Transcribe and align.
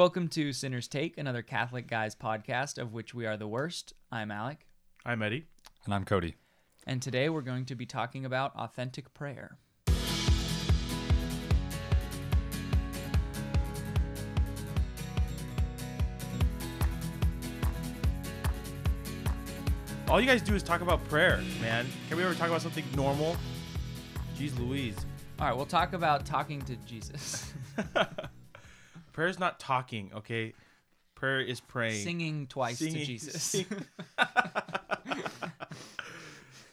Welcome 0.00 0.28
to 0.28 0.54
Sinners 0.54 0.88
Take, 0.88 1.18
another 1.18 1.42
Catholic 1.42 1.86
Guys 1.86 2.14
podcast 2.14 2.78
of 2.78 2.94
which 2.94 3.12
we 3.12 3.26
are 3.26 3.36
the 3.36 3.46
worst. 3.46 3.92
I'm 4.10 4.30
Alec, 4.30 4.66
I'm 5.04 5.20
Eddie. 5.20 5.44
And 5.84 5.92
I'm 5.92 6.06
Cody. 6.06 6.36
and 6.86 7.02
today 7.02 7.28
we're 7.28 7.42
going 7.42 7.66
to 7.66 7.74
be 7.74 7.84
talking 7.84 8.24
about 8.24 8.56
authentic 8.56 9.12
prayer. 9.12 9.58
All 20.08 20.18
you 20.18 20.26
guys 20.26 20.40
do 20.40 20.54
is 20.54 20.62
talk 20.62 20.80
about 20.80 21.06
prayer, 21.10 21.42
man. 21.60 21.86
Can 22.08 22.16
we 22.16 22.24
ever 22.24 22.32
talk 22.32 22.48
about 22.48 22.62
something 22.62 22.86
normal? 22.96 23.36
Jeez 24.34 24.58
Louise. 24.58 24.96
All 25.38 25.46
right, 25.46 25.54
we'll 25.54 25.66
talk 25.66 25.92
about 25.92 26.24
talking 26.24 26.62
to 26.62 26.76
Jesus, 26.86 27.52
Prayer 29.12 29.28
is 29.28 29.38
not 29.38 29.58
talking, 29.60 30.10
okay? 30.14 30.54
Prayer 31.14 31.40
is 31.40 31.60
praying. 31.60 32.02
singing 32.02 32.46
twice 32.46 32.78
to 32.78 32.90
Jesus. 32.90 33.42
sing- 33.42 33.66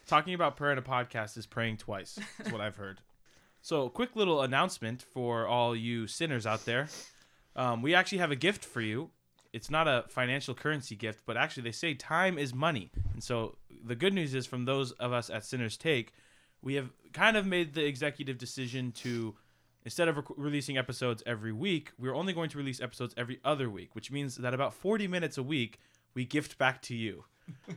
Talking 0.08 0.34
about 0.34 0.56
prayer 0.56 0.72
in 0.72 0.78
a 0.78 0.82
podcast 0.82 1.38
is 1.38 1.46
praying 1.46 1.78
twice. 1.78 2.18
That's 2.38 2.50
what 2.52 2.62
I've 2.62 2.78
heard. 2.78 3.02
So, 3.62 3.90
quick 3.90 4.16
little 4.16 4.42
announcement 4.42 5.02
for 5.02 5.46
all 5.46 5.76
you 5.76 6.08
sinners 6.08 6.46
out 6.46 6.64
there. 6.64 6.88
Um, 7.58 7.82
we 7.82 7.94
actually 7.94 8.20
have 8.20 8.32
a 8.32 8.36
gift 8.38 8.64
for 8.64 8.80
you. 8.80 9.10
It's 9.52 9.70
not 9.70 9.86
a 9.88 10.06
financial 10.08 10.54
currency 10.54 10.96
gift, 10.96 11.24
but 11.26 11.36
actually, 11.36 11.64
they 11.64 11.72
say 11.74 11.94
time 11.94 12.38
is 12.38 12.54
money. 12.54 12.90
And 13.14 13.22
so, 13.22 13.58
the 13.84 13.96
good 13.96 14.14
news 14.14 14.34
is 14.34 14.46
from 14.46 14.64
those 14.64 14.94
of 14.94 15.12
us 15.12 15.30
at 15.30 15.44
Sinners 15.44 15.76
Take, 15.76 16.14
we 16.62 16.76
have 16.76 16.90
kind 17.12 17.36
of 17.36 17.46
made 17.46 17.74
the 17.74 17.86
executive 17.86 18.38
decision 18.38 18.94
to 18.94 19.36
instead 19.88 20.10
of 20.10 20.22
releasing 20.36 20.78
episodes 20.78 21.24
every 21.26 21.54
week, 21.54 21.94
we're 21.98 22.14
only 22.14 22.34
going 22.34 22.50
to 22.50 22.58
release 22.58 22.82
episodes 22.82 23.14
every 23.16 23.40
other 23.46 23.70
week, 23.70 23.96
which 23.96 24.12
means 24.12 24.36
that 24.36 24.54
about 24.54 24.74
40 24.74 25.08
minutes 25.08 25.38
a 25.38 25.44
week 25.44 25.80
we 26.14 26.26
gift 26.26 26.58
back 26.58 26.82
to 26.82 26.94
you 26.94 27.24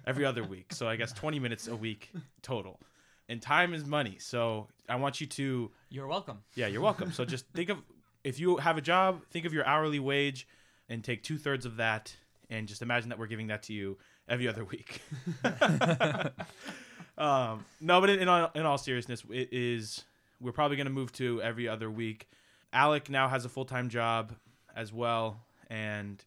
every 0.09 0.25
other 0.25 0.43
week. 0.43 0.73
So 0.73 0.89
I 0.89 0.97
guess 0.97 1.13
20 1.13 1.39
minutes 1.39 1.69
a 1.69 1.77
week 1.77 2.11
total. 2.43 2.81
And 3.29 3.41
time 3.41 3.75
is 3.75 3.85
money. 3.85 4.17
So 4.19 4.67
I 4.89 4.97
want 4.97 5.21
you 5.21 5.29
to 5.29 5.71
You're 5.89 6.09
welcome. 6.09 6.39
yeah, 6.57 6.67
you're 6.67 6.81
welcome. 6.81 7.13
So 7.13 7.25
just 7.25 7.47
think 7.55 7.69
of 7.69 7.79
if 8.25 8.41
you 8.41 8.57
have 8.57 8.77
a 8.77 8.81
job, 8.81 9.23
think 9.31 9.47
of 9.47 9.53
your 9.53 9.65
hourly 9.65 10.01
wage 10.01 10.49
and 10.89 11.05
take 11.05 11.23
two 11.23 11.39
thirds 11.39 11.65
of 11.65 11.77
that 11.77 12.13
and 12.51 12.67
just 12.67 12.83
imagine 12.83 13.11
that 13.11 13.21
we're 13.21 13.29
giving 13.29 13.47
that 13.47 13.63
to 13.65 13.73
you 13.73 13.99
every 14.29 14.49
other 14.49 14.65
week. 14.65 15.01
um, 17.17 17.65
no, 17.81 18.01
but 18.01 18.11
in, 18.11 18.19
in, 18.19 18.29
all, 18.29 18.51
in 18.57 18.67
all 18.67 18.79
seriousness, 18.79 19.23
it 19.31 19.51
is 19.53 20.03
we're 20.41 20.53
probably 20.53 20.77
going 20.77 20.87
to 20.87 20.93
move 20.93 21.13
to 21.13 21.41
every 21.43 21.69
other 21.69 21.91
week. 21.91 22.29
Alec 22.73 23.11
now 23.11 23.29
has 23.29 23.45
a 23.45 23.49
full 23.49 23.65
time 23.65 23.89
job 23.89 24.33
as 24.75 24.93
well, 24.93 25.45
and 25.69 26.25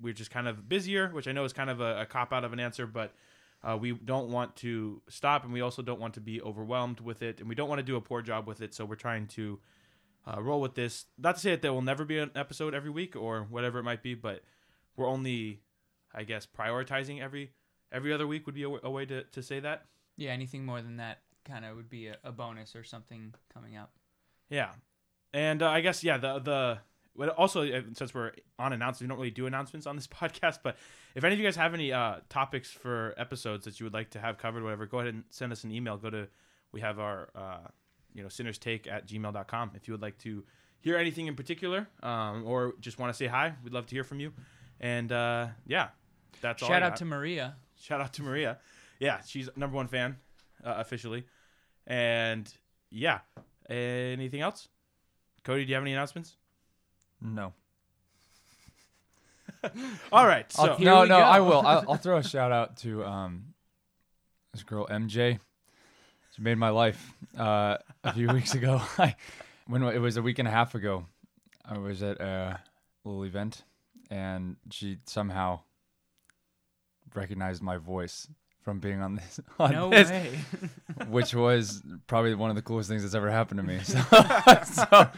we're 0.00 0.12
just 0.12 0.30
kind 0.30 0.48
of 0.48 0.68
busier, 0.68 1.08
which 1.08 1.28
I 1.28 1.32
know 1.32 1.44
is 1.44 1.52
kind 1.52 1.70
of 1.70 1.80
a, 1.80 2.02
a 2.02 2.06
cop 2.06 2.32
out 2.32 2.44
of 2.44 2.52
an 2.52 2.60
answer, 2.60 2.86
but 2.86 3.12
uh, 3.62 3.76
we 3.76 3.92
don't 3.92 4.30
want 4.30 4.56
to 4.56 5.02
stop, 5.08 5.44
and 5.44 5.52
we 5.52 5.60
also 5.60 5.82
don't 5.82 6.00
want 6.00 6.14
to 6.14 6.20
be 6.20 6.40
overwhelmed 6.40 7.00
with 7.00 7.22
it, 7.22 7.40
and 7.40 7.48
we 7.48 7.54
don't 7.54 7.68
want 7.68 7.78
to 7.78 7.84
do 7.84 7.96
a 7.96 8.00
poor 8.00 8.22
job 8.22 8.46
with 8.46 8.60
it. 8.60 8.74
So 8.74 8.84
we're 8.84 8.96
trying 8.96 9.26
to 9.28 9.60
uh, 10.26 10.42
roll 10.42 10.60
with 10.60 10.74
this. 10.74 11.06
Not 11.18 11.36
to 11.36 11.40
say 11.40 11.50
that 11.50 11.62
there 11.62 11.72
will 11.72 11.82
never 11.82 12.04
be 12.04 12.18
an 12.18 12.30
episode 12.34 12.74
every 12.74 12.90
week 12.90 13.14
or 13.14 13.46
whatever 13.48 13.78
it 13.78 13.84
might 13.84 14.02
be, 14.02 14.14
but 14.14 14.42
we're 14.96 15.08
only, 15.08 15.60
I 16.14 16.24
guess, 16.24 16.46
prioritizing 16.46 17.20
every 17.20 17.52
every 17.92 18.12
other 18.12 18.26
week 18.26 18.46
would 18.46 18.54
be 18.54 18.62
a, 18.62 18.90
way 18.90 19.04
to, 19.04 19.22
to 19.24 19.42
say 19.42 19.60
that. 19.60 19.84
Yeah, 20.16 20.30
anything 20.30 20.64
more 20.64 20.80
than 20.80 20.96
that 20.96 21.18
kind 21.44 21.64
of 21.64 21.76
would 21.76 21.88
be 21.90 22.08
a, 22.08 22.16
a 22.24 22.32
bonus 22.32 22.74
or 22.76 22.84
something 22.84 23.34
coming 23.52 23.76
up. 23.76 23.92
Yeah, 24.48 24.70
and 25.32 25.62
uh, 25.62 25.68
I 25.68 25.80
guess 25.80 26.02
yeah 26.04 26.18
the 26.18 26.38
the. 26.38 26.78
But 27.14 27.28
also, 27.28 27.70
uh, 27.70 27.82
since 27.92 28.14
we're 28.14 28.32
on 28.58 28.72
announcements, 28.72 29.02
we 29.02 29.06
don't 29.08 29.18
really 29.18 29.30
do 29.30 29.46
announcements 29.46 29.86
on 29.86 29.96
this 29.96 30.06
podcast. 30.20 30.60
But 30.62 30.78
if 31.14 31.22
any 31.24 31.34
of 31.34 31.38
you 31.38 31.44
guys 31.44 31.56
have 31.56 31.74
any 31.74 31.92
uh, 31.92 32.16
topics 32.30 32.70
for 32.70 33.14
episodes 33.18 33.66
that 33.66 33.78
you 33.78 33.84
would 33.84 33.92
like 33.92 34.08
to 34.10 34.18
have 34.18 34.38
covered, 34.38 34.62
whatever, 34.62 34.86
go 34.86 35.00
ahead 35.00 35.12
and 35.12 35.24
send 35.28 35.52
us 35.52 35.62
an 35.64 35.72
email. 35.72 35.98
Go 35.98 36.08
to 36.08 36.28
we 36.72 36.80
have 36.80 36.98
our 36.98 37.28
uh, 37.34 37.68
you 38.14 38.22
know 38.22 38.28
sinners 38.28 38.58
take 38.58 38.86
at 38.86 39.06
gmail.com 39.06 39.72
if 39.74 39.86
you 39.88 39.94
would 39.94 40.02
like 40.02 40.18
to 40.18 40.42
hear 40.80 40.96
anything 40.96 41.26
in 41.28 41.36
particular 41.36 41.86
um, 42.02 42.44
or 42.46 42.74
just 42.80 42.98
want 42.98 43.12
to 43.12 43.16
say 43.16 43.26
hi. 43.26 43.54
We'd 43.62 43.72
love 43.72 43.86
to 43.86 43.94
hear 43.94 44.04
from 44.04 44.20
you. 44.20 44.32
And 44.80 45.12
uh, 45.12 45.48
yeah, 45.66 45.88
that's 46.40 46.62
all. 46.62 46.68
Shout 46.68 46.82
out 46.82 46.96
to 46.96 47.04
Maria. 47.04 47.56
Shout 47.80 48.00
out 48.00 48.12
to 48.14 48.22
Maria. 48.22 48.58
Yeah, 48.98 49.20
she's 49.26 49.48
number 49.56 49.76
one 49.76 49.88
fan 49.88 50.16
uh, 50.64 50.74
officially. 50.78 51.24
And 51.86 52.52
yeah, 52.90 53.20
anything 53.68 54.40
else? 54.40 54.68
Cody, 55.44 55.64
do 55.64 55.70
you 55.70 55.74
have 55.74 55.82
any 55.84 55.92
announcements? 55.92 56.36
No. 57.20 57.52
All 60.12 60.26
right. 60.26 60.50
So 60.52 60.62
I'll- 60.72 60.78
no, 60.78 61.00
no, 61.04 61.18
go. 61.18 61.22
I 61.24 61.40
will. 61.40 61.60
I'll, 61.66 61.84
I'll 61.90 61.96
throw 61.96 62.18
a 62.18 62.22
shout 62.22 62.52
out 62.52 62.76
to 62.78 63.04
um, 63.04 63.54
this 64.52 64.62
girl 64.62 64.86
MJ. 64.86 65.38
She 66.34 66.42
made 66.42 66.58
my 66.58 66.70
life 66.70 67.12
uh, 67.38 67.76
a 68.04 68.12
few 68.14 68.28
weeks 68.32 68.54
ago. 68.54 68.80
I, 68.98 69.14
when 69.66 69.82
it 69.82 69.98
was 70.00 70.16
a 70.16 70.22
week 70.22 70.38
and 70.38 70.48
a 70.48 70.50
half 70.50 70.74
ago, 70.74 71.06
I 71.64 71.78
was 71.78 72.02
at 72.02 72.20
a 72.20 72.58
little 73.04 73.24
event, 73.24 73.62
and 74.10 74.56
she 74.70 74.98
somehow 75.06 75.60
recognized 77.14 77.62
my 77.62 77.76
voice 77.76 78.26
from 78.62 78.78
being 78.78 79.00
on 79.02 79.16
this 79.16 79.40
on 79.58 79.72
No 79.72 79.90
this, 79.90 80.08
way. 80.10 80.38
which 81.08 81.34
was 81.34 81.82
probably 82.06 82.34
one 82.34 82.50
of 82.50 82.56
the 82.56 82.62
coolest 82.62 82.88
things 82.88 83.02
that's 83.02 83.14
ever 83.14 83.30
happened 83.30 83.58
to 83.60 83.66
me. 83.66 83.80
So, 83.84 84.00
so, 84.64 85.10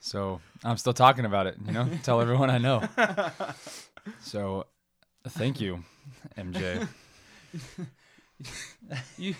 so 0.00 0.40
I'm 0.64 0.76
still 0.76 0.92
talking 0.92 1.24
about 1.24 1.46
it. 1.46 1.56
You 1.66 1.72
know, 1.72 1.88
tell 2.02 2.20
everyone 2.20 2.50
I 2.50 2.58
know. 2.58 2.82
So, 4.20 4.66
thank 5.28 5.60
you, 5.60 5.82
MJ. 6.38 6.86
you, 9.18 9.34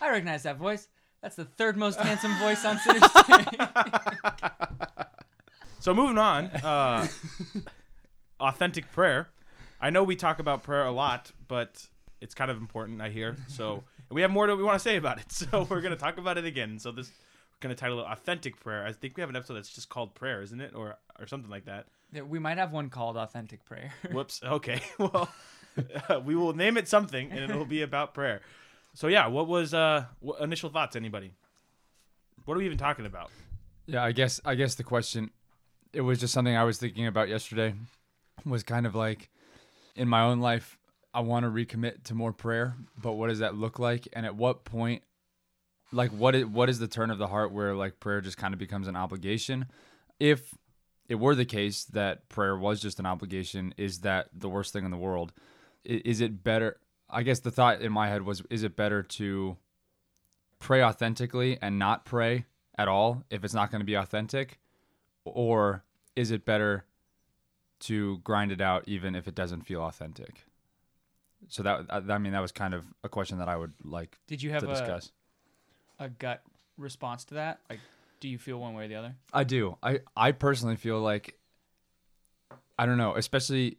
I 0.00 0.10
recognize 0.10 0.42
that 0.44 0.56
voice. 0.56 0.88
That's 1.22 1.36
the 1.36 1.44
third 1.44 1.76
most 1.76 2.00
handsome 2.00 2.34
voice 2.38 2.64
on 2.64 2.78
Sinners 2.78 3.02
Take. 3.26 3.60
so 5.78 5.94
moving 5.94 6.18
on. 6.18 6.46
Uh, 6.46 7.06
authentic 8.40 8.90
prayer. 8.90 9.28
I 9.80 9.90
know 9.90 10.02
we 10.02 10.16
talk 10.16 10.38
about 10.40 10.62
prayer 10.62 10.84
a 10.84 10.92
lot, 10.92 11.30
but 11.46 11.86
it's 12.20 12.34
kind 12.34 12.50
of 12.50 12.58
important. 12.58 13.00
I 13.00 13.10
hear 13.10 13.36
so. 13.48 13.72
and 14.08 14.14
we 14.14 14.22
have 14.22 14.30
more 14.30 14.46
that 14.46 14.56
we 14.56 14.62
want 14.62 14.76
to 14.76 14.82
say 14.82 14.96
about 14.96 15.18
it, 15.18 15.32
so 15.32 15.66
we're 15.68 15.80
gonna 15.80 15.96
talk 15.96 16.18
about 16.18 16.38
it 16.38 16.44
again. 16.44 16.78
So 16.78 16.92
this 16.92 17.10
we're 17.52 17.68
gonna 17.68 17.74
title 17.74 18.00
it 18.00 18.06
"Authentic 18.06 18.60
Prayer." 18.60 18.84
I 18.86 18.92
think 18.92 19.16
we 19.16 19.20
have 19.20 19.30
an 19.30 19.36
episode 19.36 19.54
that's 19.54 19.72
just 19.72 19.88
called 19.88 20.14
"Prayer," 20.14 20.42
isn't 20.42 20.60
it, 20.60 20.74
or 20.74 20.96
or 21.18 21.26
something 21.26 21.50
like 21.50 21.66
that. 21.66 21.86
Yeah, 22.12 22.22
we 22.22 22.38
might 22.38 22.58
have 22.58 22.72
one 22.72 22.90
called 22.90 23.16
Authentic 23.16 23.64
Prayer. 23.64 23.92
Whoops. 24.12 24.40
Okay. 24.44 24.80
Well, 24.98 25.28
we 26.24 26.34
will 26.34 26.52
name 26.52 26.76
it 26.76 26.88
something, 26.88 27.30
and 27.30 27.38
it'll 27.38 27.64
be 27.64 27.82
about 27.82 28.14
prayer. 28.14 28.40
So 28.94 29.06
yeah, 29.06 29.28
what 29.28 29.46
was 29.46 29.72
uh 29.72 30.04
what 30.20 30.40
initial 30.40 30.70
thoughts? 30.70 30.96
Anybody? 30.96 31.32
What 32.44 32.54
are 32.54 32.58
we 32.58 32.66
even 32.66 32.78
talking 32.78 33.06
about? 33.06 33.30
Yeah, 33.86 34.02
I 34.02 34.12
guess 34.12 34.40
I 34.44 34.54
guess 34.54 34.74
the 34.74 34.84
question 34.84 35.30
it 35.92 36.00
was 36.00 36.20
just 36.20 36.32
something 36.32 36.56
I 36.56 36.64
was 36.64 36.78
thinking 36.78 37.06
about 37.06 37.28
yesterday 37.28 37.74
was 38.44 38.62
kind 38.62 38.86
of 38.86 38.94
like 38.94 39.28
in 39.96 40.08
my 40.08 40.22
own 40.22 40.40
life 40.40 40.78
I 41.12 41.20
want 41.20 41.44
to 41.44 41.50
recommit 41.50 42.04
to 42.04 42.14
more 42.14 42.32
prayer, 42.32 42.76
but 43.00 43.12
what 43.12 43.28
does 43.28 43.40
that 43.40 43.56
look 43.56 43.78
like 43.78 44.06
and 44.12 44.24
at 44.24 44.36
what 44.36 44.64
point 44.64 45.02
like 45.92 46.12
what 46.12 46.36
is 46.36 46.46
what 46.46 46.68
is 46.68 46.78
the 46.78 46.86
turn 46.86 47.10
of 47.10 47.18
the 47.18 47.26
heart 47.26 47.52
where 47.52 47.74
like 47.74 47.98
prayer 47.98 48.20
just 48.20 48.36
kind 48.36 48.54
of 48.54 48.58
becomes 48.58 48.86
an 48.86 48.96
obligation? 48.96 49.66
If 50.18 50.54
it 51.08 51.16
were 51.16 51.34
the 51.34 51.44
case 51.44 51.84
that 51.86 52.28
prayer 52.28 52.56
was 52.56 52.80
just 52.80 53.00
an 53.00 53.06
obligation, 53.06 53.74
is 53.76 54.00
that 54.00 54.28
the 54.32 54.48
worst 54.48 54.72
thing 54.72 54.84
in 54.84 54.92
the 54.92 54.96
world? 54.96 55.32
Is 55.84 56.20
it 56.20 56.44
better 56.44 56.78
I 57.12 57.22
guess 57.22 57.40
the 57.40 57.50
thought 57.50 57.80
in 57.80 57.92
my 57.92 58.08
head 58.08 58.22
was 58.22 58.42
is 58.50 58.62
it 58.62 58.76
better 58.76 59.02
to 59.02 59.56
pray 60.58 60.82
authentically 60.82 61.58
and 61.60 61.78
not 61.78 62.04
pray 62.04 62.46
at 62.78 62.88
all 62.88 63.24
if 63.30 63.44
it's 63.44 63.54
not 63.54 63.70
going 63.70 63.80
to 63.80 63.86
be 63.86 63.94
authentic 63.94 64.58
or 65.24 65.84
is 66.14 66.30
it 66.30 66.44
better 66.44 66.84
to 67.80 68.18
grind 68.18 68.52
it 68.52 68.60
out 68.60 68.84
even 68.86 69.14
if 69.14 69.26
it 69.26 69.34
doesn't 69.34 69.62
feel 69.62 69.82
authentic 69.82 70.44
so 71.48 71.62
that 71.62 71.86
i 71.90 72.18
mean 72.18 72.32
that 72.32 72.40
was 72.40 72.52
kind 72.52 72.74
of 72.74 72.84
a 73.04 73.08
question 73.08 73.38
that 73.38 73.48
i 73.48 73.56
would 73.56 73.72
like 73.82 74.16
Did 74.26 74.42
you 74.42 74.50
have 74.50 74.62
to 74.62 74.70
a, 74.70 74.74
discuss 74.74 75.12
a 75.98 76.08
gut 76.08 76.42
response 76.78 77.24
to 77.26 77.34
that? 77.34 77.60
Like, 77.68 77.80
do 78.20 78.28
you 78.28 78.38
feel 78.38 78.58
one 78.58 78.74
way 78.74 78.86
or 78.86 78.88
the 78.88 78.94
other? 78.94 79.14
i 79.32 79.44
do 79.44 79.76
i 79.82 80.00
i 80.16 80.32
personally 80.32 80.76
feel 80.76 81.00
like 81.00 81.38
i 82.78 82.86
don't 82.86 82.98
know 82.98 83.14
especially 83.14 83.78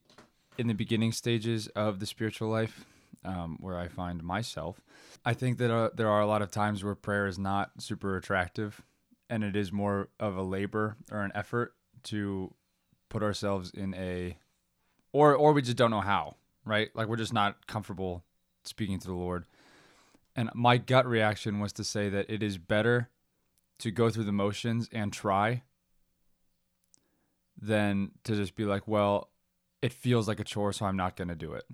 in 0.57 0.67
the 0.67 0.73
beginning 0.73 1.11
stages 1.11 1.67
of 1.69 1.99
the 1.99 2.05
spiritual 2.05 2.49
life 2.49 2.85
um, 3.23 3.57
where 3.59 3.77
i 3.77 3.87
find 3.87 4.23
myself 4.23 4.81
i 5.25 5.33
think 5.33 5.57
that 5.57 5.71
uh, 5.71 5.89
there 5.95 6.09
are 6.09 6.21
a 6.21 6.27
lot 6.27 6.41
of 6.41 6.51
times 6.51 6.83
where 6.83 6.95
prayer 6.95 7.27
is 7.27 7.37
not 7.39 7.71
super 7.79 8.17
attractive 8.17 8.81
and 9.29 9.43
it 9.43 9.55
is 9.55 9.71
more 9.71 10.09
of 10.19 10.35
a 10.35 10.41
labor 10.41 10.97
or 11.11 11.21
an 11.21 11.31
effort 11.35 11.73
to 12.03 12.53
put 13.09 13.23
ourselves 13.23 13.71
in 13.71 13.93
a 13.93 14.37
or 15.13 15.35
or 15.35 15.53
we 15.53 15.61
just 15.61 15.77
don't 15.77 15.91
know 15.91 16.01
how 16.01 16.35
right 16.65 16.89
like 16.95 17.07
we're 17.07 17.15
just 17.17 17.33
not 17.33 17.65
comfortable 17.67 18.23
speaking 18.63 18.99
to 18.99 19.07
the 19.07 19.13
lord 19.13 19.45
and 20.35 20.49
my 20.53 20.77
gut 20.77 21.05
reaction 21.05 21.59
was 21.59 21.73
to 21.73 21.83
say 21.83 22.07
that 22.09 22.29
it 22.29 22.41
is 22.43 22.57
better 22.57 23.09
to 23.79 23.91
go 23.91 24.09
through 24.09 24.23
the 24.23 24.31
motions 24.31 24.87
and 24.93 25.11
try 25.11 25.63
than 27.61 28.11
to 28.23 28.35
just 28.35 28.55
be 28.55 28.63
like, 28.65 28.87
well, 28.87 29.29
it 29.81 29.91
feels 29.91 30.27
like 30.27 30.39
a 30.39 30.43
chore, 30.43 30.71
so 30.71 30.85
I'm 30.85 30.95
not 30.95 31.15
going 31.15 31.27
to 31.27 31.35
do 31.35 31.53
it. 31.53 31.65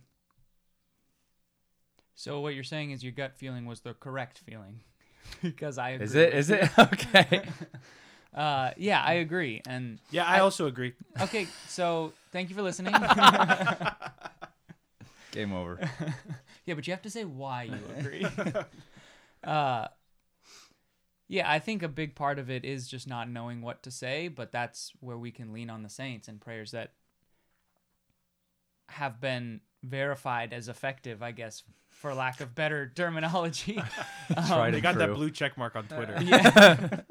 So 2.16 2.40
what 2.40 2.56
you're 2.56 2.64
saying 2.64 2.92
is 2.92 3.04
your 3.04 3.12
gut 3.12 3.36
feeling 3.36 3.66
was 3.66 3.82
the 3.82 3.94
correct 3.94 4.40
feeling, 4.40 4.80
because 5.42 5.78
I 5.78 5.92
agree 5.92 6.06
Is 6.08 6.16
it? 6.16 6.34
with 6.34 6.40
Is 6.40 6.50
you. 6.50 6.56
it? 6.56 6.70
Okay. 6.80 7.42
Uh, 8.34 8.72
yeah, 8.78 9.02
I 9.02 9.14
agree. 9.14 9.62
And 9.68 9.98
Yeah, 10.12 10.24
I, 10.26 10.36
I- 10.36 10.40
also 10.42 10.68
agree. 10.68 10.94
okay, 11.22 11.48
so 11.68 12.14
thank 12.32 12.50
you 12.50 12.56
for 12.56 12.62
listening. 12.62 12.94
Game 15.38 15.54
over. 15.54 15.80
yeah, 16.66 16.74
but 16.74 16.88
you 16.88 16.94
have 16.94 17.04
to 17.04 17.10
say 17.10 17.24
why 17.24 17.64
you 17.64 17.80
agree. 17.98 18.26
uh, 19.44 19.88
yeah, 21.28 21.52
I 21.52 21.60
think 21.60 21.84
a 21.84 21.88
big 21.88 22.16
part 22.16 22.40
of 22.40 22.50
it 22.50 22.66
is 22.66 22.88
just 22.88 23.08
not 23.08 23.30
knowing 23.30 23.62
what 23.62 23.84
to 23.84 23.92
say, 23.92 24.30
but 24.30 24.52
that's 24.52 24.94
where 25.00 25.18
we 25.18 25.32
can 25.32 25.54
lean 25.54 25.70
on 25.70 25.84
the 25.84 25.90
saints 25.90 26.28
and 26.28 26.42
prayers 26.42 26.72
that 26.72 26.94
have 28.90 29.22
been 29.22 29.62
verified 29.84 30.54
as 30.54 30.70
effective, 30.70 31.22
I 31.22 31.32
guess, 31.34 31.64
for 31.90 32.14
lack 32.14 32.42
of 32.42 32.56
better 32.56 32.92
terminology. 32.96 33.74
Tried 34.48 34.72
They 34.72 34.78
and 34.78 34.84
got 34.84 34.96
that 34.96 35.14
blue 35.14 35.30
check 35.30 35.58
mark 35.58 35.76
on 35.76 35.88
Twitter. 35.88 36.18
yeah. 36.24 37.02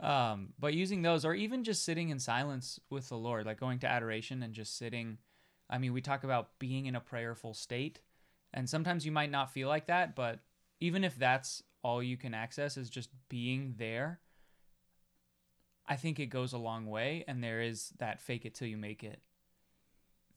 um, 0.00 0.50
but 0.58 0.74
using 0.74 1.02
those, 1.02 1.24
or 1.24 1.34
even 1.34 1.64
just 1.64 1.84
sitting 1.84 2.10
in 2.10 2.18
silence 2.18 2.78
with 2.90 3.08
the 3.08 3.16
Lord, 3.16 3.46
like 3.46 3.58
going 3.58 3.78
to 3.80 3.86
adoration 3.88 4.42
and 4.42 4.54
just 4.54 4.76
sitting. 4.76 5.18
I 5.68 5.78
mean, 5.78 5.92
we 5.92 6.00
talk 6.00 6.24
about 6.24 6.58
being 6.58 6.86
in 6.86 6.94
a 6.94 7.00
prayerful 7.00 7.54
state, 7.54 8.00
and 8.54 8.68
sometimes 8.68 9.04
you 9.04 9.12
might 9.12 9.30
not 9.30 9.52
feel 9.52 9.68
like 9.68 9.86
that, 9.86 10.14
but 10.14 10.40
even 10.80 11.04
if 11.04 11.18
that's 11.18 11.62
all 11.82 12.02
you 12.02 12.16
can 12.16 12.34
access 12.34 12.76
is 12.76 12.90
just 12.90 13.10
being 13.28 13.74
there, 13.78 14.20
I 15.86 15.96
think 15.96 16.18
it 16.18 16.26
goes 16.26 16.52
a 16.52 16.58
long 16.58 16.86
way, 16.86 17.24
and 17.28 17.42
there 17.42 17.60
is 17.60 17.92
that 17.98 18.20
fake 18.20 18.44
it 18.44 18.54
till 18.54 18.68
you 18.68 18.76
make 18.76 19.04
it 19.04 19.20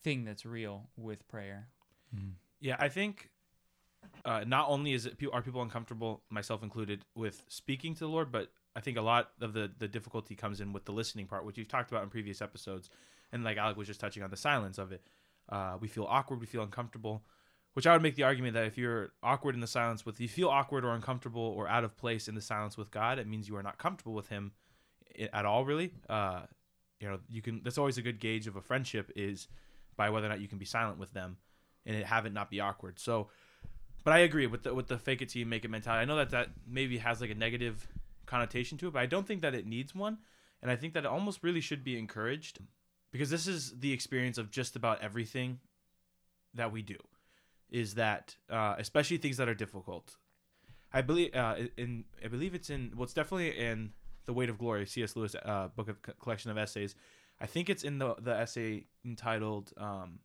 thing 0.04 0.24
that's 0.24 0.46
real 0.46 0.90
with 0.96 1.28
prayer. 1.28 1.70
Yeah, 2.60 2.76
I 2.80 2.90
think 2.90 3.30
uh, 4.26 4.44
not 4.46 4.70
only 4.70 4.94
is 4.94 5.06
it 5.06 5.18
are 5.32 5.42
people 5.42 5.62
uncomfortable, 5.62 6.24
myself 6.30 6.64
included, 6.64 7.04
with 7.16 7.44
speaking 7.48 7.94
to 7.96 8.00
the 8.02 8.10
Lord, 8.10 8.32
but 8.32 8.52
I 8.76 8.82
think 8.82 8.98
a 8.98 9.02
lot 9.02 9.32
of 9.42 9.54
the 9.54 9.72
the 9.78 9.88
difficulty 9.88 10.36
comes 10.36 10.62
in 10.62 10.74
with 10.74 10.86
the 10.86 10.92
listening 10.92 11.26
part, 11.26 11.46
which 11.46 11.58
you've 11.58 11.68
talked 11.68 11.92
about 11.92 12.04
in 12.04 12.10
previous 12.10 12.42
episodes, 12.42 12.90
and 13.32 13.44
like 13.44 13.58
Alec 13.58 13.78
was 13.78 13.88
just 13.88 14.00
touching 14.00 14.24
on 14.24 14.30
the 14.30 14.38
silence 14.38 14.78
of 14.78 14.92
it. 14.92 15.02
Uh, 15.50 15.78
we 15.80 15.88
feel 15.88 16.06
awkward, 16.08 16.40
we 16.40 16.46
feel 16.46 16.62
uncomfortable, 16.62 17.24
which 17.74 17.88
I 17.88 17.94
would 17.94 18.02
make 18.02 18.16
the 18.16 18.24
argument 18.24 18.54
that 18.54 18.66
if 18.66 18.78
you're 18.78 19.12
awkward 19.24 19.56
in 19.56 19.62
the 19.62 19.68
silence 19.68 20.06
with, 20.06 20.20
you 20.20 20.28
feel 20.28 20.50
awkward 20.50 20.86
or 20.86 20.94
uncomfortable 20.94 21.42
or 21.42 21.68
out 21.68 21.84
of 21.84 21.98
place 21.98 22.28
in 22.28 22.36
the 22.36 22.42
silence 22.42 22.78
with 22.78 22.92
God, 22.92 23.20
it 23.20 23.28
means 23.28 23.48
you 23.48 23.56
are 23.56 23.64
not 23.64 23.78
comfortable 23.78 24.14
with 24.14 24.30
Him 24.30 24.52
at 25.34 25.46
all, 25.46 25.66
really. 25.66 25.94
Uh, 26.08 26.42
you 27.00 27.08
know, 27.08 27.20
you 27.30 27.42
can. 27.42 27.62
That's 27.64 27.78
always 27.78 27.98
a 27.98 28.02
good 28.02 28.20
gauge 28.20 28.48
of 28.48 28.56
a 28.56 28.62
friendship 28.62 29.12
is 29.16 29.48
by 29.96 30.10
whether 30.10 30.28
or 30.28 30.30
not 30.30 30.42
you 30.42 30.48
can 30.48 30.58
be 30.58 30.66
silent 30.66 30.98
with 30.98 31.14
them 31.14 31.38
and 31.86 31.96
it 31.96 32.06
have 32.06 32.26
it 32.26 32.34
not 32.34 32.50
be 32.50 32.60
awkward. 32.60 33.00
So, 33.00 33.30
but 34.04 34.14
I 34.14 34.20
agree 34.20 34.48
with 34.48 34.64
the 34.64 34.74
with 34.74 34.88
the 34.88 34.98
fake 34.98 35.22
it 35.22 35.30
till 35.30 35.40
you 35.40 35.46
make 35.46 35.66
it 35.66 35.72
mentality. 35.72 36.02
I 36.02 36.06
know 36.06 36.18
that 36.18 36.30
that 36.32 36.50
maybe 36.68 36.98
has 37.00 37.22
like 37.22 37.32
a 37.32 37.36
negative 37.36 37.88
connotation 38.26 38.78
to 38.80 38.88
it, 38.88 38.94
but 38.94 39.00
I 39.00 39.06
don't 39.06 39.28
think 39.28 39.42
that 39.42 39.56
it 39.56 39.66
needs 39.66 39.96
one, 39.96 40.20
and 40.62 40.70
I 40.70 40.76
think 40.76 40.94
that 40.94 41.06
it 41.06 41.08
almost 41.08 41.44
really 41.44 41.62
should 41.62 41.84
be 41.84 41.98
encouraged 41.98 42.60
because 43.12 43.30
this 43.30 43.48
is 43.48 43.80
the 43.80 43.92
experience 43.92 44.38
of 44.38 44.52
just 44.52 44.76
about 44.76 45.02
everything 45.02 45.60
that 46.54 46.72
we 46.72 46.82
do. 46.82 46.98
Is 47.70 47.96
that 47.96 48.36
uh, 48.50 48.76
especially 48.78 49.18
things 49.18 49.38
that 49.38 49.48
are 49.48 49.54
difficult? 49.54 50.16
I 50.92 51.02
believe 51.02 51.36
uh, 51.36 51.56
in 51.78 52.06
I 52.24 52.28
believe 52.28 52.56
it's 52.56 52.70
in 52.70 52.92
well, 52.96 53.04
it's 53.04 53.14
definitely 53.14 53.58
in 53.58 53.92
the 54.26 54.34
Weight 54.34 54.50
of 54.50 54.58
Glory, 54.58 54.86
C.S. 54.86 55.16
Lewis 55.16 55.36
uh, 55.36 55.68
book 55.76 55.88
of 55.88 55.98
collection 56.20 56.50
of 56.50 56.58
essays. 56.58 56.96
I 57.40 57.46
think 57.46 57.70
it's 57.70 57.84
in 57.84 58.00
the 58.00 58.16
the 58.20 58.32
essay 58.36 58.86
entitled. 59.06 59.72
Um, 59.78 60.20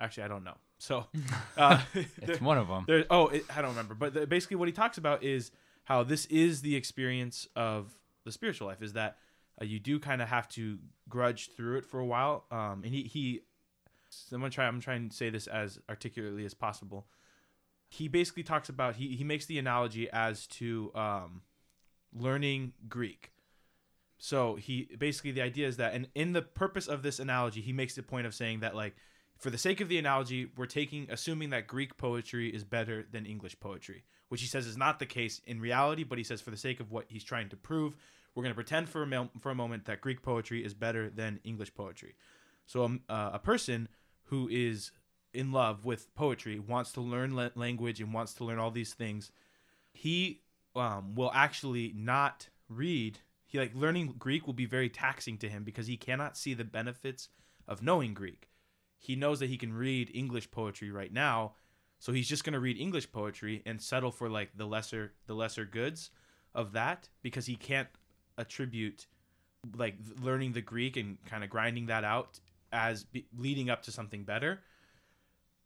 actually, 0.00 0.24
I 0.24 0.28
don't 0.28 0.44
know. 0.44 0.56
So, 0.78 1.06
uh, 1.56 1.80
It's 2.22 2.40
one 2.40 2.58
of 2.58 2.68
them. 2.68 2.84
there, 2.86 3.04
oh, 3.10 3.28
it, 3.28 3.44
I 3.54 3.60
don't 3.62 3.70
remember. 3.70 3.94
But 3.94 4.14
the, 4.14 4.26
basically, 4.26 4.56
what 4.56 4.68
he 4.68 4.72
talks 4.72 4.98
about 4.98 5.22
is 5.22 5.50
how 5.84 6.02
this 6.02 6.26
is 6.26 6.60
the 6.62 6.74
experience 6.76 7.46
of 7.56 7.98
the 8.24 8.32
spiritual 8.32 8.66
life. 8.68 8.82
Is 8.82 8.92
that 8.94 9.16
uh, 9.60 9.64
you 9.64 9.78
do 9.78 9.98
kind 9.98 10.22
of 10.22 10.28
have 10.28 10.48
to 10.50 10.78
grudge 11.08 11.50
through 11.56 11.78
it 11.78 11.84
for 11.84 12.00
a 12.00 12.06
while. 12.06 12.44
Um, 12.50 12.82
and 12.84 12.86
he 12.86 13.02
he, 13.02 13.40
I'm 14.32 14.40
gonna 14.40 14.50
try. 14.50 14.66
I'm 14.66 14.80
trying 14.80 15.08
to 15.08 15.14
say 15.14 15.30
this 15.30 15.46
as 15.46 15.78
articulately 15.88 16.44
as 16.44 16.54
possible. 16.54 17.06
He 17.88 18.08
basically 18.08 18.42
talks 18.42 18.68
about 18.68 18.96
he 18.96 19.16
he 19.16 19.24
makes 19.24 19.46
the 19.46 19.58
analogy 19.58 20.08
as 20.10 20.46
to 20.48 20.92
um, 20.94 21.42
learning 22.14 22.72
Greek. 22.88 23.32
So 24.18 24.56
he 24.56 24.88
basically 24.98 25.30
the 25.32 25.42
idea 25.42 25.68
is 25.68 25.76
that, 25.76 25.94
and 25.94 26.08
in 26.14 26.32
the 26.32 26.42
purpose 26.42 26.88
of 26.88 27.02
this 27.02 27.18
analogy, 27.18 27.60
he 27.60 27.72
makes 27.72 27.94
the 27.94 28.02
point 28.02 28.26
of 28.26 28.34
saying 28.34 28.60
that 28.60 28.74
like 28.74 28.96
for 29.38 29.50
the 29.50 29.58
sake 29.58 29.80
of 29.80 29.88
the 29.88 29.98
analogy, 29.98 30.50
we're 30.56 30.66
taking 30.66 31.06
assuming 31.10 31.50
that 31.50 31.66
Greek 31.66 31.96
poetry 31.96 32.48
is 32.48 32.64
better 32.64 33.06
than 33.10 33.24
English 33.24 33.58
poetry, 33.60 34.04
which 34.28 34.40
he 34.40 34.48
says 34.48 34.66
is 34.66 34.76
not 34.76 34.98
the 34.98 35.06
case 35.06 35.40
in 35.46 35.60
reality. 35.60 36.02
But 36.02 36.18
he 36.18 36.24
says 36.24 36.40
for 36.40 36.50
the 36.50 36.56
sake 36.56 36.80
of 36.80 36.90
what 36.90 37.06
he's 37.08 37.24
trying 37.24 37.48
to 37.50 37.56
prove, 37.56 37.94
we're 38.38 38.44
going 38.44 38.52
to 38.52 38.54
pretend 38.54 38.88
for 38.88 39.02
a 39.02 39.06
mil- 39.06 39.30
for 39.40 39.50
a 39.50 39.54
moment 39.54 39.86
that 39.86 40.00
Greek 40.00 40.22
poetry 40.22 40.64
is 40.64 40.74
better 40.74 41.10
than 41.10 41.40
English 41.44 41.74
poetry. 41.74 42.14
So 42.66 42.84
um, 42.84 43.00
uh, 43.08 43.30
a 43.32 43.38
person 43.38 43.88
who 44.24 44.48
is 44.48 44.92
in 45.34 45.52
love 45.52 45.84
with 45.84 46.14
poetry 46.14 46.58
wants 46.58 46.92
to 46.92 47.00
learn 47.00 47.34
la- 47.34 47.50
language 47.54 48.00
and 48.00 48.12
wants 48.14 48.34
to 48.34 48.44
learn 48.44 48.58
all 48.58 48.70
these 48.70 48.94
things. 48.94 49.32
He 49.92 50.42
um, 50.76 51.14
will 51.14 51.32
actually 51.34 51.92
not 51.96 52.48
read. 52.68 53.18
He 53.44 53.58
like 53.58 53.74
learning 53.74 54.14
Greek 54.18 54.46
will 54.46 54.54
be 54.54 54.66
very 54.66 54.88
taxing 54.88 55.38
to 55.38 55.48
him 55.48 55.64
because 55.64 55.88
he 55.88 55.96
cannot 55.96 56.36
see 56.36 56.54
the 56.54 56.64
benefits 56.64 57.28
of 57.66 57.82
knowing 57.82 58.14
Greek 58.14 58.48
he 58.98 59.14
knows 59.16 59.38
that 59.40 59.48
he 59.48 59.56
can 59.56 59.72
read 59.72 60.10
English 60.12 60.50
poetry 60.50 60.90
right 60.90 61.12
now, 61.12 61.54
so 61.98 62.12
he's 62.12 62.28
just 62.28 62.44
gonna 62.44 62.60
read 62.60 62.78
English 62.78 63.10
poetry 63.10 63.62
and 63.64 63.80
settle 63.80 64.10
for 64.10 64.28
like 64.28 64.56
the 64.56 64.66
lesser 64.66 65.12
the 65.26 65.34
lesser 65.34 65.64
goods 65.64 66.10
of 66.54 66.72
that 66.72 67.08
because 67.22 67.46
he 67.46 67.56
can't 67.56 67.88
attribute 68.38 69.06
like 69.76 69.96
learning 70.22 70.52
the 70.52 70.60
Greek 70.60 70.96
and 70.96 71.18
kind 71.26 71.44
of 71.44 71.50
grinding 71.50 71.86
that 71.86 72.04
out 72.04 72.40
as 72.72 73.04
be, 73.04 73.26
leading 73.36 73.70
up 73.70 73.82
to 73.82 73.92
something 73.92 74.24
better. 74.24 74.60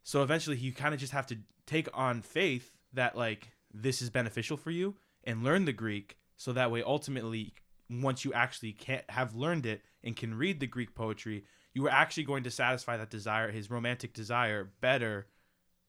So 0.03 0.23
eventually, 0.23 0.57
you 0.57 0.73
kind 0.73 0.93
of 0.93 0.99
just 0.99 1.13
have 1.13 1.27
to 1.27 1.37
take 1.65 1.87
on 1.93 2.21
faith 2.21 2.71
that 2.93 3.15
like 3.15 3.49
this 3.73 4.01
is 4.01 4.09
beneficial 4.09 4.57
for 4.57 4.71
you 4.71 4.95
and 5.23 5.43
learn 5.43 5.65
the 5.65 5.73
Greek, 5.73 6.17
so 6.35 6.51
that 6.53 6.71
way 6.71 6.83
ultimately, 6.83 7.53
once 7.89 8.25
you 8.25 8.33
actually 8.33 8.73
can't 8.73 9.09
have 9.09 9.35
learned 9.35 9.65
it 9.65 9.81
and 10.03 10.15
can 10.15 10.35
read 10.35 10.59
the 10.59 10.67
Greek 10.67 10.95
poetry, 10.95 11.45
you 11.73 11.85
are 11.85 11.91
actually 11.91 12.23
going 12.23 12.43
to 12.43 12.51
satisfy 12.51 12.97
that 12.97 13.09
desire, 13.09 13.51
his 13.51 13.69
romantic 13.69 14.13
desire, 14.13 14.71
better 14.81 15.27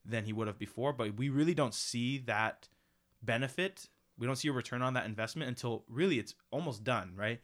than 0.05 0.23
he 0.25 0.33
would 0.33 0.47
have 0.47 0.59
before. 0.59 0.93
But 0.93 1.15
we 1.15 1.29
really 1.29 1.53
don't 1.53 1.73
see 1.73 2.19
that 2.19 2.69
benefit. 3.21 3.87
We 4.17 4.27
don't 4.27 4.35
see 4.35 4.47
a 4.47 4.53
return 4.53 4.81
on 4.81 4.93
that 4.93 5.05
investment 5.05 5.49
until 5.49 5.83
really 5.89 6.19
it's 6.19 6.35
almost 6.51 6.83
done, 6.83 7.13
right? 7.15 7.39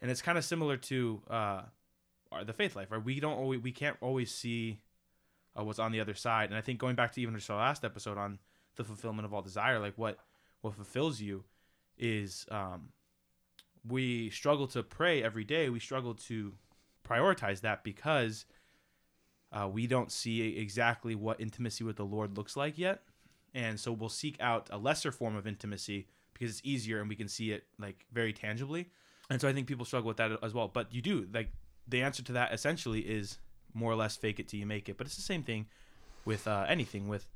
And 0.00 0.10
it's 0.10 0.22
kind 0.22 0.36
of 0.36 0.44
similar 0.44 0.76
to 0.76 1.22
uh, 1.30 1.62
the 2.44 2.52
faith 2.52 2.74
life, 2.74 2.90
right? 2.90 3.02
We 3.02 3.20
don't 3.20 3.38
always, 3.38 3.60
we 3.60 3.72
can't 3.72 3.96
always 4.00 4.34
see 4.34 4.80
uh, 5.58 5.64
what's 5.64 5.78
on 5.78 5.92
the 5.92 6.00
other 6.00 6.14
side. 6.14 6.48
And 6.50 6.56
I 6.56 6.60
think 6.60 6.78
going 6.78 6.96
back 6.96 7.12
to 7.12 7.20
even 7.20 7.34
just 7.34 7.50
our 7.50 7.58
last 7.58 7.84
episode 7.84 8.18
on 8.18 8.38
the 8.76 8.84
fulfillment 8.84 9.26
of 9.26 9.34
all 9.34 9.42
desire, 9.42 9.78
like 9.78 9.96
what 9.96 10.18
what 10.62 10.74
fulfills 10.74 11.20
you 11.20 11.44
is 11.98 12.46
um, 12.50 12.90
we 13.86 14.30
struggle 14.30 14.66
to 14.68 14.82
pray 14.82 15.22
every 15.22 15.44
day. 15.44 15.68
We 15.68 15.80
struggle 15.80 16.14
to 16.14 16.52
prioritize 17.06 17.60
that 17.60 17.84
because 17.84 18.44
uh, 19.52 19.68
we 19.68 19.86
don't 19.86 20.10
see 20.10 20.56
exactly 20.56 21.14
what 21.14 21.40
intimacy 21.40 21.84
with 21.84 21.96
the 21.96 22.04
Lord 22.04 22.36
looks 22.36 22.56
like 22.56 22.78
yet. 22.78 23.02
And 23.54 23.78
so 23.78 23.92
we'll 23.92 24.08
seek 24.08 24.36
out 24.40 24.68
a 24.70 24.78
lesser 24.78 25.12
form 25.12 25.36
of 25.36 25.46
intimacy 25.46 26.06
because 26.32 26.50
it's 26.50 26.60
easier 26.64 27.00
and 27.00 27.08
we 27.08 27.16
can 27.16 27.28
see 27.28 27.52
it 27.52 27.64
like 27.78 28.06
very 28.12 28.32
tangibly. 28.32 28.88
And 29.30 29.40
so 29.40 29.48
I 29.48 29.52
think 29.52 29.66
people 29.66 29.84
struggle 29.84 30.08
with 30.08 30.16
that 30.16 30.32
as 30.42 30.54
well. 30.54 30.68
But 30.68 30.92
you 30.94 31.02
do 31.02 31.28
like 31.32 31.50
the 31.86 32.02
answer 32.02 32.22
to 32.24 32.32
that 32.32 32.52
essentially 32.52 33.00
is 33.00 33.38
more 33.74 33.92
or 33.92 33.96
less 33.96 34.16
fake 34.16 34.40
it 34.40 34.48
till 34.48 34.60
you 34.60 34.66
make 34.66 34.88
it. 34.88 34.96
But 34.96 35.06
it's 35.06 35.16
the 35.16 35.22
same 35.22 35.42
thing 35.42 35.66
with 36.24 36.46
uh, 36.46 36.64
anything 36.68 37.08
with 37.08 37.26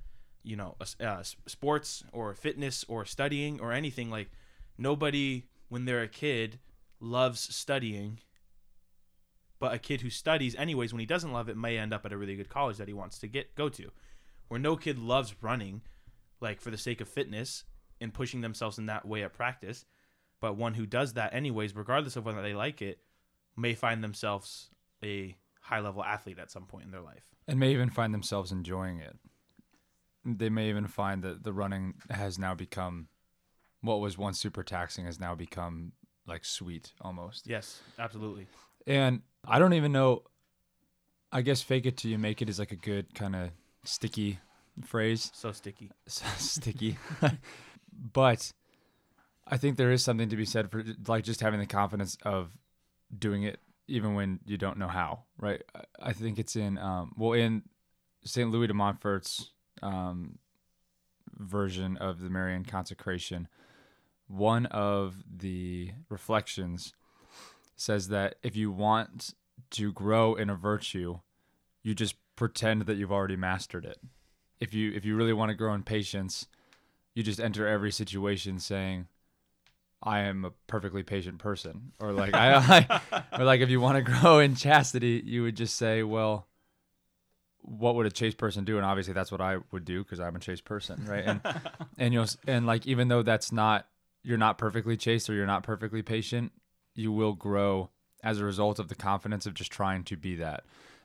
you 0.42 0.56
know 0.56 0.76
uh, 1.00 1.22
sports 1.46 2.04
or 2.12 2.34
fitness 2.34 2.84
or 2.88 3.04
studying 3.04 3.60
or 3.60 3.72
anything 3.72 4.10
like 4.10 4.30
nobody 4.78 5.44
when 5.68 5.84
they're 5.84 6.02
a 6.02 6.08
kid 6.08 6.58
loves 7.00 7.40
studying 7.54 8.20
but 9.58 9.74
a 9.74 9.78
kid 9.78 10.02
who 10.02 10.10
studies 10.10 10.54
anyways 10.54 10.92
when 10.92 11.00
he 11.00 11.06
doesn't 11.06 11.32
love 11.32 11.48
it 11.48 11.56
may 11.56 11.76
end 11.76 11.92
up 11.92 12.06
at 12.06 12.12
a 12.12 12.16
really 12.16 12.36
good 12.36 12.48
college 12.48 12.76
that 12.76 12.86
he 12.86 12.94
wants 12.94 13.18
to 13.18 13.26
get 13.26 13.54
go 13.56 13.68
to 13.68 13.90
where 14.48 14.60
no 14.60 14.76
kid 14.76 14.98
loves 14.98 15.34
running 15.42 15.82
like 16.40 16.60
for 16.60 16.70
the 16.70 16.78
sake 16.78 17.00
of 17.00 17.08
fitness 17.08 17.64
and 18.00 18.12
pushing 18.12 18.40
themselves 18.40 18.78
in 18.78 18.86
that 18.86 19.06
way 19.06 19.22
at 19.22 19.32
practice 19.32 19.84
but 20.40 20.56
one 20.56 20.74
who 20.74 20.86
does 20.86 21.14
that 21.14 21.32
anyways 21.34 21.74
regardless 21.74 22.16
of 22.16 22.24
whether 22.26 22.42
they 22.42 22.54
like 22.54 22.82
it 22.82 23.00
may 23.56 23.74
find 23.74 24.04
themselves 24.04 24.70
a 25.02 25.36
high 25.62 25.80
level 25.80 26.04
athlete 26.04 26.38
at 26.38 26.50
some 26.50 26.66
point 26.66 26.84
in 26.84 26.90
their 26.90 27.00
life 27.00 27.24
and 27.48 27.58
may 27.58 27.72
even 27.72 27.90
find 27.90 28.12
themselves 28.12 28.50
enjoying 28.52 28.98
it. 28.98 29.16
They 30.24 30.48
may 30.48 30.68
even 30.68 30.88
find 30.88 31.22
that 31.22 31.44
the 31.44 31.52
running 31.52 31.94
has 32.10 32.38
now 32.38 32.54
become 32.54 33.06
what 33.82 34.00
was 34.00 34.18
once 34.18 34.40
super 34.40 34.64
taxing 34.64 35.04
has 35.04 35.20
now 35.20 35.34
become 35.36 35.92
like 36.26 36.44
sweet 36.44 36.92
almost. 37.00 37.46
yes 37.46 37.80
absolutely 37.98 38.48
And 38.86 39.22
I 39.46 39.58
don't 39.60 39.74
even 39.74 39.92
know. 39.92 40.22
I 41.30 41.42
guess 41.42 41.62
fake 41.62 41.86
it 41.86 41.96
till 41.96 42.10
you 42.10 42.18
make 42.18 42.42
it 42.42 42.48
is 42.48 42.58
like 42.58 42.72
a 42.72 42.76
good 42.76 43.14
kind 43.14 43.36
of 43.36 43.50
sticky 43.84 44.40
phrase. 44.84 45.30
So 45.34 45.52
sticky. 45.52 45.90
So 46.06 46.26
sticky. 46.38 46.98
but 48.12 48.52
I 49.46 49.56
think 49.56 49.76
there 49.76 49.92
is 49.92 50.04
something 50.04 50.28
to 50.28 50.36
be 50.36 50.44
said 50.44 50.70
for 50.70 50.84
like 51.06 51.24
just 51.24 51.40
having 51.40 51.60
the 51.60 51.66
confidence 51.66 52.16
of 52.22 52.50
doing 53.16 53.44
it 53.44 53.60
even 53.88 54.14
when 54.14 54.40
you 54.44 54.56
don't 54.56 54.78
know 54.78 54.88
how, 54.88 55.24
right? 55.38 55.62
I- 56.00 56.12
think 56.12 56.38
it's 56.38 56.56
in 56.56 56.76
um 56.78 57.12
well 57.16 57.32
in 57.32 57.62
St. 58.24 58.50
Louis 58.50 58.66
de 58.66 58.74
Montfort's 58.74 59.52
um 59.82 60.38
version 61.38 61.96
of 61.98 62.20
the 62.20 62.30
Marian 62.30 62.64
consecration, 62.64 63.48
one 64.26 64.66
of 64.66 65.22
the 65.30 65.92
reflections 66.08 66.94
says 67.76 68.08
that 68.08 68.36
if 68.42 68.56
you 68.56 68.70
want 68.72 69.34
to 69.70 69.92
grow 69.92 70.34
in 70.34 70.50
a 70.50 70.54
virtue, 70.54 71.20
you 71.82 71.94
just 71.94 72.16
pretend 72.34 72.82
that 72.82 72.96
you've 72.96 73.12
already 73.12 73.36
mastered 73.36 73.84
it. 73.84 73.98
If 74.60 74.74
you 74.74 74.92
if 74.92 75.04
you 75.04 75.16
really 75.16 75.32
want 75.32 75.50
to 75.50 75.54
grow 75.54 75.74
in 75.74 75.82
patience, 75.82 76.46
you 77.14 77.22
just 77.22 77.40
enter 77.40 77.66
every 77.66 77.92
situation 77.92 78.58
saying, 78.58 79.06
"I 80.02 80.20
am 80.20 80.44
a 80.44 80.50
perfectly 80.66 81.02
patient 81.02 81.38
person," 81.38 81.92
or 82.00 82.12
like 82.12 82.34
I, 82.34 83.00
I 83.12 83.22
or 83.38 83.44
like 83.44 83.60
if 83.60 83.70
you 83.70 83.80
want 83.80 83.96
to 84.04 84.12
grow 84.12 84.38
in 84.38 84.54
chastity, 84.54 85.22
you 85.24 85.42
would 85.42 85.56
just 85.56 85.76
say, 85.76 86.02
"Well." 86.02 86.46
What 87.68 87.96
would 87.96 88.06
a 88.06 88.12
chaste 88.12 88.38
person 88.38 88.64
do? 88.64 88.76
And 88.76 88.86
obviously, 88.86 89.12
that's 89.12 89.32
what 89.32 89.40
I 89.40 89.56
would 89.72 89.84
do 89.84 90.04
because 90.04 90.20
I'm 90.20 90.36
a 90.36 90.38
chaste 90.38 90.64
person, 90.64 91.04
right? 91.04 91.24
And 91.26 91.40
and 91.98 92.14
you'll 92.14 92.28
and 92.46 92.64
like 92.64 92.86
even 92.86 93.08
though 93.08 93.24
that's 93.24 93.50
not 93.50 93.88
you're 94.22 94.38
not 94.38 94.56
perfectly 94.56 94.96
chaste 94.96 95.28
or 95.28 95.34
you're 95.34 95.46
not 95.46 95.64
perfectly 95.64 96.00
patient, 96.00 96.52
you 96.94 97.10
will 97.10 97.32
grow 97.32 97.90
as 98.22 98.40
a 98.40 98.44
result 98.44 98.78
of 98.78 98.88
the 98.88 98.94
confidence 98.94 99.46
of 99.46 99.54
just 99.54 99.70
trying 99.70 100.04
to 100.04 100.16
be 100.16 100.36
that. 100.36 100.64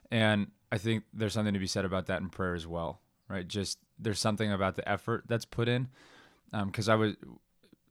And 0.10 0.52
I 0.72 0.78
think 0.78 1.04
there's 1.14 1.34
something 1.34 1.54
to 1.54 1.60
be 1.60 1.68
said 1.68 1.86
about 1.86 2.08
that 2.08 2.22
in 2.22 2.30
prayer 2.30 2.56
as 2.56 2.66
well, 2.66 3.01
right? 3.32 3.48
Just 3.48 3.80
there's 3.98 4.20
something 4.20 4.52
about 4.52 4.76
the 4.76 4.88
effort 4.88 5.26
that's 5.28 5.46
put 5.46 5.68
in. 5.68 5.90
Because 6.66 6.90
I 6.90 6.96
was, 6.96 7.16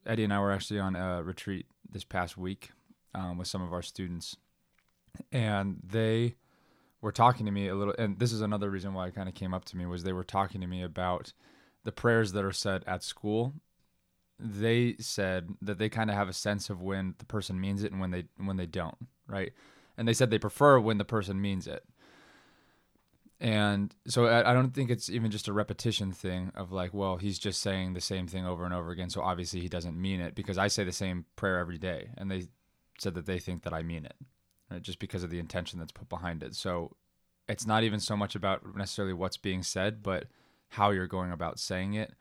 Eddie 0.06 0.24
and 0.24 0.32
I 0.32 0.40
were 0.40 0.52
actually 0.52 0.80
on 0.80 0.94
a 0.94 1.22
retreat 1.22 1.66
this 1.90 2.04
past 2.04 2.36
week 2.36 2.70
um, 3.14 3.38
with 3.38 3.48
some 3.48 3.62
of 3.62 3.72
our 3.72 3.82
students, 3.82 4.36
and 5.32 5.78
they 5.82 6.34
were 7.00 7.12
talking 7.12 7.46
to 7.46 7.52
me 7.52 7.68
a 7.68 7.74
little. 7.74 7.94
And 7.98 8.18
this 8.18 8.32
is 8.32 8.42
another 8.42 8.68
reason 8.70 8.92
why 8.92 9.06
it 9.06 9.14
kind 9.14 9.28
of 9.28 9.34
came 9.34 9.54
up 9.54 9.64
to 9.66 9.76
me 9.76 9.86
was 9.86 10.02
they 10.02 10.12
were 10.12 10.24
talking 10.24 10.60
to 10.60 10.66
me 10.66 10.82
about 10.82 11.32
the 11.84 11.92
prayers 11.92 12.32
that 12.32 12.44
are 12.44 12.52
said 12.52 12.84
at 12.86 13.02
school 13.02 13.54
they 14.42 14.96
said 14.98 15.54
that 15.60 15.78
they 15.78 15.88
kind 15.88 16.10
of 16.10 16.16
have 16.16 16.28
a 16.28 16.32
sense 16.32 16.70
of 16.70 16.80
when 16.80 17.14
the 17.18 17.24
person 17.24 17.60
means 17.60 17.82
it 17.82 17.92
and 17.92 18.00
when 18.00 18.10
they 18.10 18.24
when 18.38 18.56
they 18.56 18.66
don't, 18.66 18.96
right? 19.26 19.52
And 19.96 20.08
they 20.08 20.14
said 20.14 20.30
they 20.30 20.38
prefer 20.38 20.80
when 20.80 20.98
the 20.98 21.04
person 21.04 21.40
means 21.40 21.66
it. 21.66 21.84
And 23.40 23.94
so 24.06 24.26
I, 24.26 24.50
I 24.50 24.54
don't 24.54 24.72
think 24.72 24.90
it's 24.90 25.08
even 25.08 25.30
just 25.30 25.48
a 25.48 25.52
repetition 25.52 26.12
thing 26.12 26.52
of 26.54 26.72
like, 26.72 26.92
well, 26.92 27.16
he's 27.16 27.38
just 27.38 27.62
saying 27.62 27.94
the 27.94 28.00
same 28.00 28.26
thing 28.26 28.46
over 28.46 28.66
and 28.66 28.74
over 28.74 28.90
again, 28.90 29.08
so 29.08 29.22
obviously 29.22 29.60
he 29.60 29.68
doesn't 29.68 30.00
mean 30.00 30.20
it 30.20 30.34
because 30.34 30.58
I 30.58 30.68
say 30.68 30.84
the 30.84 30.92
same 30.92 31.24
prayer 31.36 31.58
every 31.58 31.78
day, 31.78 32.10
and 32.18 32.30
they 32.30 32.48
said 32.98 33.14
that 33.14 33.24
they 33.24 33.38
think 33.38 33.62
that 33.62 33.72
I 33.72 33.82
mean 33.82 34.04
it, 34.04 34.16
right? 34.70 34.82
just 34.82 34.98
because 34.98 35.22
of 35.22 35.30
the 35.30 35.38
intention 35.38 35.78
that's 35.78 35.92
put 35.92 36.10
behind 36.10 36.42
it. 36.42 36.54
So 36.54 36.96
it's 37.48 37.66
not 37.66 37.82
even 37.82 37.98
so 37.98 38.14
much 38.14 38.34
about 38.34 38.76
necessarily 38.76 39.14
what's 39.14 39.38
being 39.38 39.62
said, 39.62 40.02
but 40.02 40.26
how 40.68 40.90
you're 40.90 41.06
going 41.06 41.32
about 41.32 41.58
saying 41.58 41.94
it 41.94 42.12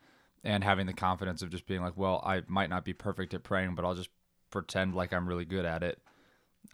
and 0.42 0.64
having 0.64 0.86
the 0.86 0.94
confidence 0.94 1.42
of 1.42 1.50
just 1.50 1.66
being 1.66 1.82
like, 1.82 1.98
well, 1.98 2.22
I 2.24 2.42
might 2.48 2.70
not 2.70 2.84
be 2.84 2.94
perfect 2.94 3.34
at 3.34 3.42
praying, 3.42 3.74
but 3.74 3.84
I'll 3.84 3.94
just 3.94 4.08
pretend 4.50 4.94
like 4.94 5.12
I'm 5.12 5.28
really 5.28 5.44
good 5.44 5.66
at 5.66 5.82
it, 5.82 6.00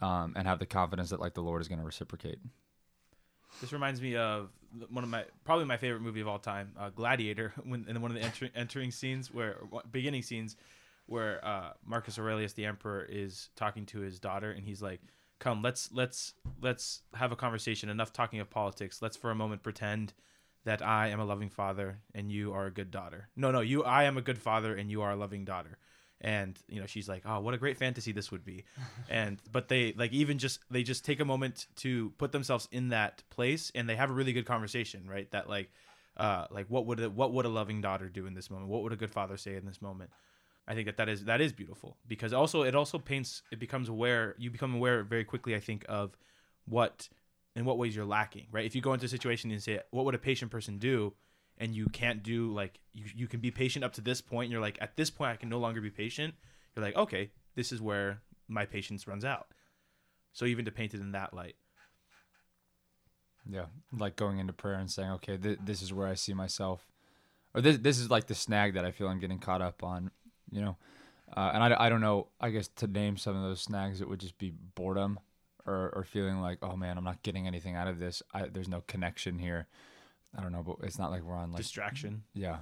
um, 0.01 0.33
and 0.37 0.47
have 0.47 0.59
the 0.59 0.65
confidence 0.65 1.09
that 1.09 1.19
like 1.19 1.33
the 1.33 1.41
Lord 1.41 1.61
is 1.61 1.67
going 1.67 1.79
to 1.79 1.85
reciprocate. 1.85 2.39
This 3.61 3.73
reminds 3.73 4.01
me 4.01 4.15
of 4.15 4.49
one 4.89 5.03
of 5.03 5.09
my 5.09 5.25
probably 5.45 5.65
my 5.65 5.77
favorite 5.77 6.01
movie 6.01 6.21
of 6.21 6.27
all 6.27 6.39
time, 6.39 6.71
uh, 6.77 6.89
Gladiator. 6.89 7.53
When 7.63 7.85
in 7.87 8.01
one 8.01 8.11
of 8.11 8.15
the 8.15 8.23
enter, 8.23 8.49
entering 8.55 8.91
scenes 8.91 9.33
where 9.33 9.57
beginning 9.91 10.21
scenes 10.21 10.55
where 11.07 11.43
uh, 11.45 11.71
Marcus 11.85 12.19
Aurelius, 12.19 12.53
the 12.53 12.65
emperor, 12.65 13.05
is 13.09 13.49
talking 13.55 13.85
to 13.87 13.99
his 13.99 14.19
daughter, 14.19 14.51
and 14.51 14.63
he's 14.65 14.81
like, 14.81 15.01
"Come, 15.39 15.61
let's 15.61 15.91
let's 15.91 16.33
let's 16.61 17.01
have 17.13 17.31
a 17.31 17.35
conversation. 17.35 17.89
Enough 17.89 18.13
talking 18.13 18.39
of 18.39 18.49
politics. 18.49 19.01
Let's 19.01 19.17
for 19.17 19.31
a 19.31 19.35
moment 19.35 19.63
pretend." 19.63 20.13
That 20.65 20.81
I 20.81 21.07
am 21.07 21.21
a 21.21 21.23
loving 21.23 21.47
father 21.47 21.99
and 22.13 22.29
you 22.29 22.51
are 22.51 22.65
a 22.65 22.71
good 22.71 22.91
daughter. 22.91 23.29
No, 23.37 23.51
no, 23.51 23.61
you. 23.61 23.85
I 23.85 24.03
am 24.03 24.17
a 24.17 24.21
good 24.21 24.37
father 24.37 24.75
and 24.75 24.91
you 24.91 25.01
are 25.01 25.11
a 25.11 25.15
loving 25.15 25.45
daughter. 25.45 25.77
And 26.21 26.57
you 26.67 26.79
know, 26.79 26.87
she's 26.87 27.07
like, 27.07 27.23
"Oh, 27.25 27.39
what 27.41 27.53
a 27.53 27.57
great 27.57 27.77
fantasy 27.77 28.11
this 28.11 28.31
would 28.31 28.43
be." 28.43 28.65
and 29.09 29.39
but 29.51 29.67
they 29.67 29.93
like 29.93 30.11
even 30.13 30.37
just 30.37 30.59
they 30.71 30.83
just 30.83 31.05
take 31.05 31.19
a 31.19 31.25
moment 31.25 31.67
to 31.77 32.09
put 32.17 32.31
themselves 32.31 32.67
in 32.71 32.89
that 32.89 33.23
place 33.29 33.71
and 33.75 33.87
they 33.87 33.95
have 33.95 34.09
a 34.09 34.13
really 34.13 34.33
good 34.33 34.45
conversation 34.45 35.07
right? 35.07 35.29
That 35.31 35.47
like 35.49 35.71
uh 36.17 36.45
like 36.49 36.65
what 36.69 36.85
would 36.87 36.99
a, 36.99 37.09
what 37.09 37.33
would 37.33 37.45
a 37.45 37.49
loving 37.49 37.81
daughter 37.81 38.09
do 38.09 38.25
in 38.25 38.33
this 38.33 38.49
moment? 38.49 38.69
What 38.69 38.83
would 38.83 38.93
a 38.93 38.97
good 38.97 39.11
father 39.11 39.37
say 39.37 39.55
in 39.55 39.65
this 39.65 39.81
moment? 39.81 40.09
I 40.67 40.73
think 40.73 40.87
that 40.87 40.97
that 40.97 41.07
is 41.07 41.25
that 41.25 41.39
is 41.39 41.53
beautiful 41.53 41.97
because 42.07 42.33
also 42.33 42.63
it 42.63 42.75
also 42.75 42.97
paints 42.99 43.43
it 43.51 43.59
becomes 43.59 43.87
aware 43.87 44.35
you 44.37 44.51
become 44.51 44.73
aware 44.75 45.03
very 45.03 45.23
quickly 45.23 45.55
i 45.55 45.59
think 45.59 45.85
of 45.87 46.17
what 46.65 47.07
in 47.55 47.63
what 47.63 47.77
ways 47.77 47.95
you're 47.95 48.05
lacking 48.05 48.47
right? 48.51 48.65
If 48.65 48.75
you 48.75 48.81
go 48.81 48.93
into 48.93 49.05
a 49.05 49.09
situation 49.09 49.51
and 49.51 49.61
say 49.63 49.79
what 49.91 50.03
would 50.05 50.15
a 50.15 50.19
patient 50.19 50.51
person 50.51 50.77
do 50.77 51.13
and 51.59 51.75
you 51.75 51.87
can't 51.87 52.23
do 52.23 52.53
like 52.53 52.79
you, 52.93 53.05
you 53.15 53.27
can 53.27 53.39
be 53.39 53.51
patient 53.51 53.83
up 53.85 53.93
to 53.93 54.01
this 54.01 54.21
point 54.21 54.45
and 54.45 54.51
you're 54.51 54.61
like 54.61 54.77
at 54.81 54.95
this 54.95 55.09
point 55.09 55.31
i 55.31 55.35
can 55.35 55.49
no 55.49 55.59
longer 55.59 55.81
be 55.81 55.89
patient 55.89 56.33
you're 56.75 56.85
like 56.85 56.95
okay 56.95 57.31
this 57.55 57.71
is 57.71 57.81
where 57.81 58.21
my 58.47 58.65
patience 58.65 59.07
runs 59.07 59.25
out 59.25 59.47
so 60.33 60.45
even 60.45 60.65
to 60.65 60.71
paint 60.71 60.93
it 60.93 61.01
in 61.01 61.11
that 61.11 61.33
light 61.33 61.55
Yeah, 63.49 63.65
like 63.97 64.15
going 64.15 64.39
into 64.39 64.53
prayer 64.53 64.75
and 64.75 64.91
saying, 64.91 65.11
okay, 65.11 65.37
th- 65.37 65.59
this 65.63 65.81
is 65.81 65.93
where 65.93 66.07
I 66.07 66.15
see 66.15 66.33
myself, 66.33 66.85
or 67.53 67.61
this 67.61 67.77
this 67.77 67.97
is 67.97 68.09
like 68.09 68.27
the 68.27 68.35
snag 68.35 68.73
that 68.73 68.83
I 68.85 68.91
feel 68.91 69.07
I'm 69.07 69.19
getting 69.19 69.39
caught 69.39 69.61
up 69.61 69.83
on, 69.83 70.11
you 70.51 70.61
know. 70.61 70.75
Uh, 71.35 71.51
and 71.53 71.63
I, 71.63 71.85
I 71.85 71.89
don't 71.89 72.01
know. 72.01 72.27
I 72.41 72.49
guess 72.51 72.67
to 72.77 72.87
name 72.87 73.17
some 73.17 73.35
of 73.35 73.43
those 73.43 73.61
snags, 73.61 74.01
it 74.01 74.09
would 74.09 74.19
just 74.19 74.37
be 74.37 74.51
boredom, 74.75 75.19
or 75.65 75.91
or 75.95 76.03
feeling 76.03 76.41
like, 76.41 76.59
oh 76.61 76.75
man, 76.75 76.97
I'm 76.97 77.03
not 77.05 77.23
getting 77.23 77.47
anything 77.47 77.75
out 77.75 77.87
of 77.87 77.99
this. 77.99 78.21
I, 78.33 78.47
there's 78.47 78.67
no 78.69 78.83
connection 78.87 79.39
here. 79.39 79.67
I 80.35 80.41
don't 80.41 80.51
know, 80.51 80.63
but 80.63 80.77
it's 80.83 80.99
not 80.99 81.11
like 81.11 81.23
we're 81.23 81.35
on 81.35 81.51
like 81.51 81.61
distraction 81.61 82.23
yeah, 82.33 82.57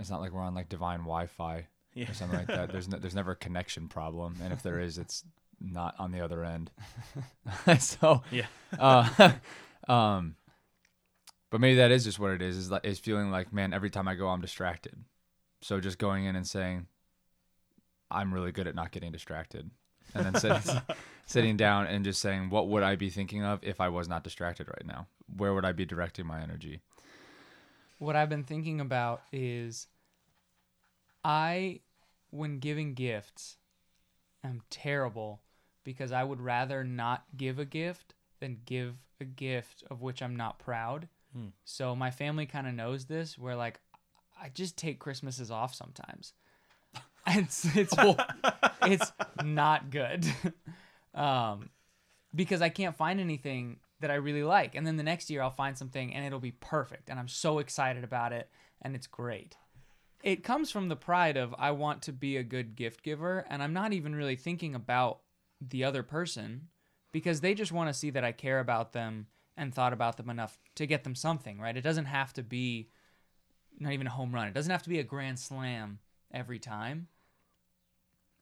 it's 0.00 0.10
not 0.10 0.20
like 0.20 0.32
we're 0.32 0.42
on 0.42 0.54
like 0.54 0.68
divine 0.68 1.00
Wi-Fi 1.00 1.66
yeah 1.94 2.10
or 2.10 2.14
something 2.14 2.38
like 2.38 2.48
that. 2.48 2.70
There's 2.72 2.88
no, 2.88 2.98
there's 2.98 3.14
never 3.14 3.32
a 3.32 3.36
connection 3.36 3.88
problem, 3.88 4.36
and 4.42 4.52
if 4.52 4.62
there 4.62 4.80
is, 4.80 4.98
it's 4.98 5.24
not 5.60 5.94
on 5.98 6.12
the 6.12 6.20
other 6.20 6.44
end. 6.44 6.70
so 7.78 8.22
yeah 8.30 8.46
uh, 8.78 9.32
um, 9.88 10.36
but 11.50 11.60
maybe 11.60 11.76
that 11.76 11.90
is 11.90 12.04
just 12.04 12.18
what 12.18 12.32
it 12.32 12.42
is. 12.42 12.56
Is 12.56 12.70
like 12.70 12.84
is 12.84 12.98
feeling 12.98 13.30
like, 13.30 13.52
man, 13.52 13.72
every 13.72 13.90
time 13.90 14.08
I 14.08 14.14
go, 14.14 14.28
I'm 14.28 14.40
distracted. 14.40 14.96
So 15.60 15.80
just 15.80 15.98
going 15.98 16.24
in 16.24 16.36
and 16.36 16.46
saying, 16.46 16.86
I'm 18.10 18.32
really 18.32 18.52
good 18.52 18.68
at 18.68 18.74
not 18.74 18.92
getting 18.92 19.10
distracted, 19.10 19.70
and 20.14 20.26
then 20.26 20.34
sitting, 20.34 20.80
sitting 21.26 21.56
down 21.56 21.86
and 21.86 22.04
just 22.04 22.20
saying, 22.20 22.50
what 22.50 22.68
would 22.68 22.82
I 22.82 22.96
be 22.96 23.10
thinking 23.10 23.44
of 23.44 23.60
if 23.62 23.80
I 23.80 23.88
was 23.88 24.08
not 24.08 24.24
distracted 24.24 24.68
right 24.68 24.86
now? 24.86 25.06
Where 25.36 25.54
would 25.54 25.64
I 25.64 25.72
be 25.72 25.84
directing 25.84 26.26
my 26.26 26.40
energy? 26.40 26.80
What 27.98 28.16
I've 28.16 28.28
been 28.28 28.44
thinking 28.44 28.80
about 28.80 29.22
is 29.32 29.88
I, 31.24 31.80
when 32.30 32.58
giving 32.58 32.94
gifts, 32.94 33.56
am 34.44 34.62
terrible 34.70 35.40
because 35.84 36.12
I 36.12 36.24
would 36.24 36.40
rather 36.40 36.84
not 36.84 37.24
give 37.36 37.58
a 37.58 37.64
gift 37.64 38.14
than 38.40 38.60
give 38.64 38.96
a 39.20 39.24
gift 39.24 39.82
of 39.90 40.00
which 40.00 40.22
I'm 40.22 40.36
not 40.36 40.58
proud. 40.58 41.08
Hmm. 41.32 41.48
So 41.64 41.96
my 41.96 42.10
family 42.10 42.46
kind 42.46 42.66
of 42.66 42.74
knows 42.74 43.06
this 43.06 43.36
where 43.36 43.56
like 43.56 43.80
I 44.40 44.48
just 44.48 44.76
take 44.76 44.98
Christmases 44.98 45.50
off 45.50 45.74
sometimes. 45.74 46.32
It's 47.36 47.76
it's 47.76 47.94
it's 48.82 49.12
not 49.44 49.90
good. 49.90 50.26
um 51.14 51.70
because 52.34 52.60
I 52.60 52.68
can't 52.68 52.96
find 52.96 53.20
anything 53.20 53.78
that 54.00 54.10
I 54.10 54.14
really 54.14 54.42
like. 54.42 54.74
And 54.74 54.86
then 54.86 54.96
the 54.96 55.02
next 55.02 55.30
year 55.30 55.42
I'll 55.42 55.50
find 55.50 55.76
something 55.76 56.14
and 56.14 56.24
it'll 56.24 56.38
be 56.38 56.52
perfect 56.52 57.10
and 57.10 57.18
I'm 57.18 57.28
so 57.28 57.58
excited 57.58 58.04
about 58.04 58.32
it 58.32 58.48
and 58.82 58.94
it's 58.94 59.06
great. 59.06 59.56
It 60.22 60.42
comes 60.42 60.70
from 60.70 60.88
the 60.88 60.96
pride 60.96 61.36
of 61.36 61.54
I 61.58 61.70
want 61.70 62.02
to 62.02 62.12
be 62.12 62.36
a 62.36 62.42
good 62.42 62.76
gift 62.76 63.02
giver 63.02 63.44
and 63.48 63.62
I'm 63.62 63.72
not 63.72 63.92
even 63.92 64.14
really 64.14 64.36
thinking 64.36 64.74
about 64.74 65.20
the 65.60 65.84
other 65.84 66.02
person 66.02 66.68
because 67.12 67.40
they 67.40 67.54
just 67.54 67.72
want 67.72 67.88
to 67.88 67.94
see 67.94 68.10
that 68.10 68.24
I 68.24 68.32
care 68.32 68.60
about 68.60 68.92
them 68.92 69.26
and 69.56 69.74
thought 69.74 69.92
about 69.92 70.16
them 70.16 70.30
enough 70.30 70.58
to 70.76 70.86
get 70.86 71.02
them 71.02 71.14
something, 71.14 71.58
right? 71.58 71.76
It 71.76 71.82
doesn't 71.82 72.04
have 72.04 72.32
to 72.34 72.42
be 72.42 72.90
not 73.80 73.92
even 73.92 74.06
a 74.06 74.10
home 74.10 74.34
run. 74.34 74.48
It 74.48 74.54
doesn't 74.54 74.70
have 74.70 74.82
to 74.84 74.88
be 74.88 75.00
a 75.00 75.04
grand 75.04 75.38
slam 75.38 75.98
every 76.32 76.58
time 76.58 77.08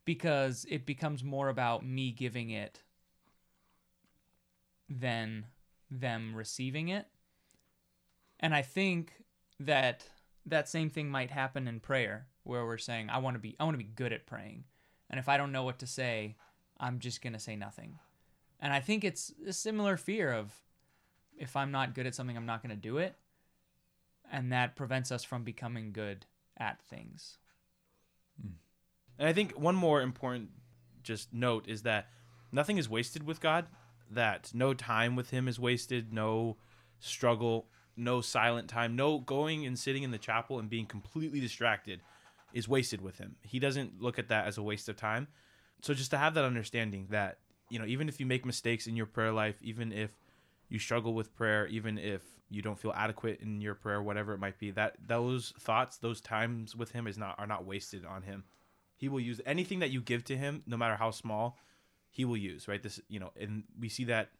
because 0.06 0.64
it 0.70 0.86
becomes 0.86 1.22
more 1.22 1.50
about 1.50 1.84
me 1.84 2.12
giving 2.12 2.48
it 2.48 2.80
than 4.88 5.44
them 5.90 6.34
receiving 6.34 6.88
it. 6.88 7.06
And 8.40 8.54
I 8.54 8.62
think 8.62 9.12
that 9.60 10.04
that 10.46 10.68
same 10.68 10.88
thing 10.88 11.10
might 11.10 11.30
happen 11.30 11.68
in 11.68 11.80
prayer 11.80 12.28
where 12.44 12.64
we're 12.64 12.78
saying 12.78 13.10
I 13.10 13.18
want 13.18 13.34
to 13.34 13.40
be 13.40 13.56
I 13.58 13.64
want 13.64 13.74
to 13.74 13.84
be 13.84 13.90
good 13.90 14.12
at 14.12 14.26
praying. 14.26 14.64
And 15.10 15.18
if 15.18 15.28
I 15.28 15.36
don't 15.36 15.52
know 15.52 15.64
what 15.64 15.80
to 15.80 15.86
say, 15.86 16.36
I'm 16.78 16.98
just 17.00 17.20
going 17.20 17.32
to 17.32 17.38
say 17.38 17.56
nothing. 17.56 17.98
And 18.60 18.72
I 18.72 18.80
think 18.80 19.04
it's 19.04 19.32
a 19.46 19.52
similar 19.52 19.96
fear 19.96 20.32
of 20.32 20.52
if 21.36 21.56
I'm 21.56 21.70
not 21.70 21.94
good 21.94 22.06
at 22.06 22.14
something, 22.14 22.36
I'm 22.36 22.46
not 22.46 22.62
going 22.62 22.74
to 22.74 22.80
do 22.80 22.98
it. 22.98 23.16
And 24.30 24.52
that 24.52 24.76
prevents 24.76 25.12
us 25.12 25.24
from 25.24 25.44
becoming 25.44 25.92
good 25.92 26.26
at 26.56 26.80
things. 26.82 27.38
And 29.18 29.28
I 29.28 29.32
think 29.32 29.52
one 29.52 29.74
more 29.74 30.02
important 30.02 30.50
just 31.02 31.32
note 31.32 31.68
is 31.68 31.82
that 31.82 32.08
nothing 32.52 32.78
is 32.78 32.88
wasted 32.88 33.24
with 33.24 33.40
God, 33.40 33.66
that 34.10 34.50
no 34.52 34.74
time 34.74 35.16
with 35.16 35.30
him 35.30 35.48
is 35.48 35.58
wasted, 35.58 36.12
no 36.12 36.56
struggle, 36.98 37.68
no 37.96 38.20
silent 38.20 38.68
time, 38.68 38.96
no 38.96 39.18
going 39.18 39.64
and 39.66 39.78
sitting 39.78 40.02
in 40.02 40.10
the 40.10 40.18
chapel 40.18 40.58
and 40.58 40.68
being 40.68 40.86
completely 40.86 41.40
distracted 41.40 42.00
is 42.52 42.68
wasted 42.68 43.00
with 43.00 43.18
him. 43.18 43.36
He 43.42 43.58
doesn't 43.58 44.00
look 44.00 44.18
at 44.18 44.28
that 44.28 44.46
as 44.46 44.58
a 44.58 44.62
waste 44.62 44.88
of 44.88 44.96
time. 44.96 45.28
So 45.82 45.94
just 45.94 46.10
to 46.10 46.18
have 46.18 46.34
that 46.34 46.44
understanding 46.44 47.08
that, 47.10 47.38
you 47.70 47.78
know, 47.78 47.86
even 47.86 48.08
if 48.08 48.20
you 48.20 48.26
make 48.26 48.44
mistakes 48.44 48.86
in 48.86 48.96
your 48.96 49.06
prayer 49.06 49.32
life, 49.32 49.56
even 49.62 49.92
if 49.92 50.10
you 50.68 50.78
struggle 50.78 51.14
with 51.14 51.34
prayer, 51.34 51.66
even 51.68 51.98
if 51.98 52.22
you 52.48 52.62
don't 52.62 52.78
feel 52.78 52.92
adequate 52.94 53.40
in 53.40 53.60
your 53.60 53.74
prayer, 53.74 54.02
whatever 54.02 54.32
it 54.32 54.38
might 54.38 54.58
be, 54.58 54.70
that 54.72 54.96
those 55.06 55.52
thoughts, 55.60 55.98
those 55.98 56.20
times 56.20 56.74
with 56.74 56.92
him 56.92 57.06
is 57.06 57.18
not 57.18 57.38
are 57.38 57.46
not 57.46 57.64
wasted 57.64 58.04
on 58.04 58.22
him. 58.22 58.44
He 58.96 59.08
will 59.08 59.20
use 59.20 59.40
anything 59.44 59.80
that 59.80 59.90
you 59.90 60.00
give 60.00 60.24
to 60.24 60.36
him, 60.36 60.62
no 60.66 60.76
matter 60.76 60.96
how 60.96 61.10
small, 61.10 61.58
he 62.10 62.24
will 62.24 62.36
use, 62.36 62.66
right? 62.66 62.82
This, 62.82 63.00
you 63.08 63.20
know, 63.20 63.30
and 63.38 63.64
we 63.78 63.88
see 63.88 64.04
that 64.04 64.30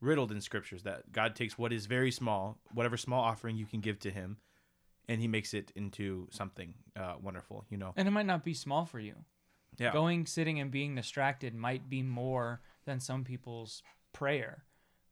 riddled 0.00 0.32
in 0.32 0.40
scriptures 0.40 0.82
that 0.82 1.12
God 1.12 1.36
takes 1.36 1.56
what 1.56 1.72
is 1.72 1.86
very 1.86 2.10
small, 2.10 2.58
whatever 2.74 2.96
small 2.96 3.22
offering 3.22 3.56
you 3.56 3.66
can 3.66 3.80
give 3.80 4.00
to 4.00 4.10
him, 4.10 4.38
and 5.08 5.20
he 5.20 5.28
makes 5.28 5.54
it 5.54 5.72
into 5.76 6.26
something 6.30 6.74
uh, 6.96 7.14
wonderful, 7.22 7.64
you 7.70 7.76
know. 7.76 7.92
And 7.96 8.08
it 8.08 8.10
might 8.10 8.26
not 8.26 8.44
be 8.44 8.54
small 8.54 8.84
for 8.84 8.98
you. 8.98 9.14
Yeah. 9.78 9.92
Going, 9.92 10.26
sitting, 10.26 10.60
and 10.60 10.70
being 10.70 10.94
distracted 10.96 11.54
might 11.54 11.88
be 11.88 12.02
more 12.02 12.60
than 12.84 13.00
some 13.00 13.24
people's 13.24 13.82
prayer. 14.12 14.64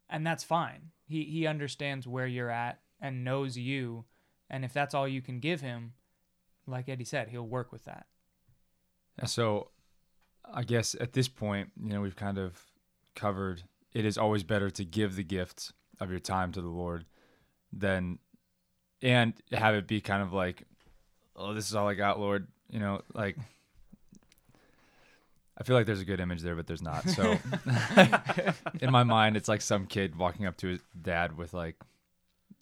And 0.09 0.27
that's 0.27 0.45
fine. 0.45 0.91
He, 1.07 1.25
he 1.25 1.47
understands 1.47 2.07
where 2.07 2.27
you're 2.27 2.51
at 2.51 2.81
and 3.01 3.25
knows 3.25 3.57
you. 3.57 4.05
And 4.51 4.65
if 4.65 4.73
that's 4.73 4.95
all 4.95 5.07
you 5.09 5.23
can 5.23 5.39
give 5.39 5.61
him, 5.61 5.93
like 6.67 6.89
Eddie 6.89 7.05
said, 7.05 7.29
he'll 7.29 7.47
work 7.47 7.73
with 7.73 7.85
that. 7.85 8.07
So, 9.27 9.69
I 10.53 10.63
guess 10.63 10.97
at 10.99 11.13
this 11.13 11.29
point, 11.29 11.71
you 11.83 11.93
know, 11.93 12.01
we've 12.01 12.17
kind 12.17 12.39
of 12.39 12.59
covered 13.15 13.63
it 13.93 14.05
is 14.05 14.17
always 14.17 14.43
better 14.43 14.71
to 14.71 14.85
give 14.85 15.17
the 15.17 15.25
gift 15.25 15.73
of 15.99 16.11
your 16.11 16.21
time 16.21 16.53
to 16.53 16.61
the 16.61 16.69
Lord 16.69 17.05
than 17.73 18.19
and 19.03 19.35
have 19.53 19.75
it 19.75 19.87
be 19.87 20.01
kind 20.01 20.23
of 20.23 20.33
like, 20.33 20.65
oh, 21.37 21.55
this 21.55 21.69
is 21.69 21.75
all 21.75 21.89
I 21.89 21.95
got, 21.95 22.21
Lord. 22.21 22.47
You 22.69 22.79
know, 22.79 23.03
like 23.15 23.37
I 25.59 25.63
feel 25.63 25.77
like 25.77 25.87
there's 25.87 26.01
a 26.01 26.05
good 26.05 26.21
image 26.21 26.41
there, 26.41 26.57
but 26.57 26.67
there's 26.67 26.83
not. 26.83 27.09
So 27.09 27.37
in 28.81 28.91
my 28.91 29.03
mind, 29.03 29.37
it's 29.37 29.49
like 29.49 29.61
some 29.61 29.87
kid 29.87 30.17
walking 30.17 30.47
up 30.47 30.57
to 30.59 30.69
his 30.69 30.81
dad 31.01 31.37
with 31.37 31.53
like 31.53 31.77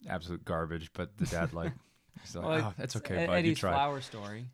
absolute 0.07 0.43
garbage, 0.43 0.91
but 0.93 1.17
the 1.17 1.25
dad 1.25 1.53
like, 1.53 1.71
he's 2.21 2.35
like, 2.35 2.45
Well, 2.45 2.57
oh, 2.57 2.73
that's 2.77 2.95
it's 2.95 3.05
okay, 3.05 3.25
bud. 3.25 3.45
You 3.45 3.55
tried. 3.55 3.71
flower 3.71 4.01
story. 4.01 4.47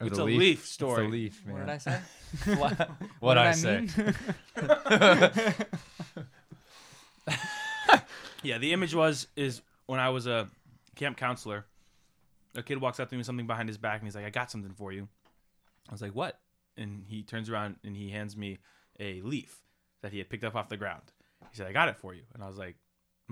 Or 0.00 0.06
It's 0.06 0.18
a 0.18 0.24
leaf 0.24 0.60
It's 0.60 0.70
story. 0.70 1.04
the 1.06 1.08
leaf, 1.10 1.44
man. 1.46 1.56
What 1.58 1.66
did 1.66 1.68
I 1.68 1.78
say? 1.78 2.00
What 3.20 3.34
did 3.34 3.38
I 3.38 3.52
say? 3.52 3.80
mean? 3.80 5.54
Yeah, 8.44 8.58
the 8.58 8.72
image 8.72 8.92
was 8.92 9.28
is 9.36 9.62
when 9.86 10.00
I 10.00 10.08
was 10.08 10.26
a 10.26 10.48
camp 10.96 11.16
counselor, 11.16 11.64
a 12.56 12.62
kid 12.62 12.80
walks 12.80 12.98
up 12.98 13.08
to 13.08 13.14
me 13.14 13.18
with 13.18 13.26
something 13.26 13.46
behind 13.46 13.68
his 13.68 13.78
back 13.78 14.00
and 14.00 14.06
he's 14.06 14.16
like, 14.16 14.24
"I 14.24 14.30
got 14.30 14.50
something 14.50 14.72
for 14.74 14.90
you." 14.92 15.06
I 15.88 15.92
was 15.92 16.02
like, 16.02 16.12
"What?" 16.14 16.40
And 16.76 17.04
he 17.06 17.22
turns 17.22 17.48
around 17.48 17.76
and 17.84 17.96
he 17.96 18.10
hands 18.10 18.36
me 18.36 18.58
a 18.98 19.20
leaf 19.22 19.62
that 20.02 20.10
he 20.10 20.18
had 20.18 20.28
picked 20.28 20.42
up 20.42 20.56
off 20.56 20.68
the 20.68 20.76
ground. 20.76 21.02
He 21.50 21.56
said, 21.56 21.68
"I 21.68 21.72
got 21.72 21.88
it 21.88 21.96
for 21.96 22.14
you." 22.14 22.22
And 22.34 22.42
I 22.42 22.48
was 22.48 22.58
like, 22.58 22.74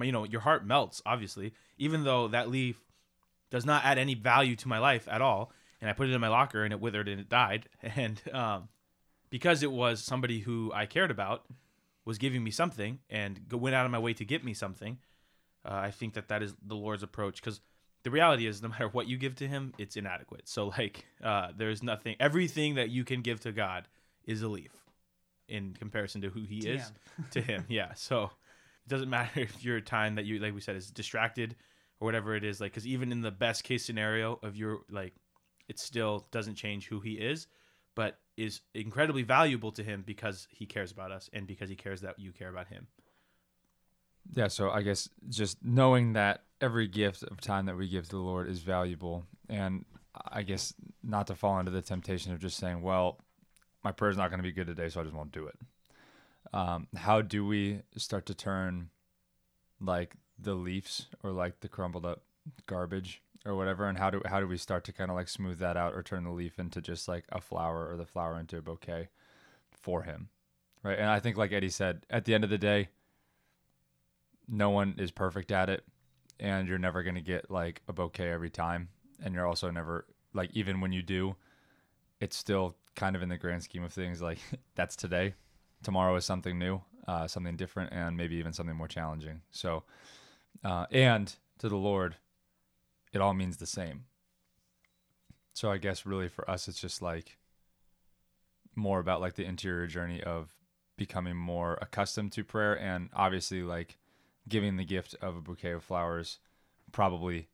"You 0.01 0.13
know, 0.13 0.23
your 0.25 0.43
heart 0.43 0.65
melts, 0.65 1.03
obviously, 1.05 1.55
even 1.77 2.05
though 2.05 2.29
that 2.29 2.49
leaf 2.49 2.81
does 3.51 3.67
not 3.67 3.85
add 3.85 3.99
any 3.99 4.15
value 4.15 4.55
to 4.57 4.69
my 4.69 4.79
life 4.79 5.09
at 5.11 5.21
all." 5.21 5.51
And 5.81 5.89
I 5.89 5.93
put 5.93 6.09
it 6.09 6.13
in 6.13 6.21
my 6.21 6.29
locker 6.29 6.63
and 6.63 6.73
it 6.73 6.81
withered 6.81 7.09
and 7.09 7.21
it 7.21 7.29
died. 7.29 7.69
And 7.97 8.21
um, 8.33 8.69
because 9.31 9.63
it 9.63 9.73
was 9.73 10.03
somebody 10.03 10.41
who 10.41 10.71
I 10.75 10.87
cared 10.87 11.11
about 11.11 11.47
was 12.05 12.19
giving 12.19 12.43
me 12.43 12.51
something 12.51 12.99
and 13.09 13.41
went 13.53 13.75
out 13.75 13.87
of 13.87 13.93
my 13.93 13.99
way 13.99 14.13
to 14.15 14.25
get 14.25 14.45
me 14.45 14.55
something, 14.55 14.99
uh, 15.65 15.75
I 15.75 15.91
think 15.91 16.15
that 16.15 16.29
that 16.29 16.43
is 16.43 16.55
the 16.65 16.75
Lord's 16.75 17.03
approach. 17.03 17.41
Because 17.41 17.61
the 18.03 18.11
reality 18.11 18.47
is, 18.47 18.63
no 18.63 18.69
matter 18.69 18.89
what 18.89 19.07
you 19.07 19.17
give 19.17 19.37
to 19.37 19.49
Him, 19.49 19.75
it's 19.79 19.97
inadequate. 19.97 20.49
So, 20.49 20.69
like, 20.79 21.05
uh, 21.23 21.49
there's 21.57 21.83
nothing. 21.83 22.17
Everything 22.19 22.75
that 22.77 22.91
you 22.91 23.05
can 23.05 23.23
give 23.23 23.41
to 23.41 23.53
God 23.53 23.89
is 24.25 24.43
a 24.43 24.49
leaf 24.49 24.73
in 25.49 25.75
comparison 25.79 26.21
to 26.23 26.31
who 26.31 26.45
He 26.45 26.59
is 26.67 26.93
to 27.33 27.41
Him. 27.41 27.65
Yeah. 27.69 27.95
So 27.95 28.25
it 28.25 28.89
doesn't 28.89 29.11
matter 29.11 29.31
if 29.41 29.65
your 29.65 29.81
time 29.81 30.15
that 30.15 30.25
you, 30.25 30.39
like 30.39 30.55
we 30.55 30.61
said, 30.61 30.77
is 30.77 30.91
distracted 30.91 31.57
or 32.01 32.07
whatever 32.07 32.35
it 32.35 32.45
is. 32.45 32.61
Like, 32.61 32.73
because 32.73 32.87
even 32.87 33.13
in 33.13 33.21
the 33.21 33.31
best 33.31 33.65
case 33.65 33.85
scenario 33.85 34.39
of 34.43 34.57
your 34.57 34.81
like, 34.91 35.15
it 35.71 35.79
still 35.79 36.27
doesn't 36.33 36.57
change 36.57 36.89
who 36.89 36.99
He 36.99 37.13
is, 37.13 37.47
but 37.95 38.19
is 38.37 38.61
incredibly 38.75 39.23
valuable 39.23 39.71
to 39.71 39.85
Him 39.85 40.03
because 40.05 40.49
He 40.51 40.67
cares 40.67 40.91
about 40.91 41.13
us 41.13 41.31
and 41.33 41.47
because 41.47 41.69
He 41.71 41.77
cares 41.77 42.01
that 42.01 42.19
you 42.19 42.33
care 42.33 42.49
about 42.49 42.67
Him. 42.67 42.89
Yeah, 44.33 44.49
so 44.49 44.71
I 44.71 44.83
guess 44.83 45.09
just 45.29 45.65
knowing 45.65 46.15
that 46.15 46.43
every 46.61 46.89
gift 46.89 47.23
of 47.23 47.41
time 47.41 47.67
that 47.67 47.77
we 47.77 47.89
give 47.89 48.05
to 48.07 48.11
the 48.11 48.19
Lord 48.19 48.49
is 48.49 48.59
valuable, 48.59 49.25
and 49.49 49.85
I 50.29 50.43
guess 50.43 50.75
not 51.05 51.29
to 51.29 51.37
fall 51.37 51.59
into 51.61 51.71
the 51.71 51.83
temptation 51.83 52.33
of 52.33 52.41
just 52.41 52.57
saying, 52.59 52.83
"Well, 52.83 53.21
my 53.85 53.93
prayer's 53.93 54.17
not 54.17 54.29
going 54.29 54.41
to 54.41 54.45
be 54.45 54.53
good 54.53 54.67
today, 54.67 54.89
so 54.89 55.01
I 55.01 55.05
just 55.05 55.15
won't 55.15 55.33
do 55.33 55.47
it." 55.47 55.59
Um, 56.53 56.89
how 56.97 57.23
do 57.23 57.47
we 57.47 57.83
start 57.97 58.27
to 58.27 58.35
turn 58.35 58.91
like 59.81 60.17
the 60.37 60.55
leaves 60.55 61.07
or 61.23 61.31
like 61.31 61.61
the 61.61 61.69
crumbled 61.69 62.05
up 62.05 62.23
garbage 62.67 63.23
or 63.47 63.55
whatever, 63.55 63.89
and 63.89 63.99
how 63.99 64.11
do 64.11 64.23
how 64.27 64.41
do 64.41 64.47
we 64.47 64.57
start 64.57 64.85
to 64.85 64.93
kind 64.93 65.11
of 65.11 65.17
like 65.17 65.29
smooth 65.29 65.59
that 65.59 65.77
out 65.77 65.95
or 65.95 66.03
turn 66.03 66.25
the 66.25 66.31
leaf 66.31 66.59
into 66.59 66.81
just 66.81 67.09
like 67.09 67.25
a 67.31 67.41
flower 67.41 67.91
or 67.91 67.97
the 67.97 68.07
flower 68.07 68.39
into 68.39 68.59
a 68.59 68.63
bouquet 68.63 69.09
for 69.71 70.03
Him, 70.03 70.29
right? 70.83 70.99
And 70.99 71.09
I 71.09 71.21
think, 71.21 71.37
like 71.37 71.53
Eddie 71.53 71.71
said, 71.71 72.05
at 72.11 72.25
the 72.25 72.35
end 72.35 72.45
of 72.45 72.51
the 72.51 72.59
day 72.59 72.89
no 74.51 74.71
one 74.71 74.95
is 74.99 75.11
perfect 75.11 75.53
at 75.53 75.71
it 75.71 75.85
and 76.41 76.69
you're 76.69 76.79
never 76.79 77.03
going 77.03 77.15
to 77.15 77.21
get 77.21 77.51
like 77.51 77.81
a 77.89 77.93
bouquet 77.93 78.31
every 78.31 78.51
time 78.51 78.89
and 79.23 79.35
you're 79.35 79.47
also 79.47 79.71
never 79.71 80.07
like 80.35 80.51
even 80.53 80.81
when 80.81 80.93
you 80.93 81.03
do 81.03 81.37
it's 82.21 82.37
still 82.37 82.75
kind 82.97 83.15
of 83.15 83.23
in 83.23 83.29
the 83.29 83.39
grand 83.39 83.63
scheme 83.63 83.85
of 83.85 83.93
things 83.93 84.21
like 84.21 84.39
that's 84.75 84.97
today 84.97 85.35
tomorrow 85.83 86.17
is 86.17 86.25
something 86.25 86.59
new 86.59 86.81
uh, 87.09 87.27
something 87.27 87.57
different 87.57 87.93
and 87.93 88.17
maybe 88.17 88.37
even 88.37 88.53
something 88.53 88.77
more 88.77 88.89
challenging 88.89 89.41
so 89.51 89.85
uh, 90.65 90.87
and 90.91 91.37
to 91.59 91.69
the 91.69 91.77
lord 91.77 92.17
it 93.13 93.21
all 93.21 93.35
means 93.35 93.57
the 93.57 93.67
same 93.67 94.05
so 95.53 95.71
i 95.71 95.79
guess 95.79 96.07
really 96.07 96.29
for 96.29 96.49
us 96.51 96.69
it's 96.69 96.81
just 96.81 97.03
like 97.03 97.39
more 98.77 99.01
about 99.01 99.21
like 99.21 99.35
the 99.35 99.45
interior 99.45 99.87
journey 99.87 100.23
of 100.23 100.55
becoming 100.97 101.37
more 101.37 101.79
accustomed 101.81 102.31
to 102.33 102.45
prayer 102.45 102.79
and 102.79 103.09
obviously 103.15 103.63
like 103.63 103.99
giving 104.49 104.77
the 104.77 104.85
gift 104.85 105.15
of 105.23 105.37
a 105.37 105.41
bouquet 105.41 105.73
of 105.73 105.83
flowers 105.83 106.39
probably 106.93 107.49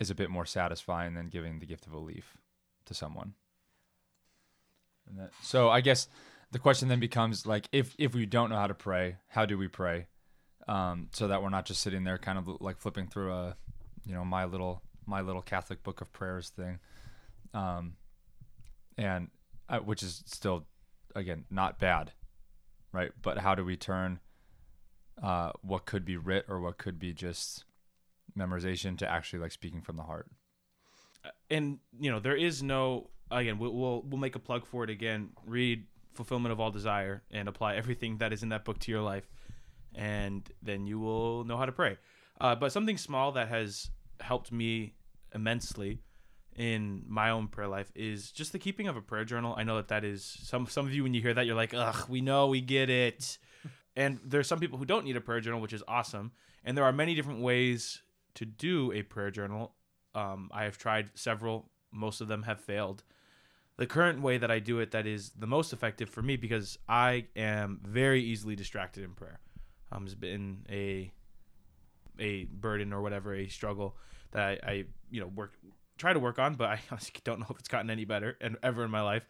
is 0.00 0.10
a 0.10 0.14
bit 0.14 0.30
more 0.30 0.46
satisfying 0.46 1.14
than 1.14 1.28
giving 1.28 1.60
the 1.60 1.66
gift 1.66 1.86
of 1.86 1.92
a 1.92 1.98
leaf 1.98 2.36
to 2.86 2.94
someone. 2.94 3.34
That, 5.16 5.30
so 5.42 5.68
I 5.68 5.80
guess 5.80 6.08
the 6.52 6.58
question 6.58 6.88
then 6.88 7.00
becomes 7.00 7.46
like 7.46 7.68
if 7.72 7.94
if 7.98 8.14
we 8.14 8.26
don't 8.26 8.50
know 8.50 8.56
how 8.56 8.66
to 8.66 8.74
pray, 8.74 9.16
how 9.28 9.44
do 9.44 9.58
we 9.58 9.68
pray? 9.68 10.06
Um, 10.68 11.08
so 11.12 11.28
that 11.28 11.42
we're 11.42 11.50
not 11.50 11.66
just 11.66 11.82
sitting 11.82 12.04
there 12.04 12.18
kind 12.18 12.38
of 12.38 12.60
like 12.60 12.78
flipping 12.78 13.08
through 13.08 13.32
a 13.32 13.56
you 14.04 14.14
know 14.14 14.24
my 14.24 14.44
little 14.44 14.82
my 15.06 15.20
little 15.20 15.42
Catholic 15.42 15.82
book 15.82 16.00
of 16.00 16.12
prayers 16.12 16.50
thing, 16.50 16.78
um, 17.54 17.94
and 18.96 19.28
uh, 19.68 19.78
which 19.78 20.02
is 20.02 20.22
still 20.26 20.66
again 21.14 21.44
not 21.50 21.78
bad, 21.78 22.12
right? 22.92 23.12
But 23.20 23.38
how 23.38 23.54
do 23.54 23.64
we 23.64 23.76
turn 23.76 24.20
uh, 25.22 25.50
what 25.62 25.86
could 25.86 26.04
be 26.04 26.16
writ 26.16 26.46
or 26.48 26.60
what 26.60 26.78
could 26.78 26.98
be 26.98 27.12
just 27.12 27.64
memorization 28.36 28.96
to 28.98 29.10
actually 29.10 29.38
like 29.38 29.52
speaking 29.52 29.82
from 29.82 29.96
the 29.96 30.02
heart. 30.02 30.28
and 31.50 31.78
you 31.98 32.10
know 32.10 32.20
there 32.20 32.36
is 32.36 32.62
no 32.62 33.10
again 33.30 33.58
we'll, 33.58 33.72
we'll 33.72 34.02
we'll 34.02 34.20
make 34.20 34.36
a 34.36 34.38
plug 34.38 34.64
for 34.64 34.84
it 34.84 34.90
again 34.90 35.30
read 35.44 35.84
fulfillment 36.14 36.52
of 36.52 36.60
all 36.60 36.70
desire 36.70 37.22
and 37.30 37.48
apply 37.48 37.74
everything 37.74 38.18
that 38.18 38.32
is 38.32 38.42
in 38.42 38.48
that 38.48 38.64
book 38.64 38.78
to 38.78 38.90
your 38.90 39.02
life 39.02 39.28
and 39.94 40.50
then 40.62 40.86
you 40.86 40.98
will 40.98 41.44
know 41.44 41.56
how 41.56 41.66
to 41.66 41.72
pray 41.72 41.98
uh, 42.40 42.54
but 42.54 42.72
something 42.72 42.96
small 42.96 43.32
that 43.32 43.48
has 43.48 43.90
helped 44.20 44.52
me 44.52 44.94
immensely 45.34 46.00
in 46.56 47.04
my 47.06 47.30
own 47.30 47.46
prayer 47.46 47.68
life 47.68 47.90
is 47.94 48.32
just 48.32 48.52
the 48.52 48.58
keeping 48.58 48.88
of 48.88 48.96
a 48.96 49.00
prayer 49.00 49.24
journal 49.24 49.54
i 49.56 49.62
know 49.62 49.76
that 49.76 49.88
that 49.88 50.04
is 50.04 50.38
some 50.42 50.66
some 50.66 50.84
of 50.86 50.92
you 50.92 51.02
when 51.02 51.14
you 51.14 51.22
hear 51.22 51.32
that 51.32 51.46
you're 51.46 51.54
like 51.54 51.72
ugh 51.72 52.08
we 52.08 52.20
know 52.20 52.48
we 52.48 52.60
get 52.60 52.90
it 52.90 53.38
and 53.96 54.18
there's 54.24 54.48
some 54.48 54.58
people 54.58 54.76
who 54.78 54.84
don't 54.84 55.04
need 55.04 55.16
a 55.16 55.20
prayer 55.20 55.40
journal 55.40 55.60
which 55.60 55.72
is 55.72 55.82
awesome 55.86 56.32
and 56.64 56.76
there 56.76 56.84
are 56.84 56.92
many 56.92 57.14
different 57.14 57.40
ways 57.40 58.02
to 58.34 58.44
do 58.44 58.92
a 58.92 59.02
prayer 59.02 59.30
journal 59.30 59.74
um, 60.14 60.50
I 60.52 60.64
have 60.64 60.78
tried 60.78 61.10
several. 61.14 61.70
Most 61.92 62.20
of 62.20 62.28
them 62.28 62.42
have 62.44 62.60
failed. 62.60 63.02
the 63.76 63.86
current 63.86 64.20
way 64.20 64.36
that 64.36 64.50
I 64.50 64.58
do 64.58 64.78
it 64.80 64.90
that 64.90 65.06
is 65.06 65.30
the 65.30 65.46
most 65.46 65.72
effective 65.72 66.10
for 66.10 66.20
me 66.20 66.36
because 66.36 66.78
I 66.86 67.28
am 67.34 67.80
very 67.82 68.22
easily 68.22 68.54
distracted 68.54 69.04
in 69.04 69.14
prayer. 69.14 69.40
Um, 69.90 70.04
it's 70.04 70.14
been 70.14 70.66
a 70.68 71.10
a 72.20 72.44
burden 72.44 72.92
or 72.92 73.02
whatever, 73.02 73.34
a 73.34 73.48
struggle 73.48 73.96
that 74.32 74.42
I, 74.42 74.70
I 74.70 74.84
you 75.10 75.20
know 75.20 75.26
work 75.26 75.54
try 75.98 76.12
to 76.12 76.18
work 76.18 76.38
on, 76.38 76.54
but 76.54 76.68
I 76.68 76.80
honestly 76.90 77.20
don't 77.24 77.40
know 77.40 77.46
if 77.50 77.58
it's 77.58 77.68
gotten 77.68 77.90
any 77.90 78.04
better 78.04 78.36
and 78.40 78.56
ever 78.62 78.84
in 78.84 78.90
my 78.90 79.02
life. 79.02 79.26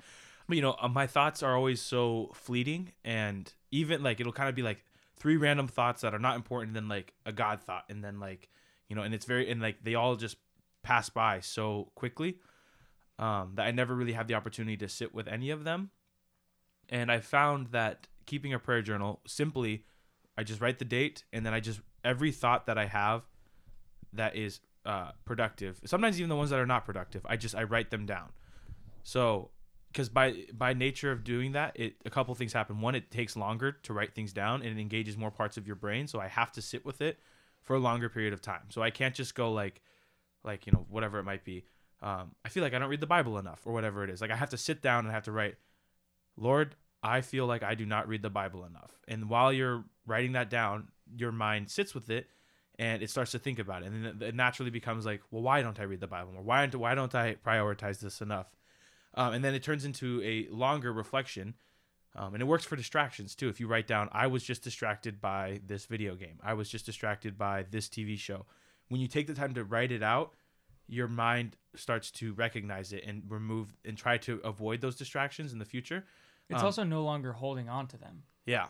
But 0.46 0.56
you 0.56 0.62
know, 0.62 0.76
uh, 0.80 0.88
my 0.88 1.06
thoughts 1.06 1.42
are 1.42 1.56
always 1.56 1.80
so 1.80 2.30
fleeting, 2.34 2.92
and 3.04 3.52
even 3.70 4.02
like 4.02 4.20
it'll 4.20 4.32
kind 4.32 4.48
of 4.48 4.54
be 4.54 4.62
like 4.62 4.84
three 5.16 5.36
random 5.36 5.68
thoughts 5.68 6.02
that 6.02 6.14
are 6.14 6.18
not 6.18 6.36
important, 6.36 6.74
then 6.74 6.88
like 6.88 7.12
a 7.24 7.32
God 7.32 7.60
thought, 7.60 7.84
and 7.88 8.02
then 8.02 8.20
like 8.20 8.48
you 8.88 8.96
know, 8.96 9.02
and 9.02 9.14
it's 9.14 9.26
very 9.26 9.50
and 9.50 9.60
like 9.62 9.84
they 9.84 9.94
all 9.94 10.16
just 10.16 10.36
pass 10.82 11.08
by 11.08 11.40
so 11.40 11.90
quickly 11.94 12.38
um, 13.18 13.52
that 13.54 13.66
I 13.66 13.70
never 13.70 13.94
really 13.94 14.12
have 14.12 14.26
the 14.26 14.34
opportunity 14.34 14.76
to 14.78 14.88
sit 14.88 15.14
with 15.14 15.28
any 15.28 15.50
of 15.50 15.64
them. 15.64 15.90
And 16.88 17.12
I 17.12 17.20
found 17.20 17.68
that 17.68 18.08
keeping 18.26 18.54
a 18.54 18.58
prayer 18.58 18.82
journal 18.82 19.20
simply, 19.26 19.84
I 20.36 20.42
just 20.42 20.60
write 20.60 20.78
the 20.78 20.84
date 20.84 21.24
and 21.32 21.44
then 21.44 21.52
I 21.52 21.60
just 21.60 21.80
every 22.04 22.32
thought 22.32 22.66
that 22.66 22.78
I 22.78 22.86
have 22.86 23.22
that 24.12 24.36
is 24.36 24.60
uh, 24.84 25.12
productive. 25.24 25.80
Sometimes 25.84 26.18
even 26.18 26.28
the 26.28 26.36
ones 26.36 26.50
that 26.50 26.58
are 26.58 26.66
not 26.66 26.84
productive, 26.84 27.24
I 27.28 27.36
just 27.36 27.54
I 27.54 27.64
write 27.64 27.90
them 27.90 28.06
down. 28.06 28.30
So 29.02 29.50
because 29.92 30.08
by 30.08 30.44
by 30.52 30.72
nature 30.72 31.12
of 31.12 31.24
doing 31.24 31.52
that, 31.52 31.78
it 31.78 31.94
a 32.04 32.10
couple 32.10 32.34
things 32.34 32.52
happen. 32.52 32.80
One, 32.80 32.94
it 32.94 33.10
takes 33.10 33.36
longer 33.36 33.72
to 33.72 33.92
write 33.92 34.14
things 34.14 34.32
down 34.32 34.62
and 34.62 34.78
it 34.78 34.80
engages 34.80 35.16
more 35.16 35.30
parts 35.30 35.56
of 35.56 35.66
your 35.66 35.76
brain. 35.76 36.06
So 36.06 36.20
I 36.20 36.28
have 36.28 36.52
to 36.52 36.62
sit 36.62 36.84
with 36.84 37.00
it 37.00 37.18
for 37.62 37.76
a 37.76 37.78
longer 37.78 38.08
period 38.08 38.32
of 38.32 38.40
time. 38.40 38.62
So 38.70 38.82
I 38.82 38.90
can't 38.90 39.14
just 39.14 39.34
go 39.34 39.52
like 39.52 39.80
like 40.44 40.66
you 40.66 40.72
know 40.72 40.86
whatever 40.88 41.18
it 41.18 41.24
might 41.24 41.44
be. 41.44 41.64
Um, 42.02 42.34
I 42.44 42.48
feel 42.48 42.62
like 42.62 42.72
I 42.72 42.78
don't 42.78 42.88
read 42.88 43.00
the 43.00 43.06
Bible 43.06 43.38
enough 43.38 43.60
or 43.66 43.72
whatever 43.72 44.02
it 44.04 44.10
is. 44.10 44.20
Like 44.20 44.30
I 44.30 44.36
have 44.36 44.50
to 44.50 44.56
sit 44.56 44.80
down 44.80 45.00
and 45.00 45.08
I 45.08 45.12
have 45.12 45.24
to 45.24 45.32
write, 45.32 45.56
Lord, 46.36 46.76
I 47.02 47.20
feel 47.20 47.46
like 47.46 47.62
I 47.62 47.74
do 47.74 47.84
not 47.84 48.08
read 48.08 48.22
the 48.22 48.30
Bible 48.30 48.64
enough. 48.64 48.98
And 49.06 49.28
while 49.28 49.52
you're 49.52 49.84
writing 50.06 50.32
that 50.32 50.48
down, 50.48 50.88
your 51.16 51.32
mind 51.32 51.70
sits 51.70 51.94
with 51.94 52.10
it 52.10 52.28
and 52.78 53.02
it 53.02 53.10
starts 53.10 53.32
to 53.32 53.38
think 53.38 53.58
about 53.58 53.82
it. 53.82 53.86
And 53.86 54.04
then 54.04 54.22
it 54.28 54.34
naturally 54.34 54.70
becomes 54.70 55.04
like, 55.04 55.22
well, 55.30 55.42
why 55.42 55.62
don't 55.62 55.78
I 55.78 55.84
read 55.84 56.00
the 56.00 56.06
Bible 56.06 56.32
more? 56.32 56.42
Why 56.42 56.66
don't, 56.66 56.80
why 56.80 56.94
don't 56.94 57.14
I 57.14 57.34
prioritize 57.36 58.00
this 58.00 58.20
enough? 58.20 58.46
Um, 59.14 59.34
and 59.34 59.44
then 59.44 59.54
it 59.54 59.62
turns 59.62 59.84
into 59.84 60.22
a 60.22 60.46
longer 60.54 60.92
reflection. 60.92 61.54
Um, 62.16 62.34
and 62.34 62.42
it 62.42 62.46
works 62.46 62.64
for 62.64 62.74
distractions 62.76 63.34
too. 63.34 63.48
If 63.48 63.60
you 63.60 63.68
write 63.68 63.86
down, 63.86 64.08
I 64.12 64.26
was 64.26 64.42
just 64.42 64.64
distracted 64.64 65.20
by 65.20 65.60
this 65.66 65.86
video 65.86 66.14
game, 66.16 66.38
I 66.42 66.54
was 66.54 66.68
just 66.68 66.84
distracted 66.86 67.38
by 67.38 67.64
this 67.70 67.88
TV 67.88 68.18
show. 68.18 68.46
When 68.88 69.00
you 69.00 69.06
take 69.06 69.28
the 69.28 69.34
time 69.34 69.54
to 69.54 69.62
write 69.64 69.92
it 69.92 70.02
out, 70.02 70.34
your 70.88 71.06
mind 71.06 71.56
starts 71.76 72.10
to 72.10 72.32
recognize 72.34 72.92
it 72.92 73.04
and 73.06 73.22
remove 73.28 73.72
and 73.84 73.96
try 73.96 74.18
to 74.18 74.40
avoid 74.42 74.80
those 74.80 74.96
distractions 74.96 75.52
in 75.52 75.60
the 75.60 75.64
future. 75.64 76.04
It's 76.48 76.58
Um, 76.60 76.66
also 76.66 76.82
no 76.82 77.04
longer 77.04 77.32
holding 77.32 77.68
on 77.68 77.86
to 77.88 77.96
them 77.96 78.24
Yeah. 78.44 78.66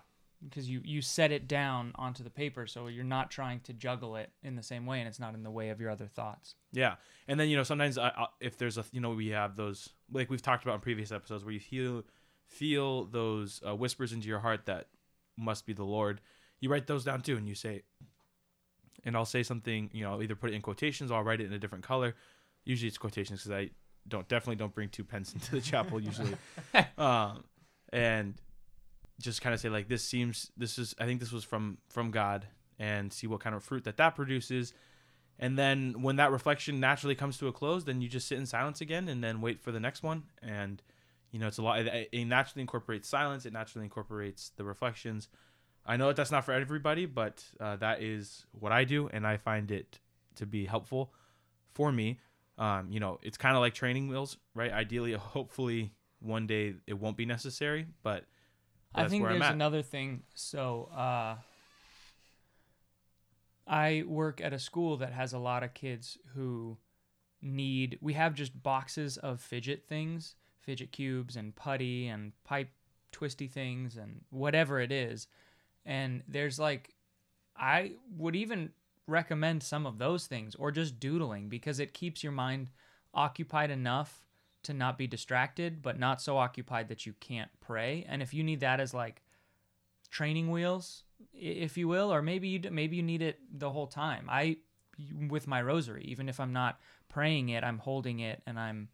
Because 0.49 0.69
you 0.69 0.81
you 0.85 1.03
set 1.03 1.33
it 1.33 1.47
down 1.47 1.93
onto 1.97 2.23
the 2.23 2.31
paper, 2.31 2.67
so 2.67 2.87
you're 2.87 3.05
not 3.05 3.31
trying 3.31 3.61
to 3.61 3.73
juggle 3.73 4.17
it 4.17 4.31
in 4.43 4.57
the 4.57 4.63
same 4.63 4.87
way, 4.87 5.01
and 5.01 5.09
it's 5.09 5.21
not 5.21 5.35
in 5.35 5.43
the 5.43 5.51
way 5.51 5.71
of 5.71 5.81
your 5.81 5.91
other 5.91 6.07
thoughts. 6.07 6.55
Yeah, 6.73 6.95
and 7.29 7.39
then 7.39 7.49
you 7.49 7.57
know 7.57 7.63
sometimes 7.63 7.99
I, 7.99 8.09
I, 8.09 8.27
if 8.41 8.57
there's 8.57 8.79
a 8.79 8.85
you 8.93 9.01
know 9.01 9.11
we 9.11 9.29
have 9.29 9.57
those 9.57 9.91
like 10.13 10.31
we've 10.31 10.43
talked 10.43 10.65
about 10.65 10.77
in 10.77 10.81
previous 10.81 11.13
episodes 11.13 11.45
where 11.45 11.53
you 11.53 11.61
feel 11.61 12.05
feel 12.47 13.05
those 13.05 13.61
uh, 13.67 13.75
whispers 13.75 14.13
into 14.13 14.29
your 14.29 14.41
heart 14.41 14.67
that 14.67 14.87
must 15.37 15.67
be 15.67 15.73
the 15.73 15.85
Lord. 15.85 16.21
You 16.61 16.71
write 16.71 16.87
those 16.87 17.05
down 17.05 17.21
too, 17.23 17.37
and 17.37 17.49
you 17.49 17.55
say, 17.55 17.83
and 19.05 19.17
I'll 19.17 19.25
say 19.25 19.43
something 19.43 19.91
you 19.93 20.05
know 20.05 20.13
I'll 20.13 20.23
either 20.23 20.37
put 20.37 20.51
it 20.51 20.55
in 20.55 20.63
quotations 20.63 21.11
or 21.11 21.19
I'll 21.19 21.25
write 21.25 21.41
it 21.41 21.47
in 21.47 21.53
a 21.53 21.59
different 21.59 21.85
color. 21.85 22.15
Usually 22.65 22.89
it's 22.89 22.99
quotations 22.99 23.41
because 23.43 23.53
I 23.53 23.71
don't 24.09 24.29
definitely 24.29 24.57
don't 24.57 24.75
bring 24.75 24.89
two 24.89 25.05
pens 25.05 25.33
into 25.35 25.51
the 25.51 25.61
chapel 25.61 26.01
usually, 26.01 26.35
um, 26.99 27.45
and 27.93 28.35
just 29.21 29.43
kind 29.43 29.55
of 29.55 29.61
say 29.61 29.69
like 29.69 29.89
this 29.89 30.05
seems 30.05 30.51
this 30.57 30.79
is 30.79 30.95
I 30.99 31.07
think 31.07 31.21
this 31.21 31.33
was 31.33 31.45
from 31.45 31.79
from 31.89 32.11
God 32.11 32.47
and 32.79 33.13
see 33.13 33.27
what 33.27 33.41
kind 33.41 33.55
of 33.55 33.63
fruit 33.63 33.85
that 33.85 33.99
that 33.99 34.17
produces 34.17 34.73
and 35.43 35.59
then 35.59 36.03
when 36.03 36.17
that 36.17 36.31
reflection 36.31 36.81
naturally 36.81 37.15
comes 37.15 37.39
to 37.39 37.49
a 37.49 37.53
close, 37.53 37.85
then 37.85 38.03
you 38.03 38.09
just 38.11 38.29
sit 38.29 38.37
in 38.37 38.45
silence 38.45 38.83
again 38.83 39.09
and 39.09 39.25
then 39.25 39.41
wait 39.41 39.59
for 39.59 39.73
the 39.73 39.81
next 39.81 40.03
one. 40.03 40.25
And, 40.43 40.83
you 41.31 41.39
know, 41.41 41.47
it's 41.47 41.57
a 41.57 41.63
lot, 41.63 41.81
it, 41.81 42.27
naturally 42.27 42.61
incorporates 42.61 43.09
silence, 43.09 43.47
it 43.47 43.53
naturally 43.55 43.87
incorporates 43.87 44.51
the 44.57 44.65
reflections. 44.65 45.29
I 45.87 45.97
know 45.97 46.09
that 46.09 46.17
that's 46.17 46.31
not 46.31 46.45
for 46.45 46.53
everybody, 46.53 47.07
but 47.07 47.43
uh, 47.59 47.77
that 47.77 48.03
is 48.03 48.45
what 48.53 48.71
I 48.71 48.85
do. 48.85 49.09
And 49.09 49.27
I 49.27 49.39
find 49.39 49.71
it 49.71 49.99
to 50.37 50.45
be 50.45 50.67
helpful 50.67 51.15
for 51.73 51.91
me. 51.91 52.21
Um, 52.59 52.89
you 52.93 53.01
know, 53.01 53.19
it's 53.23 53.39
kind 53.39 53.57
of 53.57 53.63
like 53.63 53.73
training 53.73 54.09
wheels, 54.09 54.37
right? 54.55 54.71
Ideally, 54.71 55.13
hopefully, 55.15 55.95
one 56.21 56.47
day 56.47 56.75
it 56.87 56.99
won't 56.99 57.17
be 57.17 57.25
necessary, 57.25 57.87
but 58.03 58.27
I 58.95 59.09
think 59.09 59.25
there's 59.25 59.41
another 59.53 59.83
thing. 59.83 60.23
So, 60.35 60.91
uh, 60.95 61.37
I 63.67 64.03
work 64.07 64.41
at 64.41 64.53
a 64.53 64.59
school 64.59 64.97
that 64.97 65.13
has 65.13 65.33
a 65.33 65.39
lot 65.39 65.63
of 65.63 65.75
kids 65.75 66.19
who 66.35 66.77
need. 67.41 67.99
We 68.01 68.15
have 68.15 68.35
just 68.35 68.63
boxes 68.63 69.17
of 69.17 69.41
fidget 69.41 69.87
things, 69.87 70.35
fidget 70.61 70.91
cubes 70.93 71.37
and 71.37 71.55
putty 71.55 72.09
and 72.09 72.33
pipe 72.45 72.71
twisty 73.13 73.47
things 73.47 73.97
and 73.97 74.23
whatever 74.31 74.81
it 74.81 74.91
is. 74.91 75.29
And 75.87 76.23
there's 76.27 76.59
like, 76.59 76.95
I 77.57 77.93
would 78.17 78.35
even 78.35 78.71
recommend 79.07 79.63
some 79.63 79.87
of 79.87 79.99
those 79.99 80.27
things 80.27 80.55
or 80.55 80.71
just 80.71 81.01
doodling 81.01 81.49
because 81.49 81.81
it 81.81 81.95
keeps 81.95 82.23
your 82.23 82.33
mind 82.33 82.71
occupied 83.15 83.71
enough 83.71 84.27
to 84.63 84.75
not 84.75 84.99
be 84.99 85.07
distracted, 85.07 85.83
but 85.83 85.99
not 85.99 86.21
so 86.21 86.37
occupied 86.37 86.89
that 86.89 87.07
you 87.07 87.15
can't 87.21 87.51
pray. 87.61 88.05
And 88.09 88.23
if 88.23 88.35
you 88.35 88.43
need 88.43 88.61
that 88.61 88.81
as 88.81 88.93
like 88.93 89.23
training 90.11 90.51
wheels, 90.51 91.05
if 91.33 91.77
you 91.77 91.89
will, 91.89 92.13
or 92.13 92.23
maybe 92.23 92.49
you 92.49 92.59
d- 92.59 92.71
maybe 92.71 92.97
you 92.97 93.03
need 93.03 93.23
it 93.23 93.39
the 93.53 93.71
whole 93.71 93.87
time. 93.87 94.27
I 94.29 94.59
with 95.29 95.47
my 95.47 95.63
rosary, 95.63 96.05
even 96.05 96.29
if 96.29 96.41
I'm 96.41 96.53
not 96.53 96.79
praying 97.09 97.49
it, 97.49 97.65
I'm 97.65 97.79
holding 97.79 98.21
it 98.21 98.43
and 98.47 98.59
I'm 98.59 98.89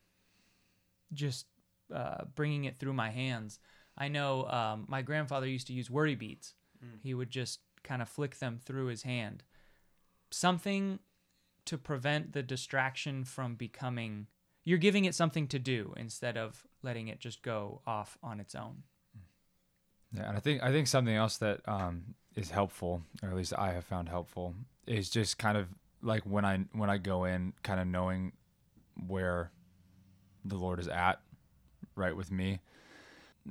just 1.13 1.47
uh, 1.95 2.25
bringing 2.35 2.65
it 2.65 2.77
through 2.77 2.93
my 2.93 3.11
hands. 3.11 3.59
I 3.99 4.09
know 4.09 4.47
um, 4.47 4.85
my 4.89 5.03
grandfather 5.03 5.47
used 5.47 5.67
to 5.69 5.73
use 5.73 5.91
worry 5.91 6.15
beads. 6.15 6.55
He 7.03 7.15
would 7.15 7.31
just 7.31 7.61
kind 7.83 8.03
of 8.03 8.09
flick 8.09 8.39
them 8.39 8.61
through 8.63 8.87
his 8.87 9.03
hand. 9.03 9.43
Something 10.31 10.99
to 11.65 11.79
prevent 11.79 12.33
the 12.33 12.43
distraction 12.43 13.25
from 13.25 13.55
becoming. 13.55 14.27
You're 14.67 14.79
giving 14.79 15.05
it 15.05 15.15
something 15.15 15.47
to 15.49 15.61
do 15.61 15.95
instead 15.97 16.37
of 16.37 16.67
letting 16.83 17.07
it 17.07 17.21
just 17.21 17.41
go 17.41 17.83
off 17.87 18.19
on 18.21 18.41
its 18.41 18.57
own. 18.57 18.83
Yeah, 20.13 20.29
and 20.29 20.37
I 20.37 20.41
think 20.41 20.61
I 20.61 20.73
think 20.73 20.89
something 20.89 21.15
else 21.15 21.37
that 21.39 21.61
um, 21.69 22.17
is 22.35 22.51
helpful, 22.51 23.03
or 23.23 23.29
at 23.29 23.37
least 23.37 23.55
I 23.57 23.73
have 23.73 23.85
found 23.85 24.09
helpful, 24.09 24.55
is 24.87 25.09
just 25.09 25.39
kind 25.39 25.57
of 25.57 25.69
like 26.03 26.23
when 26.25 26.45
I 26.45 26.65
when 26.73 26.91
I 26.91 26.99
go 26.99 27.25
in, 27.25 27.53
kind 27.63 27.81
of 27.81 27.87
knowing 27.87 28.33
where 29.07 29.53
the 30.45 30.57
Lord 30.57 30.81
is 30.81 30.89
at, 30.89 31.21
right 31.95 32.17
with 32.17 32.33
me, 32.33 32.59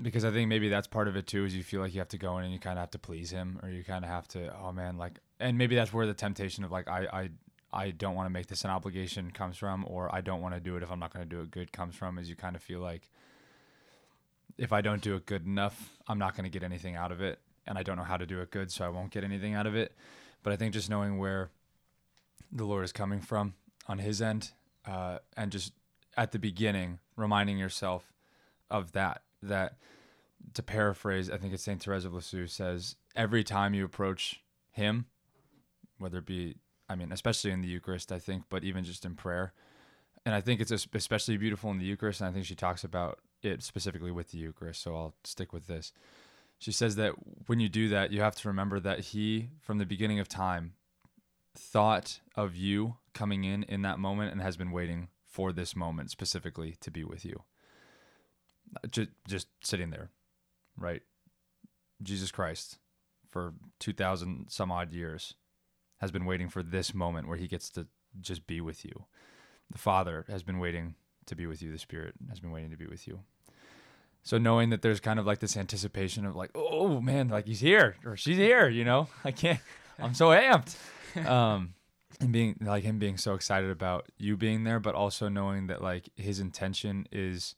because 0.02 0.26
I 0.26 0.32
think 0.32 0.50
maybe 0.50 0.68
that's 0.68 0.88
part 0.88 1.08
of 1.08 1.16
it 1.16 1.28
too. 1.28 1.46
Is 1.46 1.56
you 1.56 1.64
feel 1.64 1.80
like 1.80 1.94
you 1.94 2.02
have 2.02 2.10
to 2.10 2.18
go 2.18 2.38
in 2.40 2.44
and 2.44 2.52
you 2.54 2.60
kind 2.60 2.78
of 2.78 2.82
have 2.82 2.92
to 2.92 3.00
please 3.00 3.32
Him, 3.32 3.58
or 3.64 3.70
you 3.70 3.86
kind 3.86 4.04
of 4.04 4.12
have 4.12 4.28
to, 4.30 4.54
oh 4.62 4.74
man, 4.74 4.98
like, 4.98 5.20
and 5.40 5.58
maybe 5.58 5.76
that's 5.76 5.94
where 5.94 6.06
the 6.06 6.14
temptation 6.14 6.66
of 6.66 6.72
like 6.72 6.90
I 6.90 7.08
I 7.14 7.30
I 7.76 7.92
don't 7.92 8.16
want 8.16 8.28
to 8.28 8.32
make 8.32 8.48
this 8.48 8.64
an 8.64 8.72
obligation 8.72 9.32
comes 9.32 9.58
from, 9.58 9.86
or 9.88 10.14
I 10.16 10.22
don't 10.22 10.42
want 10.42 10.56
to 10.56 10.62
do 10.62 10.78
it 10.78 10.84
if 10.84 10.90
I'm 10.90 11.00
not 11.00 11.14
going 11.14 11.28
to 11.28 11.36
do 11.36 11.42
it 11.42 11.52
good 11.52 11.74
comes 11.74 11.94
from, 11.94 12.18
is 12.18 12.30
you 12.30 12.36
kind 12.36 12.56
of 12.56 12.64
feel 12.64 12.80
like 12.80 13.10
if 14.58 14.72
I 14.72 14.82
don't 14.82 15.02
do 15.02 15.16
it 15.16 15.26
good 15.26 15.46
enough, 15.46 15.92
I'm 16.08 16.18
not 16.18 16.36
going 16.36 16.46
to 16.46 16.50
get 16.50 16.64
anything 16.64 16.96
out 16.96 17.12
of 17.12 17.22
it. 17.22 17.40
And 17.68 17.78
I 17.78 17.84
don't 17.84 17.98
know 17.98 18.04
how 18.04 18.16
to 18.16 18.26
do 18.26 18.40
it 18.42 18.52
good, 18.52 18.72
so 18.72 18.86
I 18.86 18.90
won't 18.90 19.12
get 19.12 19.24
anything 19.24 19.56
out 19.56 19.68
of 19.68 19.76
it. 19.76 19.94
But 20.42 20.54
I 20.54 20.56
think 20.56 20.74
just 20.74 20.90
knowing 20.90 21.18
where 21.18 21.50
the 22.52 22.64
Lord 22.64 22.86
is 22.86 22.92
coming 22.94 23.20
from 23.20 23.56
on 23.88 23.98
his 23.98 24.22
end, 24.22 24.52
uh, 24.88 25.18
and 25.36 25.52
just 25.52 25.74
at 26.16 26.32
the 26.32 26.40
beginning, 26.40 27.00
reminding 27.18 27.58
yourself 27.58 28.14
of 28.70 28.94
that, 28.94 29.24
that 29.42 29.78
to 30.54 30.64
paraphrase, 30.64 31.30
I 31.30 31.38
think 31.38 31.54
it's 31.54 31.64
St. 31.64 31.84
Therese 31.84 32.06
of 32.06 32.14
Lisieux 32.14 32.48
says, 32.48 32.96
every 33.16 33.44
time 33.44 33.74
you 33.74 33.84
approach 33.84 34.42
him, 34.72 35.08
whether 35.98 36.20
it 36.20 36.26
be, 36.26 36.56
I 36.90 36.96
mean, 36.96 37.12
especially 37.12 37.52
in 37.52 37.62
the 37.62 37.68
Eucharist, 37.68 38.12
I 38.12 38.20
think, 38.20 38.44
but 38.50 38.64
even 38.64 38.84
just 38.84 39.06
in 39.06 39.16
prayer, 39.16 39.54
and 40.26 40.34
I 40.34 40.42
think 40.42 40.60
it's 40.60 40.72
especially 40.72 41.38
beautiful 41.38 41.70
in 41.70 41.78
the 41.78 41.86
Eucharist. 41.86 42.20
And 42.20 42.30
I 42.30 42.34
think 42.34 42.46
she 42.46 42.56
talks 42.56 42.84
about 42.84 43.20
it 43.44 43.62
specifically 43.62 44.12
with 44.12 44.32
the 44.32 44.40
Eucharist. 44.40 44.82
So 44.82 44.96
I'll 44.96 45.14
stick 45.24 45.54
with 45.54 45.68
this. 45.68 45.94
She 46.58 46.72
says 46.72 46.96
that 46.96 47.14
when 47.46 47.60
you 47.60 47.70
do 47.70 47.90
that, 47.90 48.12
you 48.12 48.22
have 48.22 48.36
to 48.38 48.48
remember 48.48 48.80
that 48.80 49.00
He, 49.00 49.50
from 49.62 49.78
the 49.78 49.86
beginning 49.86 50.20
of 50.20 50.28
time, 50.28 50.74
thought 51.54 52.22
of 52.36 52.56
you 52.56 52.96
coming 53.14 53.44
in 53.44 53.64
in 53.64 53.84
that 53.84 54.00
moment 54.00 54.32
and 54.32 54.42
has 54.42 54.58
been 54.58 54.72
waiting 54.72 55.10
for 55.28 55.52
this 55.52 55.76
moment 55.76 56.10
specifically 56.10 56.76
to 56.82 56.90
be 56.90 57.04
with 57.04 57.24
you. 57.24 57.44
Just, 58.90 59.10
just 59.28 59.48
sitting 59.62 59.92
there, 59.92 60.10
right? 60.78 61.04
Jesus 62.02 62.32
Christ, 62.32 62.80
for 63.30 63.54
2,000 63.80 64.48
some 64.50 64.72
odd 64.72 64.92
years, 64.92 65.36
has 66.00 66.12
been 66.12 66.26
waiting 66.26 66.50
for 66.50 66.64
this 66.64 66.94
moment 66.94 67.28
where 67.28 67.38
He 67.38 67.48
gets 67.48 67.70
to 67.72 67.88
just 68.22 68.48
be 68.48 68.62
with 68.62 68.86
you 68.86 69.06
the 69.72 69.78
Father 69.78 70.26
has 70.28 70.44
been 70.44 70.60
waiting 70.60 70.96
to 71.26 71.36
be 71.36 71.46
with 71.46 71.62
you. 71.62 71.72
The 71.72 71.80
Spirit 71.80 72.16
has 72.30 72.40
been 72.40 72.52
waiting 72.52 72.72
to 72.72 72.78
be 72.78 72.88
with 72.88 73.08
you. 73.08 73.20
So 74.24 74.38
knowing 74.38 74.72
that 74.72 74.82
there's 74.82 75.00
kind 75.00 75.20
of 75.20 75.26
like 75.26 75.40
this 75.40 75.56
anticipation 75.56 76.26
of 76.26 76.36
like, 76.36 76.52
oh 76.56 77.00
man, 77.00 77.30
like 77.30 77.46
he's 77.46 77.60
here 77.60 77.96
or 78.06 78.18
she's 78.18 78.38
here, 78.38 78.68
you 78.68 78.84
know, 78.84 79.08
I 79.24 79.32
can't, 79.32 79.60
I'm 80.00 80.14
so 80.14 80.30
amped. 80.30 80.76
Um, 81.16 81.76
and 82.20 82.34
being 82.34 82.58
like 82.60 82.84
him 82.84 83.00
being 83.00 83.16
so 83.16 83.36
excited 83.36 83.70
about 83.70 84.12
you 84.18 84.36
being 84.36 84.66
there, 84.66 84.82
but 84.82 84.96
also 84.96 85.30
knowing 85.30 85.68
that 85.68 85.82
like 85.82 86.10
his 86.18 86.42
intention 86.42 87.08
is, 87.10 87.56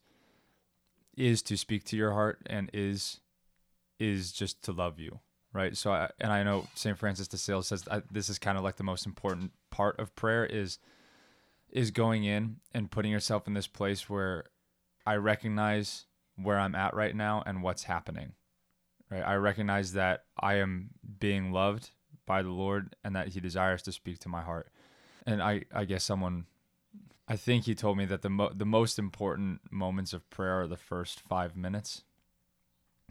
is 1.16 1.42
to 1.42 1.56
speak 1.56 1.82
to 1.86 1.96
your 1.96 2.12
heart 2.12 2.38
and 2.46 2.70
is, 2.72 3.18
is 3.98 4.30
just 4.30 4.62
to 4.62 4.70
love 4.70 5.00
you. 5.00 5.18
Right. 5.52 5.76
So, 5.76 5.92
I, 5.92 6.10
and 6.20 6.30
I 6.30 6.42
know 6.42 6.66
St. 6.74 6.96
Francis 6.96 7.26
de 7.26 7.38
Sales 7.38 7.68
says 7.68 7.88
this 8.10 8.28
is 8.28 8.38
kind 8.38 8.58
of 8.58 8.64
like 8.64 8.76
the 8.76 8.84
most 8.84 9.06
important 9.06 9.52
part 9.70 9.98
of 9.98 10.14
prayer 10.14 10.44
is, 10.44 10.78
is 11.70 11.90
going 11.90 12.24
in 12.24 12.56
and 12.74 12.90
putting 12.90 13.10
yourself 13.10 13.46
in 13.46 13.54
this 13.54 13.66
place 13.66 14.10
where 14.10 14.44
I 15.06 15.16
recognize 15.16 16.04
where 16.36 16.58
I'm 16.58 16.74
at 16.74 16.94
right 16.94 17.16
now 17.16 17.42
and 17.46 17.62
what's 17.62 17.84
happening. 17.84 18.32
Right? 19.10 19.22
I 19.22 19.36
recognize 19.36 19.94
that 19.94 20.24
I 20.38 20.56
am 20.56 20.90
being 21.18 21.50
loved 21.50 21.90
by 22.26 22.42
the 22.42 22.50
Lord 22.50 22.94
and 23.02 23.16
that 23.16 23.28
he 23.28 23.40
desires 23.40 23.82
to 23.82 23.92
speak 23.92 24.18
to 24.20 24.28
my 24.28 24.42
heart. 24.42 24.70
And 25.26 25.42
I 25.42 25.64
I 25.74 25.84
guess 25.84 26.04
someone 26.04 26.44
I 27.26 27.36
think 27.36 27.64
he 27.64 27.74
told 27.74 27.96
me 27.96 28.04
that 28.06 28.22
the 28.22 28.30
mo- 28.30 28.52
the 28.54 28.66
most 28.66 28.98
important 28.98 29.60
moments 29.70 30.12
of 30.12 30.28
prayer 30.30 30.60
are 30.60 30.68
the 30.68 30.76
first 30.76 31.20
5 31.20 31.56
minutes 31.56 32.04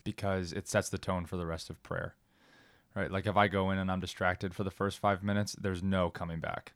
because 0.04 0.54
it 0.54 0.67
sets 0.67 0.89
the 0.89 0.97
tone 0.97 1.26
for 1.26 1.36
the 1.36 1.45
rest 1.45 1.69
of 1.69 1.82
prayer. 1.84 2.15
Right? 2.97 3.12
Like 3.12 3.27
if 3.27 3.38
I 3.38 3.47
go 3.47 3.69
in 3.69 3.77
and 3.77 3.91
I'm 3.91 3.99
distracted 3.99 4.55
for 4.55 4.63
the 4.63 4.71
first 4.71 4.97
5 4.97 5.21
minutes, 5.21 5.55
there's 5.62 5.83
no 5.83 6.10
coming 6.10 6.39
back. 6.39 6.73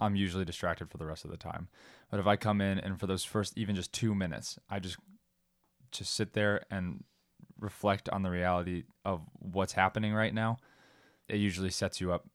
I'm 0.00 0.16
usually 0.16 0.46
distracted 0.46 0.88
for 0.88 0.96
the 0.96 1.04
rest 1.04 1.26
of 1.26 1.30
the 1.30 1.36
time. 1.36 1.68
But 2.10 2.20
if 2.20 2.26
I 2.26 2.36
come 2.36 2.62
in 2.62 2.78
and 2.78 2.98
for 2.98 3.06
those 3.06 3.22
first 3.22 3.58
even 3.58 3.76
just 3.76 3.92
2 3.92 4.14
minutes, 4.14 4.58
I 4.70 4.78
just 4.78 4.96
just 5.90 6.14
sit 6.14 6.32
there 6.32 6.64
and 6.70 7.04
reflect 7.60 8.08
on 8.08 8.22
the 8.22 8.30
reality 8.30 8.84
of 9.04 9.20
what's 9.34 9.74
happening 9.74 10.14
right 10.14 10.32
now, 10.32 10.56
it 11.28 11.36
usually 11.36 11.70
sets 11.70 12.00
you 12.00 12.12
up 12.12 12.26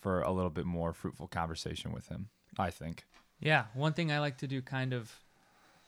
for 0.00 0.22
a 0.22 0.32
little 0.32 0.50
bit 0.50 0.64
more 0.64 0.92
fruitful 0.92 1.28
conversation 1.28 1.92
with 1.92 2.08
him, 2.08 2.28
I 2.58 2.70
think. 2.70 3.04
Yeah, 3.38 3.66
one 3.74 3.92
thing 3.92 4.10
I 4.10 4.18
like 4.18 4.38
to 4.38 4.48
do 4.48 4.62
kind 4.62 4.92
of 4.92 5.12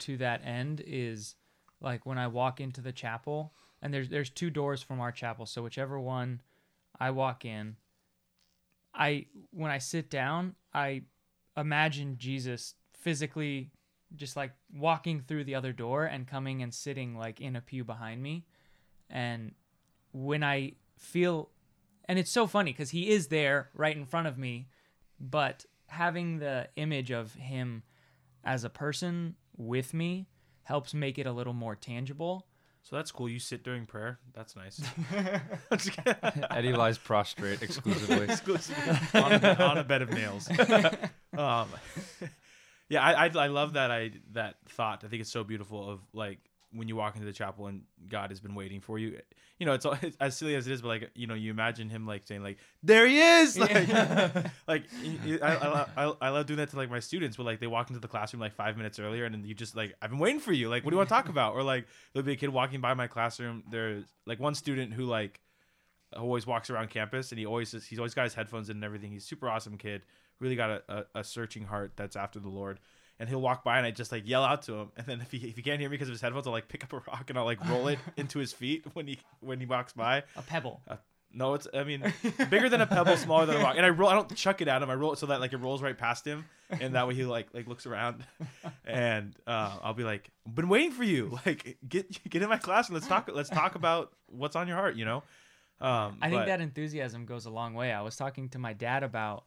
to 0.00 0.16
that 0.18 0.44
end 0.44 0.82
is 0.86 1.34
like 1.80 2.06
when 2.06 2.18
I 2.18 2.28
walk 2.28 2.60
into 2.60 2.80
the 2.80 2.92
chapel 2.92 3.54
and 3.80 3.92
there's 3.92 4.08
there's 4.08 4.30
two 4.30 4.50
doors 4.50 4.82
from 4.82 5.00
our 5.00 5.10
chapel, 5.10 5.46
so 5.46 5.62
whichever 5.62 5.98
one 5.98 6.40
I 7.02 7.10
walk 7.10 7.44
in, 7.44 7.74
I 8.94 9.26
when 9.50 9.72
I 9.72 9.78
sit 9.78 10.08
down, 10.08 10.54
I 10.72 11.02
imagine 11.56 12.16
Jesus 12.16 12.74
physically 12.92 13.72
just 14.14 14.36
like 14.36 14.52
walking 14.72 15.20
through 15.20 15.42
the 15.42 15.56
other 15.56 15.72
door 15.72 16.04
and 16.04 16.28
coming 16.28 16.62
and 16.62 16.72
sitting 16.72 17.16
like 17.16 17.40
in 17.40 17.56
a 17.56 17.60
pew 17.60 17.82
behind 17.82 18.22
me. 18.22 18.46
And 19.10 19.50
when 20.12 20.44
I 20.44 20.74
feel, 20.96 21.48
and 22.04 22.20
it's 22.20 22.30
so 22.30 22.46
funny 22.46 22.70
because 22.70 22.90
he 22.90 23.10
is 23.10 23.26
there 23.26 23.70
right 23.74 23.96
in 23.96 24.04
front 24.04 24.28
of 24.28 24.38
me, 24.38 24.68
but 25.18 25.66
having 25.88 26.38
the 26.38 26.68
image 26.76 27.10
of 27.10 27.34
him 27.34 27.82
as 28.44 28.62
a 28.62 28.70
person 28.70 29.34
with 29.56 29.92
me 29.92 30.28
helps 30.62 30.94
make 30.94 31.18
it 31.18 31.26
a 31.26 31.32
little 31.32 31.52
more 31.52 31.74
tangible. 31.74 32.46
So 32.82 32.96
that's 32.96 33.12
cool. 33.12 33.28
You 33.28 33.38
sit 33.38 33.62
during 33.62 33.86
prayer. 33.86 34.18
That's 34.34 34.56
nice. 34.56 34.80
Eddie 36.50 36.72
lies 36.72 36.98
prostrate 36.98 37.62
exclusively. 37.62 38.24
Exclusively 38.24 38.98
on, 39.20 39.32
a, 39.32 39.54
on 39.62 39.78
a 39.78 39.84
bed 39.84 40.02
of 40.02 40.10
nails. 40.10 40.48
um, 41.38 41.68
yeah, 42.88 43.02
I, 43.02 43.26
I 43.26 43.28
I 43.28 43.46
love 43.46 43.74
that 43.74 43.90
I 43.90 44.10
that 44.32 44.56
thought. 44.68 45.04
I 45.04 45.08
think 45.08 45.20
it's 45.22 45.30
so 45.30 45.44
beautiful 45.44 45.88
of 45.88 46.00
like 46.12 46.40
when 46.74 46.88
you 46.88 46.96
walk 46.96 47.14
into 47.14 47.26
the 47.26 47.32
chapel 47.32 47.66
and 47.66 47.82
God 48.08 48.30
has 48.30 48.40
been 48.40 48.54
waiting 48.54 48.80
for 48.80 48.98
you. 48.98 49.18
You 49.58 49.66
know, 49.66 49.74
it's, 49.74 49.86
it's 50.02 50.16
as 50.20 50.36
silly 50.36 50.54
as 50.54 50.66
it 50.66 50.72
is, 50.72 50.82
but 50.82 50.88
like 50.88 51.10
you 51.14 51.26
know, 51.26 51.34
you 51.34 51.50
imagine 51.50 51.88
him 51.88 52.06
like 52.06 52.26
saying 52.26 52.42
like, 52.42 52.58
"There 52.82 53.06
he 53.06 53.20
is!" 53.20 53.58
Like, 53.58 53.88
like 54.68 54.84
I, 55.24 55.38
I, 55.42 55.86
I, 55.96 56.12
I 56.20 56.28
love 56.30 56.46
doing 56.46 56.58
that 56.58 56.70
to 56.70 56.76
like 56.76 56.90
my 56.90 57.00
students, 57.00 57.36
but 57.36 57.44
like 57.44 57.60
they 57.60 57.66
walk 57.66 57.90
into 57.90 58.00
the 58.00 58.08
classroom 58.08 58.40
like 58.40 58.54
five 58.54 58.76
minutes 58.76 58.98
earlier, 58.98 59.24
and 59.24 59.34
then 59.34 59.44
you 59.44 59.54
just 59.54 59.76
like, 59.76 59.94
"I've 60.02 60.10
been 60.10 60.18
waiting 60.18 60.40
for 60.40 60.52
you." 60.52 60.68
Like, 60.68 60.84
what 60.84 60.90
do 60.90 60.94
you 60.94 60.98
want 60.98 61.08
to 61.08 61.14
talk 61.14 61.28
about? 61.28 61.54
Or 61.54 61.62
like 61.62 61.86
there'll 62.12 62.26
be 62.26 62.32
a 62.32 62.36
kid 62.36 62.50
walking 62.50 62.80
by 62.80 62.94
my 62.94 63.06
classroom. 63.06 63.62
There's 63.70 64.04
like 64.26 64.40
one 64.40 64.54
student 64.54 64.92
who 64.92 65.04
like 65.04 65.40
always 66.16 66.46
walks 66.46 66.70
around 66.70 66.90
campus, 66.90 67.30
and 67.30 67.38
he 67.38 67.46
always 67.46 67.72
he's 67.84 67.98
always 67.98 68.14
got 68.14 68.24
his 68.24 68.34
headphones 68.34 68.70
in 68.70 68.78
and 68.78 68.84
everything. 68.84 69.12
He's 69.12 69.24
super 69.24 69.48
awesome 69.48 69.78
kid, 69.78 70.02
really 70.40 70.56
got 70.56 70.70
a, 70.70 70.82
a, 70.88 71.20
a 71.20 71.24
searching 71.24 71.64
heart 71.64 71.92
that's 71.96 72.16
after 72.16 72.40
the 72.40 72.48
Lord 72.48 72.80
and 73.22 73.28
he'll 73.28 73.40
walk 73.40 73.62
by 73.62 73.78
and 73.78 73.86
I 73.86 73.92
just 73.92 74.10
like 74.10 74.26
yell 74.28 74.42
out 74.42 74.62
to 74.62 74.74
him. 74.74 74.90
And 74.96 75.06
then 75.06 75.20
if 75.20 75.30
he 75.30 75.38
if 75.38 75.54
he 75.54 75.62
can't 75.62 75.78
hear 75.78 75.88
me 75.88 75.94
because 75.94 76.08
of 76.08 76.12
his 76.12 76.20
headphones, 76.20 76.44
I'll 76.48 76.52
like 76.52 76.66
pick 76.66 76.82
up 76.82 76.92
a 76.92 76.98
rock 77.08 77.26
and 77.28 77.38
I'll 77.38 77.44
like 77.44 77.64
roll 77.68 77.86
it 77.86 78.00
into 78.16 78.40
his 78.40 78.52
feet 78.52 78.84
when 78.94 79.06
he 79.06 79.20
when 79.38 79.60
he 79.60 79.66
walks 79.66 79.92
by. 79.92 80.24
A 80.34 80.42
pebble. 80.42 80.80
Uh, 80.88 80.96
no, 81.32 81.54
it's 81.54 81.68
I 81.72 81.84
mean 81.84 82.12
bigger 82.50 82.68
than 82.68 82.80
a 82.80 82.86
pebble, 82.86 83.16
smaller 83.16 83.46
than 83.46 83.58
a 83.58 83.60
rock. 83.60 83.76
And 83.76 83.86
I 83.86 83.90
roll 83.90 84.10
I 84.10 84.14
don't 84.14 84.34
chuck 84.34 84.60
it 84.60 84.66
at 84.66 84.82
him. 84.82 84.90
I 84.90 84.94
roll 84.94 85.12
it 85.12 85.20
so 85.20 85.26
that 85.26 85.38
like 85.40 85.52
it 85.52 85.58
rolls 85.58 85.82
right 85.82 85.96
past 85.96 86.26
him, 86.26 86.44
and 86.68 86.96
that 86.96 87.06
way 87.06 87.14
he 87.14 87.24
like 87.24 87.46
like 87.54 87.68
looks 87.68 87.86
around, 87.86 88.24
and 88.84 89.36
uh, 89.46 89.78
I'll 89.84 89.94
be 89.94 90.02
like, 90.02 90.28
"Been 90.52 90.68
waiting 90.68 90.90
for 90.90 91.04
you. 91.04 91.38
Like 91.46 91.78
get 91.88 92.28
get 92.28 92.42
in 92.42 92.48
my 92.48 92.58
class 92.58 92.88
and 92.88 92.94
let's 92.94 93.06
talk 93.06 93.30
let's 93.32 93.50
talk 93.50 93.76
about 93.76 94.10
what's 94.26 94.56
on 94.56 94.66
your 94.66 94.76
heart. 94.76 94.96
You 94.96 95.04
know." 95.04 95.22
Um, 95.80 96.18
I 96.20 96.28
think 96.28 96.40
but- 96.40 96.46
that 96.46 96.60
enthusiasm 96.60 97.24
goes 97.24 97.46
a 97.46 97.50
long 97.50 97.74
way. 97.74 97.92
I 97.92 98.02
was 98.02 98.16
talking 98.16 98.48
to 98.50 98.58
my 98.58 98.72
dad 98.72 99.04
about. 99.04 99.44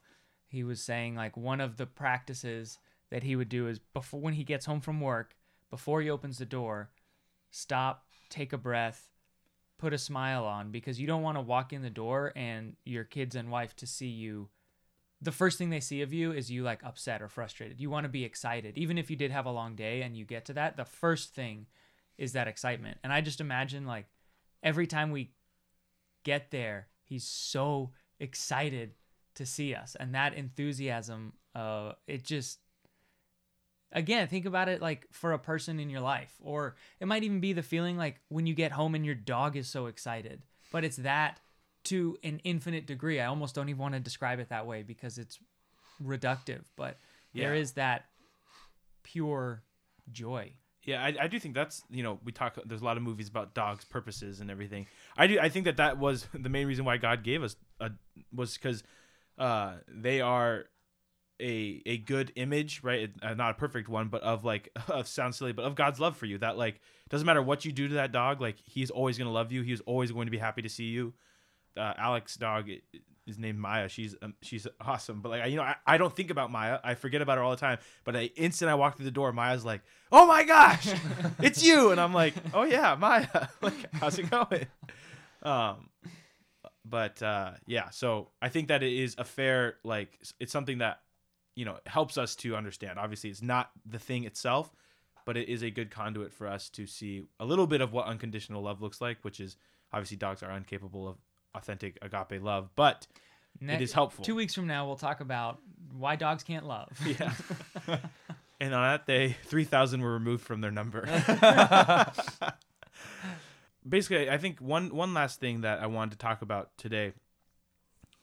He 0.48 0.64
was 0.64 0.80
saying 0.80 1.16
like 1.16 1.36
one 1.36 1.60
of 1.60 1.76
the 1.76 1.86
practices 1.86 2.78
that 3.10 3.22
he 3.22 3.36
would 3.36 3.48
do 3.48 3.68
is 3.68 3.78
before 3.78 4.20
when 4.20 4.34
he 4.34 4.44
gets 4.44 4.66
home 4.66 4.80
from 4.80 5.00
work, 5.00 5.36
before 5.70 6.00
he 6.00 6.10
opens 6.10 6.38
the 6.38 6.46
door, 6.46 6.90
stop, 7.50 8.06
take 8.28 8.52
a 8.52 8.58
breath, 8.58 9.10
put 9.78 9.92
a 9.92 9.98
smile 9.98 10.44
on 10.44 10.70
because 10.70 11.00
you 11.00 11.06
don't 11.06 11.22
want 11.22 11.36
to 11.36 11.42
walk 11.42 11.72
in 11.72 11.82
the 11.82 11.90
door 11.90 12.32
and 12.34 12.76
your 12.84 13.04
kids 13.04 13.36
and 13.36 13.50
wife 13.50 13.76
to 13.76 13.86
see 13.86 14.08
you 14.08 14.48
the 15.22 15.32
first 15.32 15.58
thing 15.58 15.70
they 15.70 15.80
see 15.80 16.02
of 16.02 16.12
you 16.12 16.32
is 16.32 16.50
you 16.50 16.62
like 16.62 16.84
upset 16.84 17.22
or 17.22 17.28
frustrated. 17.28 17.80
You 17.80 17.90
want 17.90 18.04
to 18.04 18.08
be 18.08 18.24
excited. 18.24 18.76
Even 18.76 18.98
if 18.98 19.10
you 19.10 19.16
did 19.16 19.30
have 19.30 19.46
a 19.46 19.50
long 19.50 19.74
day 19.74 20.02
and 20.02 20.16
you 20.16 20.24
get 20.24 20.44
to 20.46 20.52
that, 20.54 20.76
the 20.76 20.84
first 20.84 21.34
thing 21.34 21.66
is 22.18 22.32
that 22.32 22.48
excitement. 22.48 22.98
And 23.02 23.12
I 23.12 23.20
just 23.20 23.40
imagine 23.40 23.86
like 23.86 24.06
every 24.62 24.86
time 24.86 25.10
we 25.10 25.32
get 26.22 26.50
there, 26.50 26.88
he's 27.02 27.24
so 27.24 27.92
excited 28.20 28.92
to 29.34 29.46
see 29.46 29.74
us. 29.74 29.96
And 29.98 30.14
that 30.14 30.34
enthusiasm, 30.34 31.32
uh, 31.54 31.92
it 32.06 32.24
just 32.24 32.58
again 33.92 34.26
think 34.28 34.44
about 34.46 34.68
it 34.68 34.80
like 34.82 35.06
for 35.12 35.32
a 35.32 35.38
person 35.38 35.78
in 35.80 35.88
your 35.90 36.00
life 36.00 36.34
or 36.42 36.74
it 37.00 37.06
might 37.06 37.22
even 37.24 37.40
be 37.40 37.52
the 37.52 37.62
feeling 37.62 37.96
like 37.96 38.20
when 38.28 38.46
you 38.46 38.54
get 38.54 38.72
home 38.72 38.94
and 38.94 39.06
your 39.06 39.14
dog 39.14 39.56
is 39.56 39.68
so 39.68 39.86
excited 39.86 40.42
but 40.72 40.84
it's 40.84 40.96
that 40.96 41.38
to 41.84 42.16
an 42.24 42.40
infinite 42.44 42.86
degree 42.86 43.20
i 43.20 43.26
almost 43.26 43.54
don't 43.54 43.68
even 43.68 43.80
want 43.80 43.94
to 43.94 44.00
describe 44.00 44.38
it 44.40 44.48
that 44.48 44.66
way 44.66 44.82
because 44.82 45.18
it's 45.18 45.38
reductive 46.04 46.62
but 46.76 46.98
there 47.32 47.54
Yeah. 47.54 47.60
is 47.60 47.72
that 47.72 48.06
pure 49.02 49.62
joy 50.10 50.52
Yeah, 50.84 51.02
I, 51.02 51.14
I 51.22 51.28
do 51.28 51.38
think 51.38 51.54
that's 51.54 51.82
you 51.90 52.02
know 52.02 52.18
we 52.24 52.32
talk. 52.32 52.58
There's 52.64 52.80
a 52.80 52.84
lot 52.84 52.96
of 52.96 53.02
movies 53.02 53.28
about 53.28 53.54
dogs' 53.54 53.84
purposes 53.84 54.40
and 54.40 54.50
everything. 54.50 54.86
I 55.16 55.26
do. 55.26 55.38
I 55.40 55.48
think 55.48 55.64
that 55.64 55.78
that 55.78 55.98
was 55.98 56.26
the 56.32 56.48
main 56.48 56.66
reason 56.68 56.84
why 56.84 56.96
God 56.96 57.24
gave 57.24 57.42
us 57.42 57.56
a 57.80 57.90
was 58.32 58.54
because 58.56 58.84
uh, 59.38 59.74
they 59.88 60.20
are 60.20 60.66
a 61.40 61.82
a 61.86 61.98
good 61.98 62.32
image, 62.36 62.80
right? 62.82 63.10
Uh, 63.22 63.34
not 63.34 63.50
a 63.50 63.54
perfect 63.54 63.88
one, 63.88 64.08
but 64.08 64.22
of 64.22 64.44
like 64.44 64.70
of 64.88 65.06
sounds 65.08 65.36
silly, 65.36 65.52
but 65.52 65.64
of 65.64 65.74
God's 65.74 66.00
love 66.00 66.16
for 66.16 66.26
you. 66.26 66.38
That 66.38 66.56
like 66.56 66.80
doesn't 67.10 67.26
matter 67.26 67.42
what 67.42 67.64
you 67.64 67.72
do 67.72 67.88
to 67.88 67.94
that 67.94 68.12
dog, 68.12 68.40
like 68.40 68.56
He's 68.64 68.90
always 68.90 69.18
gonna 69.18 69.32
love 69.32 69.52
you. 69.52 69.62
He's 69.62 69.80
always 69.80 70.12
going 70.12 70.26
to 70.26 70.30
be 70.30 70.38
happy 70.38 70.62
to 70.62 70.68
see 70.68 70.84
you. 70.84 71.14
Uh, 71.76 71.92
Alec's 71.98 72.36
dog 72.36 72.70
is 73.26 73.38
named 73.38 73.58
Maya. 73.58 73.88
She's 73.88 74.14
um, 74.22 74.34
she's 74.40 74.66
awesome, 74.80 75.20
but 75.20 75.28
like 75.30 75.42
I- 75.42 75.46
you 75.46 75.56
know, 75.56 75.62
I, 75.62 75.76
I 75.86 75.98
don't 75.98 76.14
think 76.14 76.30
about 76.30 76.50
Maya. 76.50 76.78
I 76.82 76.94
forget 76.94 77.20
about 77.20 77.36
her 77.38 77.44
all 77.44 77.50
the 77.50 77.56
time. 77.58 77.78
But 78.04 78.12
the 78.14 78.24
instant 78.40 78.70
I 78.70 78.74
walk 78.76 78.96
through 78.96 79.04
the 79.04 79.10
door, 79.10 79.32
Maya's 79.32 79.64
like, 79.64 79.82
"Oh 80.10 80.26
my 80.26 80.44
gosh, 80.44 80.88
it's 81.40 81.62
you!" 81.62 81.90
And 81.90 82.00
I'm 82.00 82.14
like, 82.14 82.34
"Oh 82.54 82.62
yeah, 82.62 82.94
Maya. 82.98 83.26
like, 83.60 83.74
how's 83.94 84.18
it 84.18 84.30
going?" 84.30 84.66
Um, 85.42 85.90
but 86.84 87.22
uh, 87.22 87.52
yeah, 87.66 87.90
so 87.90 88.30
I 88.40 88.48
think 88.48 88.68
that 88.68 88.82
it 88.82 88.92
is 88.92 89.14
a 89.18 89.24
fair 89.24 89.76
like 89.84 90.18
it's 90.40 90.52
something 90.52 90.78
that 90.78 91.00
you 91.56 91.64
know 91.64 91.74
it 91.74 91.88
helps 91.88 92.16
us 92.16 92.36
to 92.36 92.54
understand. 92.54 92.98
Obviously, 92.98 93.30
it's 93.30 93.42
not 93.42 93.70
the 93.84 93.98
thing 93.98 94.22
itself, 94.24 94.72
but 95.24 95.36
it 95.36 95.48
is 95.48 95.62
a 95.62 95.70
good 95.70 95.90
conduit 95.90 96.32
for 96.32 96.46
us 96.46 96.68
to 96.70 96.86
see 96.86 97.24
a 97.40 97.44
little 97.44 97.66
bit 97.66 97.80
of 97.80 97.92
what 97.92 98.06
unconditional 98.06 98.62
love 98.62 98.80
looks 98.80 99.00
like, 99.00 99.18
which 99.22 99.40
is 99.40 99.56
obviously 99.92 100.16
dogs 100.16 100.42
are 100.42 100.50
incapable 100.52 101.08
of 101.08 101.16
authentic 101.54 101.98
agape 102.02 102.40
love, 102.42 102.68
but 102.76 103.06
it 103.60 103.80
is 103.80 103.92
helpful. 103.92 104.24
two 104.24 104.34
weeks 104.34 104.54
from 104.54 104.66
now 104.66 104.86
we'll 104.86 104.96
talk 104.96 105.20
about 105.20 105.58
why 105.96 106.14
dogs 106.14 106.42
can't 106.42 106.66
love 106.66 106.90
Yeah. 107.06 107.32
and 108.60 108.74
on 108.74 108.82
that 108.82 109.06
day, 109.06 109.36
3,000 109.44 110.02
were 110.02 110.12
removed 110.12 110.44
from 110.44 110.60
their 110.60 110.70
number. 110.70 111.06
Basically, 113.88 114.28
I 114.28 114.36
think 114.36 114.58
one 114.60 114.94
one 114.94 115.14
last 115.14 115.38
thing 115.38 115.60
that 115.60 115.80
I 115.80 115.86
wanted 115.86 116.12
to 116.12 116.18
talk 116.18 116.42
about 116.42 116.76
today 116.76 117.12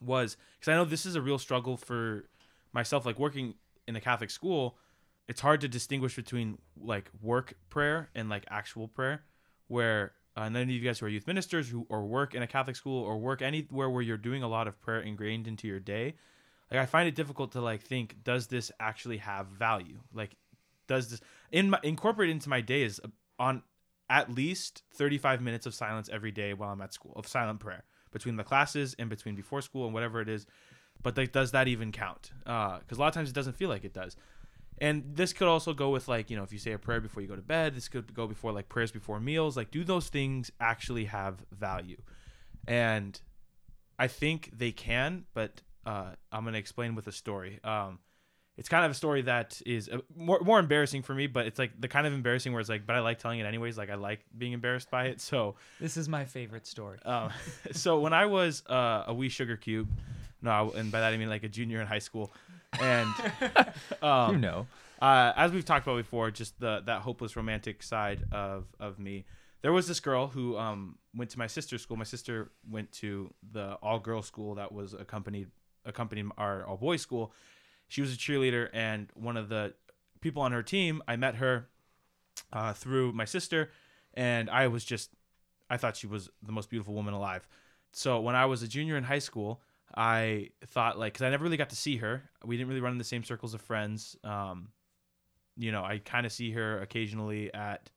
was 0.02 0.36
because 0.60 0.72
I 0.72 0.76
know 0.76 0.84
this 0.84 1.06
is 1.06 1.16
a 1.16 1.22
real 1.22 1.38
struggle 1.40 1.78
for 1.78 2.26
myself, 2.74 3.06
like 3.06 3.20
working 3.20 3.56
in 3.88 3.96
a 3.96 4.02
Catholic 4.02 4.30
school. 4.30 4.78
it's 5.28 5.42
hard 5.42 5.62
to 5.62 5.68
distinguish 5.68 6.16
between 6.16 6.58
like 6.78 7.10
work 7.22 7.54
prayer 7.70 8.10
and 8.16 8.30
like 8.30 8.46
actual 8.50 8.88
prayer 8.88 9.24
where 9.68 10.14
uh, 10.36 10.50
none 10.50 10.64
of 10.64 10.70
you 10.70 10.80
guys 10.82 11.00
who 11.00 11.06
are 11.06 11.10
youth 11.10 11.28
ministers 11.28 11.70
who 11.70 11.86
or 11.90 12.06
work 12.06 12.34
in 12.36 12.42
a 12.42 12.48
catholic 12.48 12.76
school 12.76 13.04
or 13.04 13.18
work 13.18 13.42
anywhere 13.42 13.90
where 13.90 14.02
you're 14.02 14.18
doing 14.18 14.44
a 14.44 14.48
lot 14.48 14.68
of 14.68 14.80
prayer 14.82 15.00
ingrained 15.00 15.48
into 15.48 15.68
your 15.68 15.80
day 15.80 16.14
like 16.72 16.80
i 16.80 16.86
find 16.86 17.08
it 17.08 17.16
difficult 17.16 17.52
to 17.52 17.62
like 17.62 17.82
think 17.82 18.24
does 18.24 18.48
this 18.48 18.72
actually 18.80 19.18
have 19.18 19.48
value 19.48 20.00
like 20.14 20.36
does 20.88 21.10
this 21.10 21.22
in 21.52 21.70
my 21.70 21.80
incorporate 21.84 22.30
into 22.30 22.50
my 22.50 22.62
day 22.62 22.84
is 22.84 23.00
on 23.40 23.62
at 24.10 24.34
least 24.34 24.84
35 24.94 25.42
minutes 25.42 25.66
of 25.66 25.74
silence 25.74 26.10
every 26.12 26.32
day 26.32 26.54
while 26.54 26.70
i'm 26.70 26.82
at 26.82 26.94
school 26.94 27.14
of 27.16 27.28
silent 27.28 27.60
prayer 27.60 27.84
between 28.12 28.36
the 28.36 28.44
classes 28.44 28.96
and 29.00 29.10
between 29.10 29.36
before 29.36 29.62
school 29.62 29.86
and 29.86 29.94
whatever 29.94 30.20
it 30.22 30.30
is 30.30 30.46
but 31.02 31.18
like 31.18 31.32
does 31.32 31.52
that 31.52 31.68
even 31.68 31.92
count? 31.92 32.32
Because 32.44 32.98
a 32.98 33.00
lot 33.00 33.08
of 33.08 33.14
times 33.14 33.30
it 33.30 33.36
doesn't 33.36 33.56
feel 33.56 33.70
like 33.70 33.84
it 33.84 33.94
does. 33.94 34.16
And 34.80 35.16
this 35.16 35.34
could 35.34 35.48
also 35.48 35.74
go 35.74 35.90
with 35.90 36.08
like 36.08 36.30
you 36.30 36.38
know 36.38 36.44
if 36.44 36.52
you 36.52 36.60
say 36.60 36.72
a 36.72 36.80
prayer 36.80 37.02
before 37.02 37.22
you 37.22 37.28
go 37.28 37.36
to 37.36 37.42
bed 37.42 37.76
this 37.76 37.88
could 37.88 38.14
go 38.14 38.28
before 38.28 38.52
like 38.52 38.70
prayers 38.70 38.92
before 38.92 39.20
meals 39.20 39.56
like 39.56 39.72
do 39.72 39.84
those 39.84 40.10
things 40.10 40.52
actually 40.60 41.06
have 41.06 41.46
value? 41.52 42.02
And 42.68 43.20
i 44.00 44.08
think 44.08 44.50
they 44.58 44.72
can 44.72 45.26
but 45.34 45.62
uh, 45.86 46.12
i'm 46.32 46.44
going 46.44 46.54
to 46.54 46.60
explain 46.60 46.96
with 46.96 47.08
a 47.08 47.12
story. 47.12 47.60
Um, 47.64 48.00
it's 48.58 48.70
kind 48.70 48.86
of 48.86 48.92
a 48.92 48.94
story 48.94 49.24
that 49.24 49.60
is 49.66 49.90
uh, 49.90 49.98
more, 50.16 50.40
more 50.42 50.60
embarrassing 50.60 51.02
for 51.02 51.16
me 51.16 51.26
but 51.28 51.46
it's 51.48 51.58
like 51.58 51.72
the 51.80 51.88
kind 51.88 52.06
of 52.06 52.14
embarrassing 52.14 52.52
where 52.54 52.60
it's 52.60 52.70
like 52.70 52.86
but 52.86 52.96
i 52.96 53.00
like 53.00 53.18
telling 53.20 53.40
it 53.40 53.46
anyways 53.46 53.78
like 53.78 53.90
i 53.90 53.96
like 53.96 54.20
being 54.38 54.54
embarrassed 54.54 54.92
by 54.92 55.06
it 55.06 55.20
so 55.20 55.56
This 55.80 55.98
is 55.98 56.08
my 56.08 56.26
favorite 56.26 56.68
story. 56.68 57.00
um, 57.06 57.32
so 57.72 58.00
when 58.00 58.14
I 58.14 58.26
was 58.28 58.64
uh, 58.68 59.06
a 59.08 59.14
wee 59.14 59.30
sugar 59.30 59.58
cube, 59.58 59.90
no, 60.42 60.72
and 60.76 60.92
by 60.92 61.00
that 61.00 61.14
I 61.14 61.18
mean 61.18 61.30
like 61.30 61.44
a 61.44 61.50
junior 61.50 61.82
in 61.82 61.88
high 61.88 62.00
school, 62.00 62.32
and 62.82 63.10
um, 64.02 64.36
you 64.36 64.42
know. 64.42 64.68
uh, 65.02 65.32
as 65.36 65.52
we've 65.52 65.66
talked 65.66 65.86
about 65.88 65.98
before, 65.98 66.32
just 66.32 66.60
the 66.60 66.82
that 66.86 67.02
hopeless 67.02 67.36
romantic 67.36 67.82
side 67.84 68.24
of 68.32 68.66
of 68.80 69.00
me. 69.00 69.26
There 69.62 69.72
was 69.72 69.88
this 69.88 70.02
girl 70.02 70.28
who 70.28 70.58
um, 70.58 70.98
went 71.16 71.32
to 71.32 71.40
my 71.40 71.48
sister's 71.48 71.82
school. 71.82 71.96
My 71.96 72.04
sister 72.04 72.52
went 72.70 72.92
to 72.94 73.34
the 73.54 73.76
all 73.82 74.00
girls 74.00 74.28
school 74.28 74.56
that 74.56 74.72
was 74.74 74.94
accompanied 74.94 75.48
accompanied 75.86 76.26
our 76.38 76.66
all 76.66 76.78
boys 76.78 77.02
school. 77.02 77.32
She 77.94 78.02
was 78.02 78.12
a 78.12 78.18
cheerleader, 78.18 78.70
and 78.74 79.12
one 79.14 79.38
of 79.38 79.50
the 79.50 79.76
people 80.20 80.42
on 80.42 80.52
her 80.52 80.64
team, 80.64 81.04
I 81.08 81.16
met 81.16 81.36
her 81.36 81.70
uh, 82.52 82.74
through 82.74 83.14
my 83.14 83.26
sister, 83.26 83.70
and 84.16 84.50
I 84.50 84.66
was 84.66 84.84
just 84.84 85.12
I 85.70 85.78
thought 85.78 85.96
she 85.96 86.08
was 86.08 86.28
the 86.42 86.52
most 86.52 86.72
beautiful 86.72 86.96
woman 86.96 87.14
alive. 87.14 87.48
So 87.92 88.20
when 88.20 88.34
I 88.34 88.48
was 88.48 88.64
a 88.64 88.68
junior 88.68 88.98
in 88.98 89.04
high 89.04 89.20
school, 89.20 89.62
I 89.96 90.50
thought 90.66 90.98
like 90.98 91.14
because 91.14 91.24
I 91.24 91.30
never 91.30 91.44
really 91.44 91.56
got 91.56 91.70
to 91.70 91.76
see 91.76 91.98
her. 91.98 92.24
We 92.44 92.58
didn't 92.58 92.70
really 92.70 92.82
run 92.82 92.94
in 92.94 92.98
the 92.98 93.04
same 93.04 93.24
circles 93.24 93.54
of 93.54 93.62
friends. 93.62 94.18
Um, 94.24 94.70
you 95.56 95.72
know, 95.72 95.84
I 95.84 96.00
kind 96.00 96.26
of 96.26 96.32
see 96.32 96.50
her 96.54 96.82
occasionally 96.82 97.54
at. 97.54 97.92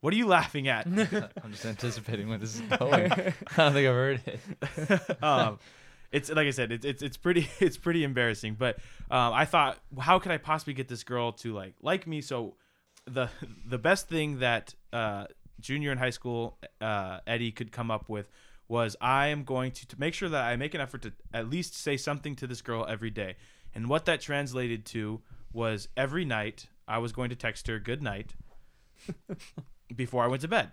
What 0.00 0.12
are 0.12 0.16
you 0.16 0.26
laughing 0.26 0.66
at? 0.66 0.86
I'm 0.88 1.52
just 1.52 1.64
anticipating 1.64 2.28
where 2.28 2.38
this 2.38 2.56
is 2.56 2.62
going. 2.62 3.12
I 3.12 3.32
don't 3.56 3.72
think 3.72 3.86
I've 3.86 3.94
heard 3.94 4.22
it. 4.26 5.22
um, 5.22 5.60
it's 6.16 6.30
like 6.30 6.46
I 6.46 6.50
said, 6.50 6.72
it's 6.72 6.84
it's 6.84 7.02
it's 7.02 7.16
pretty 7.16 7.48
it's 7.60 7.76
pretty 7.76 8.02
embarrassing. 8.02 8.56
But 8.58 8.76
um, 9.10 9.32
I 9.34 9.44
thought, 9.44 9.78
how 10.00 10.18
could 10.18 10.32
I 10.32 10.38
possibly 10.38 10.74
get 10.74 10.88
this 10.88 11.04
girl 11.04 11.32
to 11.32 11.52
like 11.52 11.74
like 11.82 12.06
me? 12.06 12.20
So 12.20 12.54
the 13.04 13.28
the 13.66 13.78
best 13.78 14.08
thing 14.08 14.38
that 14.38 14.74
uh, 14.92 15.26
junior 15.60 15.92
in 15.92 15.98
high 15.98 16.10
school 16.10 16.58
uh, 16.80 17.20
Eddie 17.26 17.52
could 17.52 17.70
come 17.70 17.90
up 17.90 18.08
with 18.08 18.30
was 18.68 18.96
I 19.00 19.28
am 19.28 19.44
going 19.44 19.70
to, 19.72 19.86
to 19.86 20.00
make 20.00 20.14
sure 20.14 20.28
that 20.28 20.44
I 20.44 20.56
make 20.56 20.74
an 20.74 20.80
effort 20.80 21.02
to 21.02 21.12
at 21.32 21.48
least 21.48 21.76
say 21.76 21.96
something 21.96 22.34
to 22.36 22.46
this 22.46 22.62
girl 22.62 22.84
every 22.88 23.10
day. 23.10 23.36
And 23.74 23.88
what 23.88 24.06
that 24.06 24.20
translated 24.20 24.84
to 24.86 25.20
was 25.52 25.88
every 25.96 26.24
night 26.24 26.66
I 26.88 26.98
was 26.98 27.12
going 27.12 27.30
to 27.30 27.36
text 27.36 27.68
her 27.68 27.78
good 27.78 28.02
night 28.02 28.34
before 29.94 30.24
I 30.24 30.26
went 30.26 30.42
to 30.42 30.48
bed. 30.48 30.72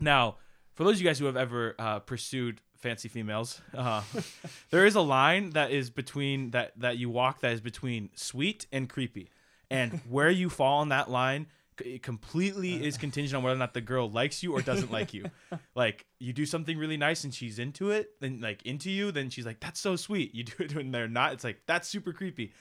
Now, 0.00 0.36
for 0.74 0.82
those 0.82 0.94
of 0.94 1.00
you 1.00 1.06
guys 1.06 1.20
who 1.20 1.26
have 1.26 1.36
ever 1.36 1.76
uh, 1.78 2.00
pursued 2.00 2.60
fancy 2.78 3.08
females, 3.08 3.60
uh, 3.74 4.02
there 4.70 4.86
is 4.86 4.94
a 4.94 5.00
line 5.00 5.50
that 5.50 5.70
is 5.70 5.90
between 5.90 6.50
that 6.50 6.72
that 6.78 6.98
you 6.98 7.10
walk 7.10 7.40
that 7.40 7.52
is 7.52 7.60
between 7.60 8.10
sweet 8.14 8.66
and 8.72 8.88
creepy, 8.88 9.30
and 9.70 10.00
where 10.08 10.30
you 10.30 10.48
fall 10.48 10.78
on 10.80 10.88
that 10.90 11.10
line 11.10 11.46
it 11.84 12.02
completely 12.02 12.84
is 12.86 12.96
contingent 12.96 13.36
on 13.36 13.42
whether 13.42 13.54
or 13.54 13.58
not 13.58 13.74
the 13.74 13.80
girl 13.80 14.10
likes 14.10 14.42
you 14.42 14.52
or 14.52 14.62
doesn't 14.62 14.90
like 14.90 15.12
you. 15.12 15.30
Like 15.74 16.06
you 16.18 16.32
do 16.32 16.46
something 16.46 16.78
really 16.78 16.96
nice 16.96 17.24
and 17.24 17.34
she's 17.34 17.58
into 17.58 17.90
it, 17.90 18.12
then 18.20 18.40
like 18.40 18.64
into 18.64 18.90
you, 18.90 19.12
then 19.12 19.28
she's 19.28 19.44
like, 19.44 19.60
"That's 19.60 19.78
so 19.78 19.94
sweet." 19.94 20.34
You 20.34 20.42
do 20.44 20.54
it 20.60 20.74
when 20.74 20.90
they're 20.90 21.06
not, 21.06 21.34
it's 21.34 21.44
like 21.44 21.60
that's 21.66 21.86
super 21.86 22.12
creepy. 22.12 22.52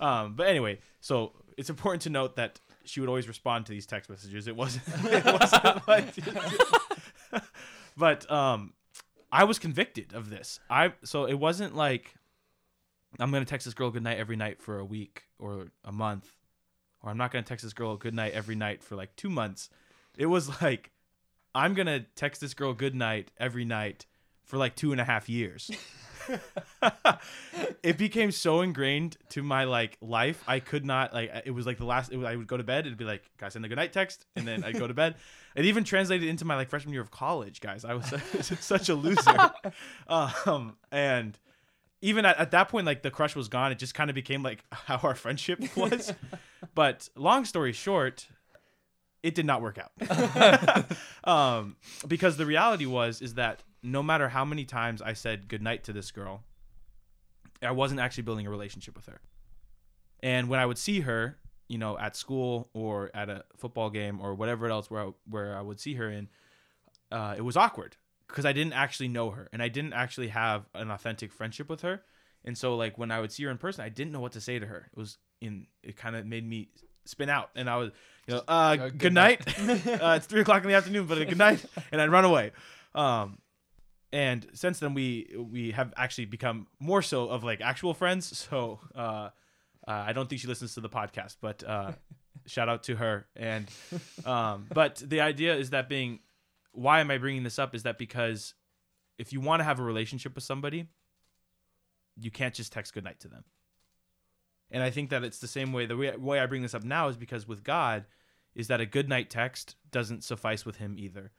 Um, 0.00 0.34
but 0.34 0.48
anyway, 0.48 0.80
so 1.00 1.32
it's 1.56 1.70
important 1.70 2.02
to 2.02 2.10
note 2.10 2.34
that 2.36 2.60
she 2.84 2.98
would 2.98 3.08
always 3.08 3.28
respond 3.28 3.66
to 3.66 3.72
these 3.72 3.86
text 3.86 4.10
messages. 4.10 4.48
It 4.48 4.56
wasn't, 4.56 4.84
it 5.04 5.24
wasn't 5.24 5.88
like, 5.88 6.14
but 7.96 8.30
um, 8.30 8.72
I 9.34 9.42
was 9.42 9.58
convicted 9.58 10.14
of 10.14 10.30
this. 10.30 10.60
I 10.70 10.92
so 11.02 11.24
it 11.24 11.34
wasn't 11.34 11.74
like 11.74 12.14
I'm 13.18 13.32
gonna 13.32 13.44
text 13.44 13.64
this 13.64 13.74
girl 13.74 13.90
good 13.90 14.04
night 14.04 14.18
every 14.18 14.36
night 14.36 14.62
for 14.62 14.78
a 14.78 14.84
week 14.84 15.24
or 15.40 15.66
a 15.84 15.90
month, 15.90 16.30
or 17.02 17.10
I'm 17.10 17.16
not 17.18 17.32
gonna 17.32 17.42
text 17.42 17.64
this 17.64 17.72
girl 17.72 17.96
good 17.96 18.14
night 18.14 18.32
every 18.32 18.54
night 18.54 18.84
for 18.84 18.94
like 18.94 19.16
two 19.16 19.28
months. 19.28 19.70
It 20.16 20.26
was 20.26 20.62
like 20.62 20.92
I'm 21.52 21.74
gonna 21.74 22.06
text 22.14 22.40
this 22.40 22.54
girl 22.54 22.74
good 22.74 22.94
night 22.94 23.32
every 23.36 23.64
night 23.64 24.06
for 24.44 24.56
like 24.56 24.76
two 24.76 24.92
and 24.92 25.00
a 25.00 25.04
half 25.04 25.28
years. 25.28 25.68
it 27.82 27.98
became 27.98 28.30
so 28.30 28.60
ingrained 28.60 29.16
to 29.30 29.42
my 29.42 29.64
like 29.64 29.96
life. 30.00 30.42
I 30.46 30.60
could 30.60 30.84
not 30.84 31.12
like 31.12 31.30
it 31.44 31.50
was 31.50 31.66
like 31.66 31.78
the 31.78 31.84
last. 31.84 32.12
It 32.12 32.16
was, 32.16 32.26
I 32.26 32.36
would 32.36 32.46
go 32.46 32.56
to 32.56 32.64
bed. 32.64 32.86
It'd 32.86 32.98
be 32.98 33.04
like, 33.04 33.22
guys, 33.38 33.52
send 33.52 33.64
a 33.64 33.68
good 33.68 33.76
night 33.76 33.92
text, 33.92 34.26
and 34.36 34.46
then 34.46 34.64
I'd 34.64 34.78
go 34.78 34.86
to 34.86 34.94
bed. 34.94 35.16
It 35.54 35.64
even 35.66 35.84
translated 35.84 36.28
into 36.28 36.44
my 36.44 36.56
like 36.56 36.68
freshman 36.68 36.92
year 36.92 37.02
of 37.02 37.10
college, 37.10 37.60
guys. 37.60 37.84
I 37.84 37.94
was 37.94 38.12
such 38.60 38.88
a 38.88 38.94
loser. 38.94 39.50
um, 40.08 40.76
and 40.90 41.38
even 42.00 42.26
at, 42.26 42.38
at 42.38 42.50
that 42.50 42.68
point, 42.68 42.86
like 42.86 43.02
the 43.02 43.10
crush 43.10 43.34
was 43.34 43.48
gone. 43.48 43.72
It 43.72 43.78
just 43.78 43.94
kind 43.94 44.10
of 44.10 44.14
became 44.14 44.42
like 44.42 44.62
how 44.70 44.98
our 44.98 45.14
friendship 45.14 45.76
was. 45.76 46.12
but 46.74 47.08
long 47.16 47.44
story 47.44 47.72
short, 47.72 48.26
it 49.22 49.34
did 49.34 49.46
not 49.46 49.62
work 49.62 49.78
out. 49.78 50.86
um, 51.24 51.76
because 52.06 52.36
the 52.36 52.46
reality 52.46 52.86
was 52.86 53.22
is 53.22 53.34
that 53.34 53.62
no 53.84 54.02
matter 54.02 54.28
how 54.28 54.44
many 54.44 54.64
times 54.64 55.02
I 55.02 55.12
said 55.12 55.48
goodnight 55.48 55.84
to 55.84 55.92
this 55.92 56.10
girl, 56.10 56.42
I 57.62 57.70
wasn't 57.70 58.00
actually 58.00 58.24
building 58.24 58.46
a 58.46 58.50
relationship 58.50 58.96
with 58.96 59.06
her. 59.06 59.20
And 60.22 60.48
when 60.48 60.58
I 60.58 60.66
would 60.66 60.78
see 60.78 61.00
her, 61.00 61.38
you 61.68 61.78
know, 61.78 61.98
at 61.98 62.16
school 62.16 62.70
or 62.72 63.10
at 63.14 63.28
a 63.28 63.44
football 63.56 63.90
game 63.90 64.20
or 64.20 64.34
whatever 64.34 64.68
else 64.68 64.90
where 64.90 65.02
I, 65.02 65.10
where 65.28 65.56
I 65.56 65.60
would 65.60 65.78
see 65.78 65.94
her 65.94 66.10
in, 66.10 66.28
uh, 67.12 67.34
it 67.36 67.42
was 67.42 67.56
awkward 67.56 67.96
because 68.26 68.46
I 68.46 68.52
didn't 68.52 68.72
actually 68.72 69.08
know 69.08 69.30
her 69.30 69.48
and 69.52 69.62
I 69.62 69.68
didn't 69.68 69.92
actually 69.92 70.28
have 70.28 70.64
an 70.74 70.90
authentic 70.90 71.32
friendship 71.32 71.68
with 71.68 71.82
her. 71.82 72.02
And 72.44 72.56
so 72.56 72.76
like 72.76 72.98
when 72.98 73.10
I 73.10 73.20
would 73.20 73.32
see 73.32 73.44
her 73.44 73.50
in 73.50 73.58
person, 73.58 73.84
I 73.84 73.90
didn't 73.90 74.12
know 74.12 74.20
what 74.20 74.32
to 74.32 74.40
say 74.40 74.58
to 74.58 74.66
her. 74.66 74.88
It 74.90 74.98
was 74.98 75.18
in 75.40 75.66
it 75.82 75.96
kind 75.96 76.16
of 76.16 76.26
made 76.26 76.48
me 76.48 76.68
spin 77.06 77.28
out 77.28 77.50
and 77.54 77.68
I 77.68 77.76
was 77.76 77.90
you 78.26 78.34
know 78.34 78.42
uh, 78.48 78.76
good 78.76 78.98
good 78.98 79.14
night. 79.14 79.46
uh, 79.58 80.14
it's 80.16 80.26
three 80.26 80.40
o'clock 80.40 80.62
in 80.62 80.68
the 80.68 80.74
afternoon, 80.74 81.06
but 81.06 81.16
good 81.28 81.38
night, 81.38 81.64
and 81.92 82.00
I'd 82.00 82.10
run 82.10 82.24
away. 82.24 82.52
Um, 82.94 83.38
and 84.14 84.46
since 84.54 84.78
then 84.78 84.94
we 84.94 85.34
we 85.36 85.72
have 85.72 85.92
actually 85.96 86.26
become 86.26 86.68
more 86.78 87.02
so 87.02 87.28
of 87.28 87.42
like 87.42 87.60
actual 87.60 87.92
friends. 87.92 88.48
So 88.54 88.78
uh, 88.94 88.98
uh, 88.98 89.30
I 89.86 90.12
don't 90.12 90.28
think 90.28 90.40
she 90.40 90.46
listens 90.46 90.74
to 90.74 90.80
the 90.80 90.88
podcast, 90.88 91.36
but 91.40 91.64
uh, 91.64 91.92
shout 92.46 92.68
out 92.68 92.84
to 92.84 92.94
her. 92.94 93.26
And 93.34 93.68
um, 94.24 94.66
but 94.72 95.02
the 95.04 95.20
idea 95.20 95.56
is 95.56 95.70
that 95.70 95.88
being 95.88 96.20
why 96.70 97.00
am 97.00 97.10
I 97.10 97.18
bringing 97.18 97.42
this 97.42 97.58
up? 97.58 97.74
Is 97.74 97.82
that 97.82 97.98
because 97.98 98.54
if 99.18 99.32
you 99.32 99.40
want 99.40 99.60
to 99.60 99.64
have 99.64 99.80
a 99.80 99.82
relationship 99.82 100.36
with 100.36 100.44
somebody, 100.44 100.86
you 102.16 102.30
can't 102.30 102.54
just 102.54 102.72
text 102.72 102.94
goodnight 102.94 103.18
to 103.20 103.28
them. 103.28 103.44
And 104.70 104.82
I 104.82 104.90
think 104.90 105.10
that 105.10 105.24
it's 105.24 105.38
the 105.38 105.48
same 105.48 105.72
way. 105.72 105.86
The 105.86 105.96
way, 105.96 106.16
way 106.16 106.38
I 106.38 106.46
bring 106.46 106.62
this 106.62 106.74
up 106.74 106.84
now 106.84 107.08
is 107.08 107.16
because 107.16 107.48
with 107.48 107.64
God, 107.64 108.04
is 108.54 108.68
that 108.68 108.80
a 108.80 108.86
good 108.86 109.08
night 109.08 109.28
text 109.28 109.74
doesn't 109.90 110.22
suffice 110.22 110.64
with 110.64 110.76
Him 110.76 110.94
either. 110.98 111.32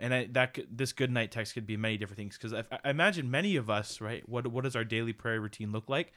And 0.00 0.12
I, 0.12 0.28
that 0.32 0.58
this 0.70 0.92
good 0.92 1.10
night 1.10 1.30
text 1.30 1.54
could 1.54 1.66
be 1.66 1.76
many 1.76 1.96
different 1.96 2.18
things. 2.18 2.36
Because 2.36 2.52
I, 2.52 2.64
I 2.84 2.90
imagine 2.90 3.30
many 3.30 3.56
of 3.56 3.70
us, 3.70 4.00
right? 4.00 4.28
What 4.28 4.46
what 4.48 4.64
does 4.64 4.74
our 4.76 4.84
daily 4.84 5.12
prayer 5.12 5.40
routine 5.40 5.72
look 5.72 5.88
like? 5.88 6.12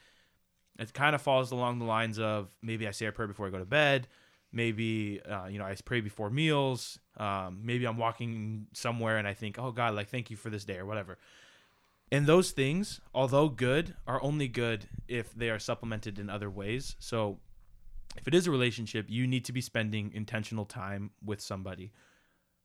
It 0.80 0.94
kind 0.94 1.16
of 1.16 1.22
falls 1.22 1.52
along 1.52 1.80
the 1.80 1.86
lines 1.86 2.20
of 2.20 2.50
maybe 2.62 2.88
I 2.88 2.92
say 2.92 3.06
a 3.08 3.12
prayer 3.12 3.28
before 3.28 3.48
I 3.48 3.50
go 3.50 3.60
to 3.60 3.66
bed. 3.66 4.08
Maybe 4.52 5.22
uh, 5.30 5.46
you 5.46 5.60
know 5.60 5.66
I 5.66 5.76
pray 5.86 6.02
before 6.02 6.30
meals. 6.30 7.00
Um, 7.18 7.60
maybe 7.64 7.86
I'm 7.86 7.98
walking 7.98 8.68
somewhere 8.74 9.18
and 9.18 9.28
I 9.28 9.34
think, 9.34 9.60
oh 9.60 9.72
God, 9.72 9.94
like 9.94 10.10
thank 10.10 10.32
you 10.32 10.38
for 10.38 10.50
this 10.50 10.66
day 10.66 10.78
or 10.78 10.86
whatever. 10.86 11.18
And 12.12 12.26
those 12.26 12.52
things, 12.52 13.02
although 13.14 13.50
good, 13.50 13.96
are 14.08 14.22
only 14.24 14.48
good 14.48 14.88
if 15.08 15.34
they 15.36 15.50
are 15.50 15.60
supplemented 15.60 16.20
in 16.20 16.30
other 16.30 16.50
ways. 16.50 16.96
So 17.00 17.40
if 18.16 18.28
it 18.28 18.34
is 18.34 18.48
a 18.48 18.52
relationship, 18.52 19.08
you 19.10 19.28
need 19.28 19.44
to 19.46 19.52
be 19.52 19.62
spending 19.62 20.12
intentional 20.14 20.66
time 20.66 21.12
with 21.24 21.42
somebody. 21.42 21.92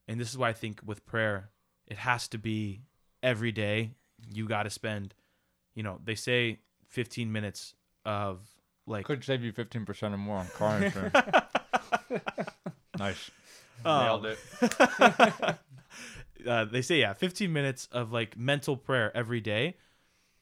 And 0.09 0.20
this 0.20 0.30
is 0.30 0.38
why 0.38 0.48
I 0.48 0.53
think 0.53 0.80
with 0.84 1.07
prayer, 1.07 1.50
it 1.86 1.96
has 1.98 2.28
to 2.28 2.38
be 2.38 2.82
every 3.22 3.53
day. 3.53 3.92
You 4.32 4.46
got 4.48 4.64
to 4.64 4.70
spend, 4.70 5.14
you 5.74 5.82
know, 5.82 6.00
they 6.05 6.14
say 6.14 6.59
15 6.88 7.30
minutes 7.32 7.74
of 8.05 8.40
like 8.86 9.05
Could 9.05 9.22
save 9.22 9.44
you 9.44 9.53
fifteen 9.53 9.84
percent 9.86 10.12
or 10.12 10.18
more 10.18 10.38
on 10.38 10.46
car 10.48 10.82
insurance. 10.82 11.14
nice. 12.98 13.30
Um, 13.84 14.05
Nailed 14.05 14.26
it. 14.26 14.38
uh, 16.46 16.64
they 16.64 16.82
say 16.82 16.98
yeah 17.00 17.12
15 17.12 17.53
minutes 17.53 17.88
of 17.92 18.12
like 18.12 18.36
mental 18.36 18.76
prayer 18.76 19.16
every 19.16 19.40
day 19.40 19.76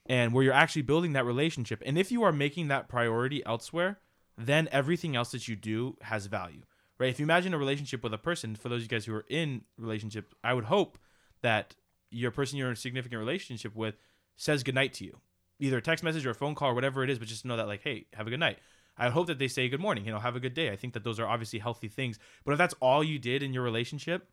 and 0.07 0.33
where 0.33 0.43
you're 0.43 0.53
actually 0.55 0.83
building 0.83 1.13
that 1.13 1.25
relationship 1.27 1.83
and 1.85 1.99
if 1.99 2.11
you 2.11 2.23
are 2.23 2.33
making 2.33 2.69
that 2.69 2.89
priority 2.89 3.45
elsewhere 3.45 3.99
then 4.39 4.69
everything 4.73 5.15
else 5.17 5.31
that 5.33 5.47
you 5.49 5.57
do 5.57 5.97
has 6.03 6.27
value 6.27 6.63
right? 7.01 7.11
If 7.11 7.19
you 7.19 7.25
imagine 7.25 7.53
a 7.55 7.59
relationship 7.59 8.05
with 8.05 8.15
a 8.15 8.19
person 8.19 8.55
for 8.55 8.69
those 8.69 8.79
of 8.79 8.83
you 8.83 8.89
guys 8.89 9.07
who 9.07 9.15
are 9.15 9.25
in 9.29 9.63
relationship 9.77 10.35
i 10.45 10.55
would 10.55 10.65
hope 10.65 10.99
that 11.43 11.75
your 12.11 12.31
person 12.31 12.59
you're 12.59 12.69
in 12.69 12.75
a 12.75 12.77
significant 12.77 13.19
relationship 13.19 13.75
with 13.75 13.97
says 14.37 14.63
goodnight 14.63 14.93
to 14.95 15.05
you. 15.05 15.19
Either 15.59 15.79
a 15.79 15.83
text 15.83 16.05
message 16.05 16.25
or 16.25 16.31
a 16.31 16.35
phone 16.35 16.55
call 16.55 16.71
or 16.71 16.75
whatever 16.75 17.03
it 17.03 17.11
is 17.11 17.19
but 17.19 17.27
just 17.27 17.45
know 17.45 17.57
that 17.57 17.67
like 17.67 17.83
hey 17.83 18.07
have 18.13 18.27
a 18.27 18.31
good 18.31 18.41
night. 18.41 18.59
I 18.97 19.09
hope 19.09 19.29
that 19.29 19.39
they 19.39 19.49
say 19.49 19.69
good 19.69 19.81
morning 19.81 20.05
you 20.05 20.13
know 20.13 20.21
have 20.21 20.37
a 20.37 20.41
good 20.41 20.55
day. 20.55 20.71
I 20.71 20.77
think 20.77 20.95
that 20.95 21.03
those 21.03 21.19
are 21.19 21.27
obviously 21.27 21.59
healthy 21.59 21.89
things. 21.89 22.19
But 22.45 22.53
if 22.53 22.59
that's 22.59 22.75
all 22.81 23.03
you 23.03 23.19
did 23.19 23.43
in 23.43 23.53
your 23.53 23.65
relationship 23.65 24.29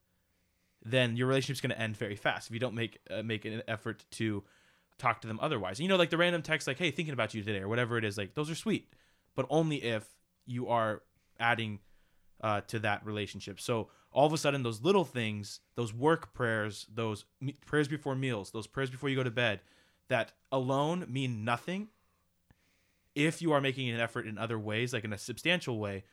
then 0.86 1.18
your 1.18 1.28
relationship's 1.28 1.62
going 1.62 1.72
to 1.72 1.82
end 1.82 1.98
very 1.98 2.16
fast 2.16 2.48
if 2.48 2.54
you 2.54 2.60
don't 2.60 2.76
make 2.76 3.00
uh, 3.10 3.24
make 3.24 3.46
an 3.46 3.62
effort 3.68 4.06
to 4.12 4.44
talk 4.98 5.22
to 5.22 5.28
them 5.28 5.40
otherwise. 5.42 5.80
You 5.80 5.88
know, 5.88 5.96
like 5.96 6.10
the 6.10 6.18
random 6.18 6.42
text, 6.42 6.68
like 6.68 6.78
"Hey, 6.78 6.92
thinking 6.92 7.14
about 7.14 7.34
you 7.34 7.44
today" 7.44 7.60
or 7.60 7.68
whatever 7.68 7.98
it 7.98 8.06
is. 8.06 8.18
Like 8.18 8.34
those 8.34 8.50
are 8.50 8.56
sweet, 8.56 8.94
but 9.36 9.46
only 9.50 9.78
if 9.78 10.06
you 10.46 10.68
are 10.68 11.02
adding 11.40 11.80
uh, 12.42 12.62
to 12.62 12.80
that 12.80 13.06
relationship. 13.06 13.60
So 13.60 13.90
all 14.12 14.26
of 14.26 14.34
a 14.34 14.38
sudden, 14.38 14.64
those 14.64 14.82
little 14.82 15.06
things, 15.06 15.60
those 15.76 15.94
work 15.94 16.34
prayers, 16.34 16.88
those 16.94 17.26
me- 17.42 17.56
prayers 17.66 17.88
before 17.88 18.16
meals, 18.16 18.52
those 18.52 18.68
prayers 18.68 18.90
before 18.90 19.10
you 19.10 19.16
go 19.16 19.24
to 19.24 19.32
bed, 19.32 19.62
that 20.08 20.32
alone 20.52 21.06
mean 21.10 21.44
nothing. 21.44 21.90
If 23.16 23.42
you 23.42 23.52
are 23.52 23.62
making 23.62 23.90
an 23.90 24.00
effort 24.00 24.28
in 24.28 24.38
other 24.38 24.60
ways, 24.60 24.94
like 24.94 25.04
in 25.04 25.14
a 25.14 25.18
substantial 25.18 25.80
way, 25.80 26.04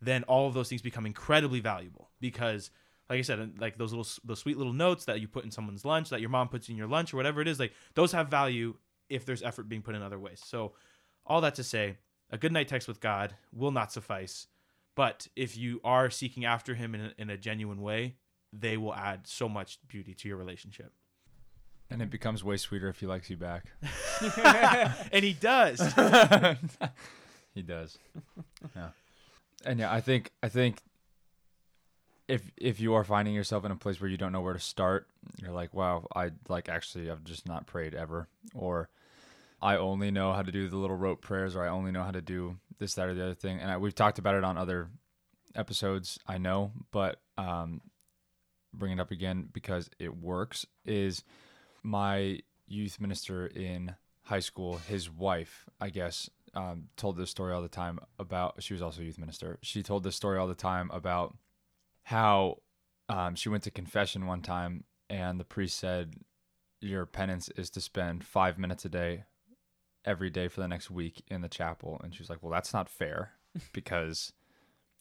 then 0.00 0.22
all 0.24 0.48
of 0.48 0.54
those 0.54 0.68
things 0.68 0.82
become 0.82 1.06
incredibly 1.06 1.60
valuable 1.60 2.10
because 2.20 2.70
like 3.08 3.18
I 3.18 3.22
said, 3.22 3.58
like 3.58 3.76
those 3.76 3.92
little 3.92 4.06
those 4.24 4.38
sweet 4.38 4.56
little 4.56 4.72
notes 4.72 5.04
that 5.06 5.20
you 5.20 5.26
put 5.26 5.44
in 5.44 5.50
someone's 5.50 5.84
lunch, 5.84 6.10
that 6.10 6.20
your 6.20 6.30
mom 6.30 6.48
puts 6.48 6.68
in 6.68 6.76
your 6.76 6.86
lunch 6.86 7.12
or 7.12 7.16
whatever 7.16 7.40
it 7.40 7.48
is, 7.48 7.58
like 7.58 7.72
those 7.94 8.12
have 8.12 8.28
value 8.28 8.76
if 9.08 9.26
there's 9.26 9.42
effort 9.42 9.68
being 9.68 9.82
put 9.82 9.96
in 9.96 10.02
other 10.02 10.18
ways. 10.18 10.40
So, 10.44 10.72
all 11.26 11.40
that 11.40 11.56
to 11.56 11.64
say, 11.64 11.96
a 12.30 12.38
good 12.38 12.52
night 12.52 12.68
text 12.68 12.86
with 12.86 13.00
God 13.00 13.34
will 13.52 13.72
not 13.72 13.92
suffice, 13.92 14.46
but 14.94 15.28
if 15.36 15.56
you 15.56 15.80
are 15.84 16.10
seeking 16.10 16.44
after 16.44 16.74
Him 16.74 16.94
in 16.94 17.00
a, 17.00 17.12
in 17.18 17.30
a 17.30 17.36
genuine 17.36 17.80
way, 17.80 18.16
they 18.52 18.76
will 18.76 18.94
add 18.94 19.26
so 19.26 19.48
much 19.48 19.78
beauty 19.88 20.14
to 20.14 20.28
your 20.28 20.36
relationship. 20.36 20.92
And 21.88 22.00
it 22.00 22.10
becomes 22.10 22.44
way 22.44 22.56
sweeter 22.56 22.88
if 22.88 23.00
he 23.00 23.06
likes 23.06 23.28
you 23.30 23.36
back. 23.36 23.64
and 25.12 25.24
He 25.24 25.32
does. 25.32 25.80
he 27.54 27.62
does. 27.62 27.98
Yeah. 28.76 28.90
And 29.64 29.80
yeah, 29.80 29.92
I 29.92 30.00
think 30.00 30.30
I 30.42 30.48
think 30.48 30.82
if 32.28 32.50
if 32.56 32.80
you 32.80 32.94
are 32.94 33.04
finding 33.04 33.34
yourself 33.34 33.64
in 33.64 33.72
a 33.72 33.76
place 33.76 34.00
where 34.00 34.08
you 34.08 34.16
don't 34.16 34.32
know 34.32 34.40
where 34.40 34.54
to 34.54 34.60
start, 34.60 35.08
you're 35.42 35.52
like, 35.52 35.74
wow, 35.74 36.06
I 36.14 36.30
like 36.48 36.68
actually 36.68 37.10
I've 37.10 37.24
just 37.24 37.46
not 37.46 37.66
prayed 37.66 37.94
ever, 37.94 38.28
or 38.54 38.88
I 39.60 39.76
only 39.76 40.10
know 40.10 40.32
how 40.32 40.42
to 40.42 40.52
do 40.52 40.68
the 40.68 40.76
little 40.76 40.96
rope 40.96 41.20
prayers, 41.20 41.56
or 41.56 41.64
I 41.64 41.68
only 41.68 41.90
know 41.90 42.04
how 42.04 42.12
to 42.12 42.22
do 42.22 42.56
this, 42.80 42.94
that, 42.94 43.08
or 43.08 43.14
the 43.14 43.22
other 43.22 43.34
thing. 43.34 43.60
And 43.60 43.70
I, 43.70 43.76
we've 43.76 43.94
talked 43.94 44.18
about 44.18 44.34
it 44.34 44.42
on 44.42 44.58
other 44.58 44.88
episodes, 45.54 46.18
I 46.26 46.38
know, 46.38 46.72
but 46.90 47.20
um, 47.38 47.80
bring 48.74 48.92
it 48.92 49.00
up 49.00 49.12
again 49.12 49.48
because 49.52 49.88
it 50.00 50.16
works. 50.16 50.66
Is 50.84 51.22
my 51.84 52.40
youth 52.66 53.00
minister 53.00 53.46
in 53.46 53.94
high 54.24 54.40
school, 54.40 54.78
his 54.88 55.10
wife, 55.10 55.66
I 55.80 55.90
guess, 55.90 56.28
um, 56.54 56.88
told 56.96 57.16
this 57.16 57.30
story 57.30 57.52
all 57.52 57.62
the 57.62 57.68
time 57.68 58.00
about. 58.18 58.62
She 58.62 58.74
was 58.74 58.82
also 58.82 59.02
a 59.02 59.04
youth 59.04 59.18
minister. 59.18 59.58
She 59.62 59.82
told 59.82 60.02
this 60.02 60.16
story 60.16 60.38
all 60.38 60.48
the 60.48 60.54
time 60.54 60.90
about 60.92 61.36
how 62.02 62.58
um, 63.08 63.34
she 63.34 63.48
went 63.48 63.62
to 63.64 63.70
confession 63.70 64.26
one 64.26 64.42
time 64.42 64.84
and 65.08 65.40
the 65.40 65.44
priest 65.44 65.78
said, 65.78 66.14
Your 66.80 67.04
penance 67.04 67.50
is 67.56 67.68
to 67.70 67.80
spend 67.80 68.24
five 68.24 68.58
minutes 68.58 68.84
a 68.84 68.88
day 68.88 69.24
every 70.04 70.30
day 70.30 70.48
for 70.48 70.60
the 70.60 70.68
next 70.68 70.90
week 70.90 71.22
in 71.28 71.40
the 71.40 71.48
chapel. 71.48 72.00
And 72.02 72.14
she's 72.14 72.30
like, 72.30 72.42
Well, 72.42 72.52
that's 72.52 72.72
not 72.72 72.88
fair 72.88 73.32
because 73.72 74.32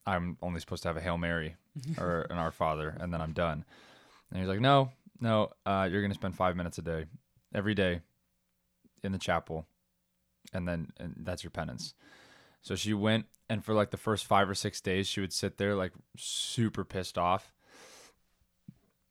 I'm 0.05 0.37
only 0.41 0.59
supposed 0.59 0.83
to 0.83 0.89
have 0.89 0.97
a 0.97 1.01
Hail 1.01 1.17
Mary 1.17 1.55
or 1.97 2.21
an 2.29 2.37
Our 2.37 2.51
Father 2.51 2.97
and 2.99 3.13
then 3.13 3.21
I'm 3.21 3.33
done. 3.33 3.65
And 4.31 4.39
he's 4.39 4.49
like, 4.49 4.59
No, 4.59 4.91
no, 5.19 5.51
uh, 5.65 5.87
you're 5.89 6.01
going 6.01 6.11
to 6.11 6.19
spend 6.19 6.35
five 6.35 6.55
minutes 6.55 6.77
a 6.77 6.81
day 6.81 7.05
every 7.53 7.75
day 7.75 8.01
in 9.03 9.11
the 9.11 9.17
chapel 9.17 9.65
and 10.53 10.67
then 10.67 10.91
and 10.97 11.15
that's 11.19 11.43
your 11.43 11.51
penance. 11.51 11.93
So 12.61 12.75
she 12.75 12.93
went 12.93 13.25
and 13.49 13.63
for 13.63 13.73
like 13.73 13.91
the 13.91 13.97
first 13.97 14.25
5 14.25 14.49
or 14.49 14.55
6 14.55 14.81
days 14.81 15.07
she 15.07 15.21
would 15.21 15.33
sit 15.33 15.57
there 15.57 15.75
like 15.75 15.93
super 16.17 16.83
pissed 16.83 17.17
off. 17.17 17.53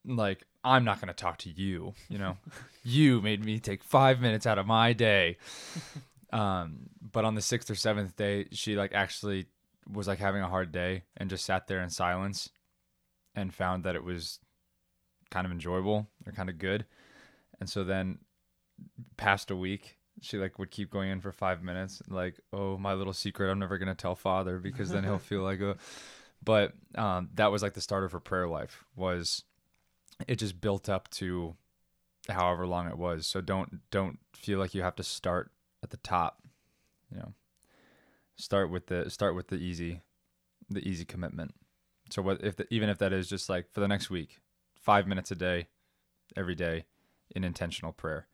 Like 0.04 0.44
I'm 0.64 0.84
not 0.84 1.00
going 1.00 1.08
to 1.08 1.14
talk 1.14 1.38
to 1.38 1.50
you, 1.50 1.94
you 2.08 2.18
know. 2.18 2.36
you 2.84 3.20
made 3.20 3.44
me 3.44 3.58
take 3.60 3.82
5 3.84 4.20
minutes 4.20 4.46
out 4.46 4.58
of 4.58 4.66
my 4.66 4.92
day. 4.92 5.36
Um 6.30 6.90
but 7.00 7.24
on 7.24 7.36
the 7.36 7.40
6th 7.40 7.70
or 7.70 7.74
7th 7.74 8.14
day 8.14 8.48
she 8.52 8.76
like 8.76 8.92
actually 8.92 9.46
was 9.90 10.06
like 10.06 10.18
having 10.18 10.42
a 10.42 10.48
hard 10.48 10.72
day 10.72 11.04
and 11.16 11.30
just 11.30 11.46
sat 11.46 11.66
there 11.68 11.80
in 11.80 11.88
silence 11.88 12.50
and 13.34 13.54
found 13.54 13.84
that 13.84 13.96
it 13.96 14.04
was 14.04 14.38
kind 15.30 15.46
of 15.46 15.52
enjoyable 15.52 16.06
or 16.26 16.32
kind 16.32 16.50
of 16.50 16.58
good. 16.58 16.84
And 17.60 17.70
so 17.70 17.82
then 17.82 18.18
past 19.16 19.50
a 19.50 19.56
week 19.56 19.96
she 20.20 20.38
like 20.38 20.58
would 20.58 20.70
keep 20.70 20.90
going 20.90 21.10
in 21.10 21.20
for 21.20 21.32
five 21.32 21.62
minutes 21.62 22.02
like 22.08 22.38
oh 22.52 22.76
my 22.76 22.94
little 22.94 23.12
secret 23.12 23.50
i'm 23.50 23.58
never 23.58 23.78
gonna 23.78 23.94
tell 23.94 24.14
father 24.14 24.58
because 24.58 24.90
then 24.90 25.04
he'll 25.04 25.18
feel 25.18 25.42
like 25.42 25.60
a 25.60 25.76
but 26.42 26.72
um 26.96 27.28
that 27.34 27.50
was 27.52 27.62
like 27.62 27.74
the 27.74 27.80
start 27.80 28.04
of 28.04 28.12
her 28.12 28.20
prayer 28.20 28.48
life 28.48 28.84
was 28.96 29.44
it 30.26 30.36
just 30.36 30.60
built 30.60 30.88
up 30.88 31.08
to 31.10 31.54
however 32.28 32.66
long 32.66 32.88
it 32.88 32.98
was 32.98 33.26
so 33.26 33.40
don't 33.40 33.80
don't 33.90 34.18
feel 34.34 34.58
like 34.58 34.74
you 34.74 34.82
have 34.82 34.96
to 34.96 35.02
start 35.02 35.50
at 35.82 35.90
the 35.90 35.96
top 35.98 36.42
you 37.10 37.18
know 37.18 37.32
start 38.36 38.70
with 38.70 38.86
the 38.86 39.08
start 39.10 39.34
with 39.34 39.48
the 39.48 39.56
easy 39.56 40.00
the 40.68 40.86
easy 40.86 41.04
commitment 41.04 41.54
so 42.10 42.20
what 42.22 42.42
if 42.42 42.56
the, 42.56 42.66
even 42.72 42.88
if 42.88 42.98
that 42.98 43.12
is 43.12 43.28
just 43.28 43.48
like 43.48 43.70
for 43.72 43.80
the 43.80 43.88
next 43.88 44.10
week 44.10 44.40
five 44.74 45.06
minutes 45.06 45.30
a 45.30 45.34
day 45.34 45.68
every 46.36 46.54
day 46.54 46.84
in 47.34 47.44
intentional 47.44 47.92
prayer 47.92 48.26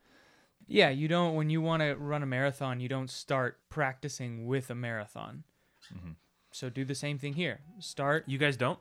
Yeah, 0.66 0.88
you 0.88 1.08
don't 1.08 1.34
when 1.34 1.50
you 1.50 1.60
want 1.60 1.82
to 1.82 1.94
run 1.94 2.22
a 2.22 2.26
marathon, 2.26 2.80
you 2.80 2.88
don't 2.88 3.10
start 3.10 3.58
practicing 3.68 4.46
with 4.46 4.70
a 4.70 4.74
marathon. 4.74 5.44
Mhm. 5.92 6.16
So 6.52 6.70
do 6.70 6.84
the 6.84 6.94
same 6.94 7.18
thing 7.18 7.34
here. 7.34 7.60
Start. 7.80 8.24
You 8.26 8.38
guys 8.38 8.56
don't? 8.56 8.78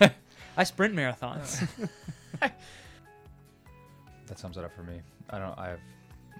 I 0.56 0.64
sprint 0.64 0.94
marathons. 0.94 1.66
That 4.26 4.40
sums 4.40 4.56
it 4.56 4.64
up 4.64 4.74
for 4.74 4.82
me. 4.82 5.00
I 5.30 5.38
don't. 5.38 5.56
I've 5.58 5.80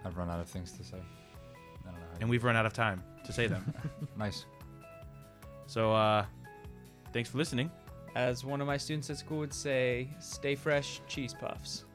I've 0.05 0.17
run 0.17 0.29
out 0.29 0.41
of 0.41 0.49
things 0.49 0.73
to 0.73 0.83
say. 0.83 0.97
I 1.87 1.91
don't 1.91 2.01
know. 2.01 2.07
And 2.21 2.29
we've 2.29 2.43
run 2.43 2.57
out 2.57 2.67
of 2.67 2.73
time 2.73 3.03
to 3.25 3.33
say 3.33 3.47
them. 3.47 3.73
nice. 4.19 4.45
so, 5.67 5.93
uh, 5.93 6.25
thanks 7.13 7.31
for 7.31 7.39
listening. 7.39 7.71
As 8.15 8.45
one 8.45 8.61
of 8.61 8.67
my 8.67 8.77
students 8.77 9.09
at 9.11 9.19
school 9.19 9.39
would 9.39 9.55
say, 9.55 10.09
"Stay 10.19 10.55
fresh, 10.55 11.01
cheese 11.07 11.33
puffs." 11.33 11.86